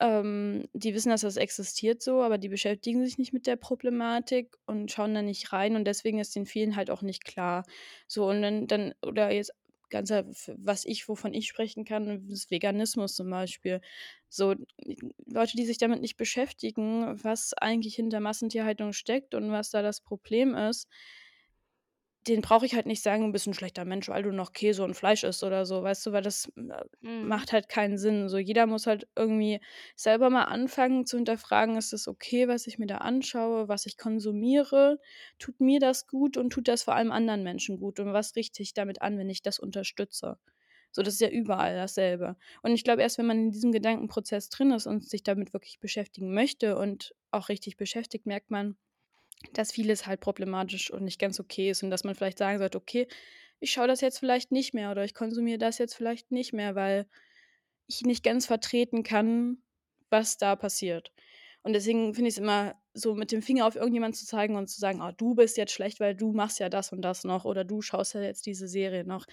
ähm, 0.00 0.66
die 0.74 0.94
wissen, 0.94 1.10
dass 1.10 1.22
das 1.22 1.36
existiert 1.36 2.02
so, 2.02 2.22
aber 2.22 2.38
die 2.38 2.48
beschäftigen 2.48 3.04
sich 3.04 3.18
nicht 3.18 3.32
mit 3.32 3.46
der 3.46 3.56
Problematik 3.56 4.56
und 4.66 4.90
schauen 4.92 5.14
da 5.14 5.22
nicht 5.22 5.52
rein 5.52 5.76
und 5.76 5.84
deswegen 5.86 6.18
ist 6.18 6.34
den 6.36 6.46
vielen 6.46 6.76
halt 6.76 6.90
auch 6.90 7.02
nicht 7.02 7.24
klar. 7.24 7.64
So 8.08 8.28
und 8.28 8.42
dann 8.42 8.66
dann 8.66 8.94
oder 9.02 9.32
jetzt 9.32 9.52
ganz 9.90 10.10
f 10.10 10.50
was 10.56 10.84
ich 10.84 11.08
wovon 11.08 11.32
ich 11.34 11.46
sprechen 11.48 11.84
kann, 11.84 12.28
ist 12.30 12.50
Veganismus 12.50 13.14
zum 13.14 13.30
Beispiel. 13.30 13.80
So, 14.28 14.54
Leute, 15.26 15.56
die 15.56 15.64
sich 15.66 15.78
damit 15.78 16.00
nicht 16.00 16.16
beschäftigen, 16.16 17.22
was 17.22 17.54
eigentlich 17.54 17.94
hinter 17.94 18.20
Massentierhaltung 18.20 18.92
steckt 18.92 19.34
und 19.34 19.50
was 19.50 19.70
da 19.70 19.82
das 19.82 20.00
Problem 20.00 20.54
ist 20.54 20.88
denen 22.28 22.42
brauche 22.42 22.66
ich 22.66 22.74
halt 22.74 22.86
nicht 22.86 23.02
sagen: 23.02 23.26
„Du 23.26 23.32
bist 23.32 23.46
'n 23.46 23.54
schlechter 23.54 23.84
Mensch, 23.84 24.08
weil 24.08 24.22
du 24.22 24.32
noch 24.32 24.52
Käse 24.52 24.84
und 24.84 24.94
Fleisch 24.94 25.24
isst“ 25.24 25.42
oder 25.44 25.66
so, 25.66 25.82
weißt 25.82 26.06
du? 26.06 26.12
Weil 26.12 26.22
das, 26.22 26.46
äh, 26.56 26.84
Mhm. 27.02 27.30
macht 27.30 27.52
halt 27.52 27.68
keinen 27.68 27.98
Sinn. 27.98 28.28
So, 28.28 28.38
jeder 28.38 28.66
muss 28.66 28.86
halt 28.86 29.08
irgendwie 29.16 29.60
selber 29.96 30.30
mal 30.30 30.44
anfangen 30.44 31.06
zu 31.06 31.16
hinterfragen: 31.16 31.76
„Ist 31.76 31.92
das 31.92 32.08
okay, 32.08 32.48
was 32.48 32.66
ich 32.66 32.78
mir 32.78 32.86
da 32.86 32.98
anschaue, 32.98 33.68
was 33.68 33.86
ich 33.86 33.96
konsumiere? 33.98 35.00
Tut 35.38 35.60
mir 35.60 35.80
das 35.80 36.06
gut 36.06 36.36
und 36.36 36.50
tut 36.50 36.68
das 36.68 36.82
vor 36.84 36.94
allem 36.94 37.12
anderen 37.12 37.42
Menschen 37.42 37.78
gut 37.78 38.00
und 38.00 38.12
was 38.12 38.36
richte 38.36 38.62
ich 38.62 38.74
damit 38.74 39.02
an, 39.02 39.18
wenn 39.18 39.30
ich 39.30 39.42
das 39.42 39.58
unterstütze?“ 39.58 40.38
So, 40.92 41.02
das 41.02 41.14
ist 41.14 41.20
ja 41.20 41.28
überall 41.28 41.74
dasselbe. 41.76 42.36
Und 42.62 42.72
ich 42.72 42.82
glaube, 42.84 43.02
erst 43.02 43.18
wenn 43.18 43.26
man 43.26 43.38
in 43.38 43.50
diesem 43.50 43.72
Gedankenprozess 43.72 44.48
drin 44.48 44.70
ist 44.72 44.86
und 44.86 45.04
sich 45.08 45.22
damit 45.22 45.52
wirklich 45.52 45.78
beschäftigen 45.80 46.32
möchte 46.34 46.76
und 46.78 47.14
auch 47.30 47.48
richtig 47.50 47.76
beschäftigt, 47.76 48.24
merkt 48.26 48.50
man, 48.50 48.76
dass 49.52 49.72
vieles 49.72 50.06
halt 50.06 50.20
problematisch 50.20 50.90
und 50.90 51.04
nicht 51.04 51.18
ganz 51.20 51.40
okay 51.40 51.70
ist 51.70 51.82
und 51.82 51.90
dass 51.90 52.04
man 52.04 52.14
vielleicht 52.14 52.38
sagen 52.38 52.58
sollte: 52.58 52.78
„Okay, 52.78 53.08
ich 53.60 53.72
schaue 53.72 53.88
das 53.88 54.00
jetzt 54.00 54.18
vielleicht 54.18 54.52
nicht 54.52 54.74
mehr 54.74 54.90
oder 54.90 55.04
ich 55.04 55.14
konsumiere 55.14 55.58
das 55.58 55.78
jetzt 55.78 55.94
vielleicht 55.94 56.30
nicht 56.32 56.52
mehr, 56.52 56.74
weil 56.74 57.06
ich 57.88 58.02
nicht 58.02 58.24
ganz 58.24 58.46
vertreten 58.46 59.02
kann, 59.02 59.58
was 60.10 60.38
da 60.38 60.56
passiert.“ 60.56 61.12
Und 61.62 61.72
deswegen 61.74 62.14
finde 62.14 62.28
ich's 62.30 62.38
immer 62.38 62.76
so 62.94 63.14
mit 63.14 63.32
dem 63.32 63.42
Finger 63.42 63.66
auf 63.66 63.76
irgendjemanden 63.76 64.18
zu 64.18 64.26
zeigen 64.26 64.56
und 64.56 64.68
zu 64.68 64.80
sagen: 64.80 65.02
„Oh, 65.02 65.12
du 65.16 65.34
bist 65.34 65.56
jetzt 65.58 65.72
schlecht, 65.72 66.00
weil 66.00 66.14
du 66.16 66.32
machst 66.32 66.60
ja 66.60 66.68
das 66.68 66.92
und 66.92 67.02
das 67.02 67.24
noch 67.24 67.44
oder 67.44 67.64
du 67.64 67.82
schaust 67.82 68.14
ja 68.14 68.22
jetzt 68.22 68.46
diese 68.46 68.68
Serie 68.68 69.04
noch“, 69.04 69.26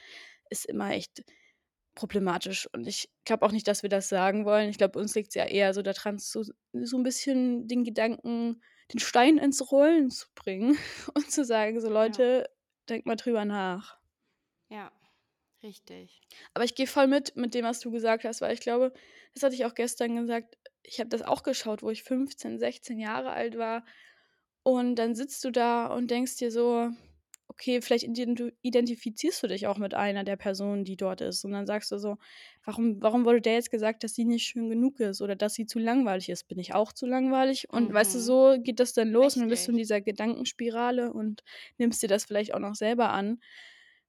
ist 0.50 0.66
immer 0.66 0.92
echt 0.92 1.24
problematisch. 1.96 2.68
Und 2.74 2.88
ich 2.88 3.10
glaube 3.26 3.46
auch 3.46 3.52
nicht, 3.52 3.68
dass 3.68 3.84
wir 3.84 3.90
das 3.90 4.10
sagen 4.10 4.46
wollen. 4.46 4.70
Ich 4.70 4.78
glaube, 4.78 5.00
uns 5.00 5.16
liegt's 5.16 5.36
ja 5.36 5.46
eher 5.46 5.74
so 5.74 5.82
da 5.84 5.94
dran, 5.94 6.20
so 6.20 6.44
so 6.74 6.98
'n 6.98 7.04
bisschen 7.04 7.68
den 7.68 7.84
Gedanken 7.84 8.62
den 8.92 9.00
Stein 9.00 9.38
ins 9.38 9.72
Rollen 9.72 10.10
zu 10.12 10.28
bringen 10.36 10.78
und 11.14 11.32
zu 11.32 11.44
sagen: 11.46 11.80
„So 11.82 11.90
Ja. 11.90 11.90
Leute, 11.90 12.50
denkt 12.90 13.06
mal 13.06 13.16
drüber 13.16 13.46
nach.“ 13.46 14.00
Ja, 14.70 14.92
richtig. 15.64 16.24
Aber 16.54 16.66
ich 16.66 16.76
gehe 16.76 16.88
voll 16.88 17.08
mit, 17.08 17.36
mit 17.36 17.54
dem, 17.54 17.66
was 17.66 17.80
du 17.80 17.92
gesagt 17.92 18.24
hast, 18.24 18.42
weil 18.42 18.54
ich 18.54 18.62
glaube, 18.62 18.94
das 19.34 19.44
hatte 19.44 19.56
ich 19.56 19.66
auch 19.66 19.76
gestern 19.76 20.16
gesagt, 20.16 20.58
ich 20.84 21.00
habe 21.00 21.10
das 21.10 21.22
auch 21.22 21.44
geschaut, 21.44 21.82
wo 21.84 21.90
ich 21.90 22.04
15, 22.04 22.60
16 22.60 23.00
Jahre 23.00 23.32
alt 23.32 23.58
war. 23.58 23.86
Und 24.64 24.96
dann 24.96 25.16
sitzt 25.16 25.44
du 25.46 25.52
da 25.52 25.88
und 25.88 26.12
denkst 26.12 26.38
dir 26.38 26.52
so: 26.52 26.90
„Okay, 27.50 27.82
vielleicht 27.82 28.06
ident 28.06 28.42
identifizierst 28.62 29.44
du 29.44 29.48
dich 29.48 29.68
auch 29.68 29.78
mit 29.78 29.94
einer 29.94 30.24
der 30.24 30.38
Personen, 30.38 30.86
die 30.86 30.98
dort 30.98 31.22
ist.“ 31.22 31.44
Und 31.46 31.52
dann 31.52 31.66
sagst 31.68 31.92
du 31.92 31.98
so: 31.98 32.18
„Warum 32.66 33.02
warum 33.02 33.26
wurde 33.26 33.42
der 33.42 33.54
jetzt 33.56 33.70
gesagt, 33.72 34.04
dass 34.04 34.14
sie 34.16 34.26
nicht 34.26 34.46
schön 34.48 34.70
genug 34.70 35.00
ist 35.00 35.22
oder 35.22 35.36
dass 35.36 35.54
sie 35.54 35.66
zu 35.68 35.80
langweilig 35.80 36.30
ist? 36.30 36.48
Bin 36.48 36.60
ich 36.60 36.74
auch 36.74 36.94
zu 36.94 37.06
langweilig?“ 37.06 37.70
Und 37.70 37.94
weißt 37.94 38.16
du, 38.16 38.20
Mhm. 38.20 38.22
so 38.22 38.58
geht 38.62 38.80
das 38.80 38.94
dann 38.94 39.10
los 39.12 39.36
und 39.36 39.42
dann 39.44 39.50
bist 39.50 39.68
du 39.68 39.72
in 39.72 39.78
Richtig. 39.78 39.78
dieser 39.78 40.02
Gedankenspirale 40.02 41.12
und 41.14 41.44
nimmst 41.78 42.02
dir 42.04 42.08
das 42.08 42.26
vielleicht 42.26 42.54
auch 42.54 42.60
noch 42.60 42.76
selber 42.76 43.12
an. 43.12 43.40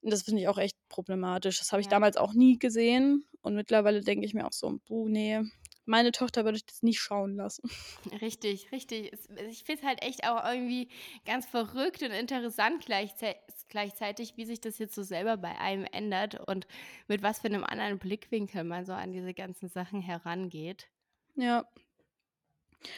Und 0.03 0.13
das 0.13 0.23
finde 0.23 0.43
ich 0.43 0.49
auch 0.49 0.59
echt 0.59 0.77
problematisch. 0.89 1.59
Das 1.59 1.73
habe 1.73 1.81
ich 1.81 1.89
Ja. 1.89 1.89
damals 1.89 2.17
auch 2.17 2.35
nie 2.35 2.59
gesehen 2.59 3.25
und 3.43 3.55
mittlerweile 3.57 4.03
denke 4.03 4.27
ich 4.27 4.35
mir 4.35 4.47
auch 4.47 4.53
so: 4.53 4.79
„Boh, 4.87 5.09
ne, 5.09 5.51
meine 5.87 6.13
Tochter 6.13 6.45
würde 6.45 6.57
ich 6.57 6.67
das 6.67 6.83
nicht 6.83 7.01
schauen 7.01 7.37
lassen.“ 7.37 7.69
Richtig, 8.21 8.71
richtig. 8.73 9.13
Ich 9.51 9.65
finde 9.65 9.81
es 9.83 9.87
halt 9.87 10.03
echt 10.03 10.25
auch 10.29 10.45
irgendwie 10.45 10.89
ganz 11.25 11.47
verrückt 11.47 12.03
und 12.03 12.11
interessant 12.11 12.85
gleichzei 12.85 13.37
gleichzeitig, 13.69 14.37
wie 14.37 14.45
sich 14.45 14.61
das 14.61 14.79
jetzt 14.79 14.95
so 14.95 15.03
selber 15.03 15.37
bei 15.37 15.59
einem 15.59 15.85
ändert 15.91 16.39
und 16.49 16.67
mit 17.09 17.23
was 17.23 17.41
für 17.41 17.49
'nem 17.51 17.65
anderen 17.65 17.99
Blickwinkel 17.99 18.63
man 18.65 18.85
so 18.87 18.93
an 18.93 19.13
diese 19.13 19.35
ganzen 19.35 19.69
Sachen 19.69 20.01
herangeht. 20.01 20.89
Ja. 21.37 21.65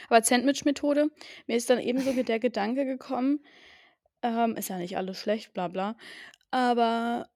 Aber 0.09 0.23
Sandwich-Methode, 0.23 1.11
mir 1.47 1.57
ist 1.57 1.71
dann 1.71 1.79
ebenso 1.81 2.13
der 2.13 2.39
Gedanke 2.39 2.85
gekommen, 2.85 3.41
ähm, 4.23 4.57
ist 4.57 4.69
ja 4.71 4.79
nicht 4.79 4.97
alles 4.97 5.19
schlecht, 5.19 5.53
bla 5.55 5.69
bla. 5.69 5.97
Aber 6.51 7.29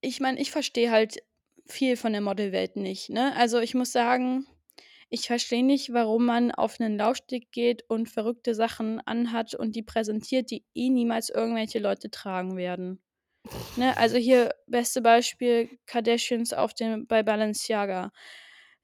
ich 0.00 0.20
meine, 0.20 0.40
ich 0.40 0.50
verstehe 0.52 0.90
halt 0.90 1.22
viel 1.66 1.96
von 1.96 2.12
der 2.12 2.22
Modelwelt 2.22 2.76
nicht, 2.76 3.10
ne? 3.10 3.34
Also, 3.36 3.60
ich 3.60 3.74
muss 3.74 3.92
sagen, 3.92 4.46
ich 5.12 5.26
verstehe 5.28 5.64
nicht, 5.64 5.92
warum 5.92 6.26
man 6.26 6.50
auf 6.52 6.78
'nen 6.80 6.96
Laufsteg 6.98 7.52
geht 7.52 7.84
und 7.88 8.08
verrückte 8.08 8.54
Sachen 8.54 9.00
anhat 9.06 9.54
und 9.54 9.76
die 9.76 9.82
präsentiert, 9.84 10.50
die 10.50 10.64
eh 10.74 10.90
niemals 10.90 11.30
irgendwelche 11.30 11.78
Leute 11.80 12.10
tragen 12.10 12.56
werden. 12.56 13.02
Ne, 13.76 13.96
also 13.96 14.16
hier 14.18 14.54
beste 14.66 15.00
Beispiel 15.02 15.78
Kardashians 15.86 16.52
auf 16.52 16.74
dem 16.74 17.06
bei 17.06 17.22
Balenciaga. 17.22 18.12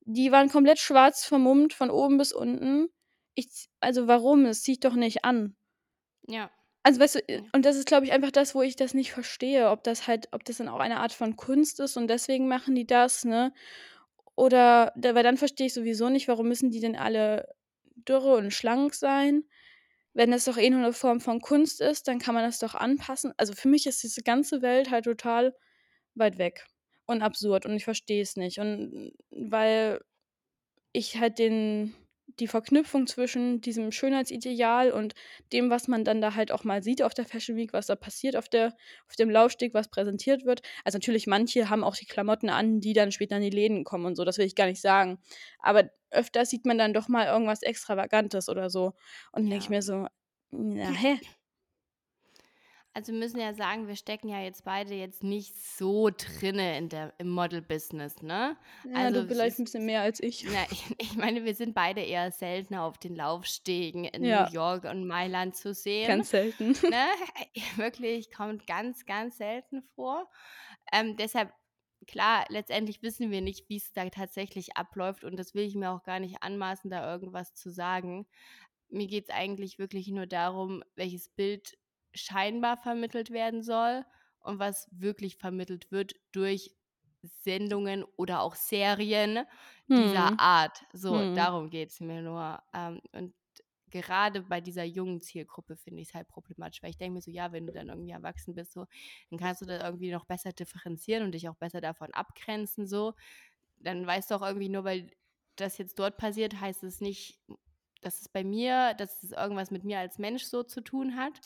Die 0.00 0.32
waren 0.32 0.48
komplett 0.48 0.78
schwarz 0.78 1.24
vermummt 1.26 1.74
von 1.74 1.90
oben 1.90 2.16
bis 2.18 2.32
unten. 2.32 2.88
Ich 3.34 3.68
also 3.80 4.06
warum? 4.08 4.44
Das 4.44 4.62
ziehe 4.62 4.74
ich 4.74 4.80
doch 4.80 4.94
nicht 4.94 5.24
an. 5.24 5.56
Ja. 6.28 6.50
Also, 6.84 7.00
weißt 7.00 7.16
du, 7.16 7.28
äh, 7.28 7.42
und 7.52 7.64
das 7.64 7.76
ist, 7.76 7.86
glaube 7.86 8.06
ich, 8.06 8.12
einfach 8.12 8.30
das, 8.30 8.54
wo 8.54 8.62
ich 8.62 8.76
das 8.76 8.94
nicht 8.94 9.12
verstehe, 9.12 9.70
ob 9.70 9.82
das 9.84 10.06
halt 10.06 10.28
ob 10.32 10.44
das 10.44 10.58
dann 10.58 10.68
auch 10.68 10.78
eine 10.80 11.00
Art 11.00 11.12
von 11.12 11.36
Kunst 11.36 11.80
ist 11.80 11.96
und 11.96 12.08
deswegen 12.08 12.48
machen 12.48 12.74
die 12.74 12.86
das, 12.86 13.24
ne? 13.24 13.52
Oder 14.38 14.92
weil 14.96 15.24
dann 15.24 15.36
verstehe 15.36 15.66
ich 15.66 15.74
sowieso 15.74 16.10
nicht, 16.10 16.28
warum 16.28 16.46
müssen 16.48 16.70
die 16.70 16.78
denn 16.78 16.94
alle 16.94 17.48
dürre 17.96 18.36
und 18.36 18.52
schlank 18.54 18.94
sein? 18.94 19.42
Wenn 20.14 20.30
das 20.30 20.44
doch 20.46 20.58
eh 20.58 20.70
nur 20.70 20.80
'ne 20.80 20.92
Form 20.92 21.20
von 21.20 21.40
Kunst 21.40 21.80
ist, 21.80 22.08
dann 22.08 22.20
kann 22.20 22.34
man 22.36 22.44
das 22.44 22.60
doch 22.60 22.74
anpassen. 22.76 23.32
Also, 23.38 23.54
für 23.54 23.68
mich 23.68 23.86
ist 23.88 24.02
diese 24.04 24.22
ganze 24.22 24.62
Welt 24.62 24.90
halt 24.92 25.06
total 25.06 25.56
weit 26.14 26.38
weg 26.38 26.66
und 27.06 27.22
absurd 27.22 27.66
und 27.66 27.74
ich 27.76 27.84
verstehe 27.84 28.22
es 28.22 28.36
nicht. 28.36 28.58
Und 28.60 29.12
weil 29.30 30.00
ich 30.92 31.18
halt 31.20 31.38
den 31.40 31.94
die 32.40 32.46
Verknüpfung 32.48 33.06
zwischen 33.06 33.60
diesem 33.60 33.92
Schönheitsideal 33.92 34.90
und 34.92 35.14
dem, 35.52 35.70
was 35.70 35.88
man 35.88 36.04
dann 36.04 36.20
da 36.20 36.34
halt 36.34 36.52
auch 36.52 36.64
mal 36.64 36.82
sieht 36.82 37.02
auf 37.02 37.14
der 37.14 37.24
Fashion 37.26 37.56
Week, 37.56 37.72
was 37.72 37.86
da 37.86 37.96
passiert 37.96 38.36
auf 38.36 38.48
der 38.48 38.74
auf 39.08 39.16
dem 39.16 39.30
Laufsteg, 39.30 39.74
was 39.74 39.88
präsentiert 39.90 40.44
wird. 40.44 40.62
Also, 40.84 40.96
natürlich, 40.98 41.26
manche 41.26 41.70
haben 41.70 41.84
auch 41.84 41.96
die 41.96 42.06
Klamotten 42.06 42.48
an, 42.50 42.80
die 42.80 42.92
dann 42.92 43.12
später 43.12 43.36
in 43.36 43.42
die 43.42 43.50
Läden 43.50 43.84
kommen 43.84 44.06
und 44.06 44.16
so, 44.16 44.24
das 44.24 44.38
will 44.38 44.46
ich 44.46 44.54
gar 44.54 44.66
nicht 44.66 44.80
sagen. 44.80 45.18
Aber 45.60 45.90
öfter 46.10 46.44
sieht 46.46 46.64
man 46.66 46.78
dann 46.78 46.94
doch 46.94 47.08
mal 47.08 47.26
irgendwas 47.26 47.62
Extravagantes 47.62 48.48
oder 48.48 48.70
so. 48.70 48.86
Und 49.32 49.42
dann 49.44 49.50
denke 49.50 49.62
ich 49.64 49.68
Ja. 49.68 49.70
mir 49.70 49.82
so: 49.82 50.06
„Na, 50.50 50.92
hä?“ 50.92 51.18
Also, 52.98 53.12
wir 53.12 53.18
müssen 53.20 53.38
ja 53.38 53.54
sagen, 53.54 53.86
wir 53.86 53.94
stecken 53.94 54.28
ja 54.28 54.40
jetzt 54.40 54.64
beide 54.64 54.92
jetzt 54.94 55.22
nicht 55.22 55.56
so 55.56 56.10
drinne 56.10 56.76
in 56.78 56.88
der 56.88 57.14
im 57.18 57.28
Model-Business, 57.30 58.22
ne? 58.22 58.56
Ja, 58.82 59.10
Also, 59.10 59.12
du 59.12 59.24
es 59.28 59.28
vielleicht 59.28 59.58
'n 59.58 59.64
ist 59.64 59.64
bisschen 59.64 59.86
mehr 59.86 60.02
als 60.02 60.20
ich. 60.20 60.44
na, 60.44 60.66
ich 60.70 60.84
ich 60.98 61.16
meine, 61.16 61.44
wir 61.44 61.54
sind 61.54 61.74
beide 61.74 62.02
eher 62.02 62.32
seltener 62.32 62.84
auf 62.84 62.98
den 62.98 63.16
Laufstegen 63.16 64.04
in 64.04 64.28
New 64.28 64.38
Ja. 64.38 64.50
York 64.50 64.84
und 64.84 65.06
Mailand 65.06 65.56
zu 65.56 65.74
sehen, 65.74 66.18
Ganz 66.18 66.30
selten. 66.30 66.74
ne? 66.88 67.06
Wirklich, 67.76 68.32
kommt 68.32 68.66
ganz, 68.66 69.06
ganz 69.06 69.38
selten 69.38 69.82
vor. 69.96 70.30
Ähm, 70.92 71.16
deshalb 71.16 71.52
klar, 72.08 72.46
letztendlich 72.50 73.02
wissen 73.02 73.30
wir 73.32 73.42
nicht, 73.42 73.68
wie's 73.70 73.92
da 73.92 74.08
tatsächlich 74.10 74.76
abläuft 74.76 75.24
und 75.24 75.36
das 75.38 75.54
will 75.54 75.64
ich 75.66 75.76
mir 75.76 75.90
auch 75.92 76.04
gar 76.04 76.20
nicht 76.20 76.42
anmaßen, 76.42 76.90
da 76.90 77.10
irgendwas 77.12 77.54
zu 77.54 77.70
sagen. 77.70 78.26
Mir 78.90 79.06
geht's 79.08 79.30
eigentlich 79.30 79.78
wirklich 79.78 80.08
nur 80.08 80.26
darum, 80.26 80.82
welches 80.96 81.28
Bild 81.30 81.76
scheinbar 82.18 82.76
vermittelt 82.76 83.30
werden 83.30 83.62
soll 83.62 84.04
und 84.40 84.58
was 84.58 84.88
wirklich 84.92 85.36
vermittelt 85.36 85.90
wird 85.90 86.14
durch 86.32 86.76
Sendungen 87.22 88.04
oder 88.16 88.40
auch 88.42 88.54
Serien 88.54 89.44
dieser 89.96 90.38
Mhm. 90.38 90.38
Art. 90.38 90.84
So, 90.92 91.24
Mhm. 91.24 91.32
darum 91.34 91.70
geht's 91.70 92.00
mir 92.00 92.22
nur. 92.22 92.62
Ähm, 92.74 93.00
und 93.12 93.34
gerade 93.90 94.42
bei 94.42 94.60
dieser 94.60 94.84
jungen 94.84 95.20
Zielgruppe 95.20 95.76
finde 95.76 96.02
ich's 96.02 96.14
halt 96.14 96.28
problematisch, 96.28 96.82
weil 96.82 96.90
ich 96.90 96.98
denke 96.98 97.14
mir 97.14 97.22
so: 97.22 97.30
„Ja, 97.30 97.52
wenn 97.52 97.66
du 97.66 97.72
dann 97.72 97.88
irgendwie 97.88 98.10
erwachsen 98.10 98.54
bist 98.54 98.72
so, 98.72 98.86
dann 99.30 99.38
kannst 99.38 99.62
du 99.62 99.66
da 99.66 99.84
irgendwie 99.84 100.10
noch 100.12 100.26
besser 100.26 100.52
differenzieren 100.52 101.24
und 101.24 101.32
dich 101.32 101.48
auch 101.48 101.56
besser 101.56 101.80
davon 101.80 102.12
abgrenzen 102.14 102.86
so. 102.86 103.14
Dann 103.78 104.06
weißt 104.06 104.30
du 104.30 104.36
auch 104.36 104.42
irgendwie 104.42 104.68
nur, 104.68 104.84
weil 104.84 105.10
das 105.56 105.78
jetzt 105.78 105.98
dort 105.98 106.18
passiert, 106.18 106.60
heißt 106.60 106.84
es 106.84 107.00
nicht, 107.00 107.40
dass 108.02 108.20
es 108.20 108.28
bei 108.28 108.44
mir 108.44 108.94
dass 108.94 109.22
es 109.22 109.32
irgendwas 109.32 109.70
mit 109.70 109.84
mir 109.84 109.98
als 110.00 110.18
Mensch 110.18 110.44
so 110.44 110.62
zu 110.62 110.80
tun 110.82 111.16
hat. 111.16 111.40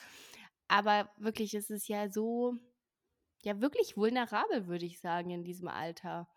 Aber 0.72 1.10
wirklich, 1.18 1.54
es 1.54 1.70
ist 1.70 1.88
ja 1.88 2.10
so 2.10 2.56
ja, 3.42 3.60
wirklich 3.60 3.96
vulnerabel, 3.96 4.66
würde 4.68 4.86
ich 4.86 5.00
sagen, 5.00 5.30
in 5.30 5.44
diesem 5.44 5.68
Alter, 5.68 6.28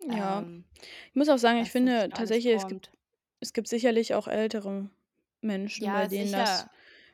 Ja. 0.00 0.40
ähm, 0.40 0.66
Ich 1.10 1.16
muss 1.16 1.28
auch 1.28 1.38
sagen, 1.38 1.60
ich 1.60 1.70
finde 1.72 2.10
tatsächlich, 2.12 2.54
es 2.54 2.66
gibt 2.66 2.92
es 3.40 3.52
gibt 3.52 3.68
sicherlich 3.68 4.14
auch 4.14 4.28
ältere 4.28 4.90
Menschen, 5.42 5.92
bei 5.92 6.06
Ja, 6.06 6.08
denen 6.08 6.32
das 6.32 6.66
sicher. 6.66 6.70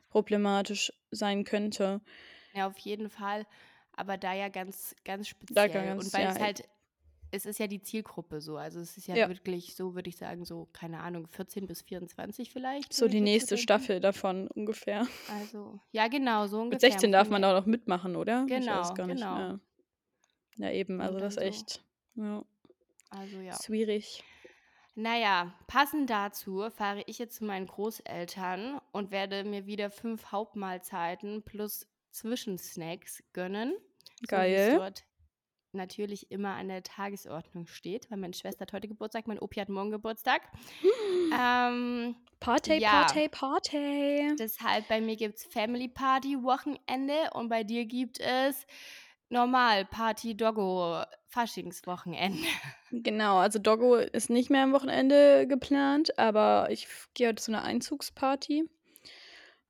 problematisch 0.09 0.93
sein 1.11 1.43
könnte. 1.45 2.01
Ja, 2.53 2.67
auf 2.67 2.77
jeden 2.79 3.09
Fall, 3.09 3.45
aber 3.93 4.17
da 4.17 4.33
ja 4.33 4.49
ganz, 4.49 4.95
ganz 5.05 5.27
speziell. 5.27 5.93
Und 5.95 6.13
ganz 6.13 6.13
weil 6.13 6.25
ja, 6.25 6.33
es 6.33 6.39
halt 6.39 6.63
es 7.31 7.45
ist 7.45 7.59
ja 7.59 7.67
die 7.67 7.81
Zielgruppe 7.81 8.41
so. 8.41 8.57
Also, 8.57 8.79
es 8.79 8.97
ist 8.97 9.07
ja 9.07 9.15
Ja. 9.15 9.29
wirklich 9.29 9.75
so, 9.75 9.95
würde 9.95 10.09
ich 10.09 10.17
sagen, 10.17 10.45
so, 10.45 10.67
keine 10.73 10.99
Ahnung, 11.01 11.27
14 11.27 11.67
bis 11.67 11.81
24 11.81 12.51
vielleicht, 12.51 12.93
So 12.93 13.07
die 13.07 13.17
so 13.19 13.23
nächste 13.23 13.49
denken. 13.55 13.63
Staffel 13.63 13.99
davon 13.99 14.47
ungefähr. 14.49 15.07
Also 15.27 15.79
ja, 15.91 16.07
genau, 16.07 16.47
so 16.47 16.57
Mit 16.57 16.73
ungefähr 16.73 16.91
16 16.91 17.07
und 17.07 17.11
darf 17.13 17.27
von 17.27 17.33
man 17.33 17.41
da 17.43 17.51
auch 17.55 17.59
noch 17.61 17.65
mitmachen, 17.67 18.15
oder? 18.15 18.45
Genau, 18.47 18.93
gar 18.93 19.07
nicht, 19.07 19.17
genau. 19.17 19.37
ja. 19.37 19.59
Ja, 20.57 20.71
eben, 20.71 20.99
also 21.01 21.19
das 21.19 21.35
ist 21.35 21.39
so 21.39 21.45
echt 21.45 21.83
ja. 22.15 22.43
Also, 23.11 23.37
ja. 23.39 23.57
Schwierig. 23.63 24.23
Na 24.95 25.17
ja, 25.17 25.53
passend 25.67 26.09
dazu 26.09 26.69
fahre 26.69 27.03
ich 27.07 27.17
jetzt 27.19 27.37
zu 27.37 27.45
meinen 27.45 27.67
Großeltern 27.67 28.81
und 28.91 29.11
werde 29.11 29.45
mir 29.45 29.65
wieder 29.65 29.89
5 29.91 30.31
Hauptmahlzeiten 30.31 31.41
plus 31.43 31.87
Zwischensnacks 32.11 33.23
gönnen, 33.33 33.73
so 34.19 34.27
Geil. 34.27 34.75
dort 34.77 35.05
natürlich 35.73 36.31
immer 36.31 36.55
an 36.55 36.67
der 36.69 36.83
Tagesordnung 36.83 37.67
steht, 37.67 38.09
weil 38.09 38.17
meine 38.17 38.33
Schwester 38.33 38.61
hat 38.63 38.73
heute 38.73 38.87
Geburtstag, 38.87 39.27
mein 39.27 39.39
Opi 39.39 39.59
hat 39.59 39.69
morgen 39.69 39.91
Geburtstag. 39.91 40.41
Ähm, 41.31 42.15
Party, 42.39 42.79
ja. 42.79 43.03
Party, 43.03 43.29
Party. 43.29 44.35
Deshalb 44.39 44.87
bei 44.87 44.99
mir 44.99 45.15
gibt's 45.15 45.45
Family-Party-Wochenende 45.45 47.29
und 47.33 47.49
bei 47.49 47.63
dir 47.63 47.85
gibt 47.85 48.19
es 48.19 48.65
normal 49.29 49.85
Party 49.85 50.35
Doggo 50.35 51.03
Faschingswochenende. 51.27 52.39
Genau, 52.91 53.37
also 53.37 53.59
Doggo 53.59 53.97
ist 53.97 54.31
nicht 54.31 54.49
mehr 54.49 54.63
am 54.63 54.73
Wochenende 54.73 55.45
geplant, 55.45 56.17
aber 56.17 56.69
ich 56.71 56.87
gehe 57.13 57.27
heute 57.27 57.43
zu 57.43 57.51
'ner 57.51 57.61
Einzugsparty. 57.63 58.63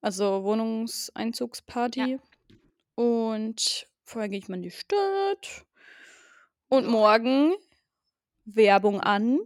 Also, 0.02 0.24
Ja. 0.24 0.44
Wohnungseinzugsparty 0.44 2.20
und 2.96 3.88
vorher 4.06 4.30
gehe 4.30 4.40
ich 4.40 4.48
mal 4.48 4.56
in 4.56 4.62
die 4.64 4.72
Stadt. 4.72 5.66
Und 6.70 6.88
Ja. 6.88 6.88
morgen, 6.88 7.54
Werbung 8.46 9.02
an, 9.02 9.40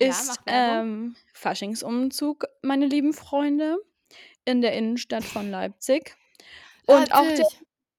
Ja, 0.00 0.24
ist, 0.24 0.40
Werbung. 0.44 0.84
ähm, 0.86 1.16
Faschingsumzug, 1.34 2.46
meine 2.62 2.86
lieben 2.86 3.12
Freunde, 3.14 3.78
in 4.44 4.62
der 4.62 4.74
Innenstadt 4.74 5.28
von 5.28 5.50
Leipzig. 5.50 6.16
Und 6.86 7.12
auch 7.14 7.32
der 7.32 7.46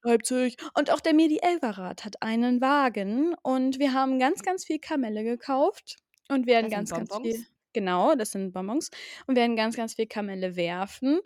Leipzig. 0.04 0.58
Und 0.76 0.92
auch 0.92 1.00
der 1.02 1.14
Medi 1.14 1.40
Elverrad 1.42 2.06
hat 2.06 2.22
einen 2.24 2.62
Wagen 2.62 3.36
und 3.44 3.80
wir 3.80 3.94
haben 3.94 4.20
ganz, 4.20 4.42
ganz 4.44 4.66
viel 4.66 4.80
Kamelle 4.80 5.24
gekauft 5.24 5.98
und 6.30 6.48
werden 6.48 6.70
Das 6.70 6.72
ganz, 6.72 6.94
ganz 6.94 7.18
viel 7.18 7.46
genau, 7.74 8.16
das 8.16 8.32
sind 8.32 8.54
Bonbons 8.54 8.90
und 9.28 9.36
werden 9.36 9.56
ganz, 9.56 9.76
ganz 9.78 9.96
viel 9.96 10.08
Kamelle 10.08 10.56
werfen 10.56 11.20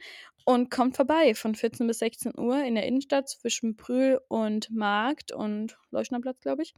und 0.45 0.71
kommt 0.71 0.95
vorbei 0.97 1.35
von 1.35 1.55
14 1.55 1.87
bis 1.87 1.99
16:00 1.99 2.65
in 2.65 2.75
der 2.75 2.85
Innenstadt 2.87 3.29
zwischen 3.29 3.75
Brühl 3.75 4.19
und 4.29 4.71
Markt 4.71 5.31
und 5.31 5.77
Leuschnerplatz, 5.91 6.39
glaube 6.41 6.63
ich 6.63 6.73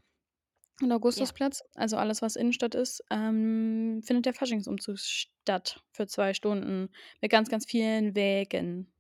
und 0.81 0.91
Ja. 1.15 1.29
Augustusplatz. 1.31 1.61
Also, 1.75 1.97
alles, 1.97 2.21
was 2.21 2.35
Innenstadt 2.35 2.75
ist, 2.75 3.03
ähm, 3.11 4.01
findet 4.05 4.25
der 4.25 4.33
Faschingsumzug 4.33 4.97
statt 4.99 5.81
für 5.91 6.07
2 6.07 6.33
Stunden 6.33 6.89
mit 7.21 7.31
ganz, 7.31 7.49
ganz 7.49 7.65
vielen 7.65 8.15
Wägen. 8.15 8.91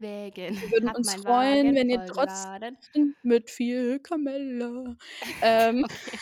Wägen. 0.00 0.54
Wir 0.60 0.70
würden 0.70 0.90
Habe 0.90 0.96
uns 0.96 1.14
freuen, 1.14 1.74
Wagen 1.74 1.74
wenn 1.74 1.90
ihr 1.90 2.04
trotzdem 2.04 2.54
mit 3.22 3.50
viel 3.50 3.98
Kamelle, 4.00 4.96
ähm 5.40 5.84
Okay. 5.92 6.18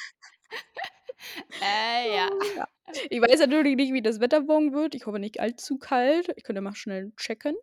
Äh, 1.60 2.14
ja. 2.14 2.28
Ja. 2.56 2.66
Ich 3.10 3.20
weiß 3.20 3.40
natürlich 3.40 3.76
nicht, 3.76 3.92
wie 3.92 4.02
das 4.02 4.20
Wetter 4.20 4.42
morgen 4.42 4.72
wird. 4.74 4.94
Ich 4.94 5.06
hoffe 5.06 5.18
nicht 5.18 5.40
allzu 5.40 5.78
kalt. 5.78 6.28
Ich 6.36 6.44
könnte 6.44 6.60
mal 6.62 6.74
schnell 6.74 7.12
checken. 7.16 7.56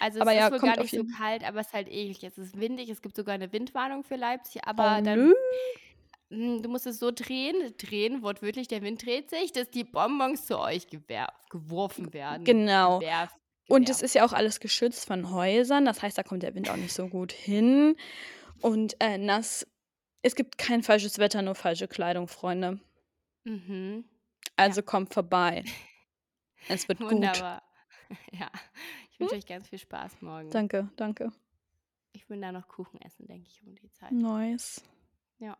Also, 0.00 0.18
Aber 0.18 0.32
es 0.32 0.34
ist 0.34 0.50
ja, 0.50 0.50
wohl 0.50 0.60
gar 0.60 0.76
kommt 0.76 0.78
auf 0.80 0.88
nicht 0.88 0.94
so 0.94 1.02
jeden 1.02 1.16
kalt, 1.16 1.44
aber 1.44 1.60
es 1.60 1.68
ist 1.68 1.72
halt 1.72 1.88
eklig. 1.88 2.24
Es 2.24 2.36
ist 2.38 2.58
windig, 2.58 2.88
es 2.88 3.00
gibt 3.00 3.16
sogar 3.16 3.38
'ne 3.38 3.52
Windwarnung 3.52 4.02
für 4.02 4.16
Leipzig, 4.16 4.62
Oh, 4.78 4.90
aber 4.90 5.00
nö. 5.00 5.02
dann 5.02 5.32
hm, 5.32 5.93
du 6.30 6.68
musst 6.68 6.86
es 6.86 6.98
so 6.98 7.10
drehen 7.10 7.74
drehen, 7.78 8.22
wortwörtlich, 8.22 8.68
der 8.68 8.82
Wind 8.82 9.04
dreht 9.04 9.30
sich, 9.30 9.52
dass 9.52 9.70
die 9.70 9.84
Bonbons 9.84 10.46
zu 10.46 10.58
euch 10.58 10.86
geworfen 10.88 12.12
werden. 12.12 12.44
Genau. 12.44 12.98
Gewerf 12.98 13.36
Und 13.68 13.88
es 13.88 14.02
ist 14.02 14.14
ja 14.14 14.24
auch 14.24 14.32
alles 14.32 14.60
geschützt 14.60 15.06
von 15.06 15.30
Häusern. 15.30 15.84
Das 15.84 16.02
heißt, 16.02 16.16
da 16.18 16.22
kommt 16.22 16.42
der 16.42 16.54
Wind 16.54 16.70
auch 16.70 16.76
nicht 16.76 16.92
so 16.92 17.08
gut 17.08 17.32
hin 17.32 17.96
und, 18.60 18.96
äh, 19.00 19.18
nass 19.18 19.66
es 20.24 20.34
gibt 20.34 20.56
kein 20.56 20.82
falsches 20.82 21.18
Wetter, 21.18 21.42
nur 21.42 21.54
falsche 21.54 21.86
Kleidung, 21.86 22.28
Freunde. 22.28 22.80
Mhm. 23.44 24.04
Ja. 24.06 24.52
Also, 24.56 24.82
kommt 24.82 25.12
vorbei. 25.12 25.64
Es 26.68 26.88
wird 26.88 26.98
gut. 26.98 27.12
Wunderbar. 27.12 27.62
Ja. 28.32 28.50
Ich 29.10 29.18
wünsche 29.18 29.34
euch 29.34 29.46
ganz 29.46 29.68
viel 29.68 29.78
Spaß 29.78 30.20
morgen. 30.20 30.50
Danke, 30.50 30.90
danke. 30.96 31.32
Ich 32.12 32.28
will 32.28 32.40
da 32.40 32.52
noch 32.52 32.68
Kuchen 32.68 33.00
essen, 33.00 33.26
denke 33.26 33.48
ich, 33.48 33.62
um 33.66 33.74
die 33.74 33.90
Zeit. 33.90 34.12
Nice. 34.12 34.82
Ja. 35.38 35.56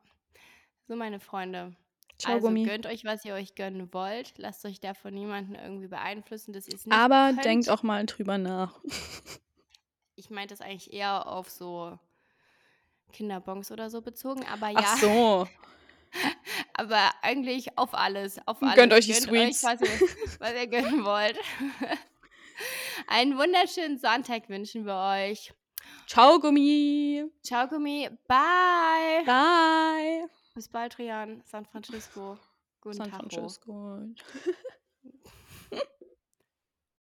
So, 0.87 0.97
meine 0.97 1.21
Freunde, 1.21 1.75
Ciao, 2.19 2.35
also, 2.35 2.47
Gummi. 2.49 2.65
gönnt 2.65 2.87
euch, 2.87 3.05
was 3.05 3.25
ihr 3.25 3.35
euch 3.35 3.55
gönnen 3.55 3.93
wollt. 3.93 4.35
Lasst 4.37 4.65
euch 4.65 4.81
da 4.81 4.95
von 4.95 5.15
niemandem 5.15 5.55
irgendwie 5.57 5.89
beeinflussen, 5.89 6.53
dass 6.53 6.69
ihr's 6.69 6.87
nicht 6.87 6.95
Aber 6.95 7.33
denkt 7.43 7.67
könnt. 7.67 7.79
auch 7.79 7.83
mal 7.83 8.05
drüber 8.07 8.39
nach. 8.39 8.79
Ich 10.17 10.31
meinte 10.31 10.55
das 10.55 10.61
eigentlich 10.61 10.93
eher 10.93 11.27
auf 11.27 11.51
so 11.51 11.99
Kinderbons 13.13 13.73
oder 13.73 13.91
so 13.91 14.01
bezogen, 14.01 14.45
aber 14.47 14.71
Ach 14.77 14.81
ja. 14.81 14.97
so. 14.97 15.49
Aber 16.75 17.11
eigentlich 17.23 17.77
auf 17.77 17.95
alles, 17.95 18.39
auf 18.47 18.61
Gönnt 18.61 18.79
alles. 18.93 18.93
euch 18.93 19.07
die 19.07 19.13
Gönnt 19.27 19.33
euch, 19.33 19.57
Sweets. 19.57 19.65
was 19.65 19.81
ihr 19.81 20.09
was 20.39 20.53
ihr 20.53 20.67
gönnen 20.69 21.05
wollt. 21.05 21.37
Einen 23.09 23.37
wunderschönen 23.37 23.99
Sonntag 23.99 24.49
wünschen 24.49 24.87
wir 24.87 24.95
euch 24.95 25.53
Ciao, 26.07 26.39
Gummi. 26.39 27.25
Ciao, 27.43 27.67
Gummi. 27.67 28.09
Bye. 28.29 29.25
Bye. 29.27 30.29
Bis 30.55 30.69
bald, 30.69 30.99
Rian. 30.99 31.43
San 31.47 31.67
Francisco. 31.67 32.39
Guten 32.81 32.99
San. 32.99 33.11
Francisco. 33.11 34.07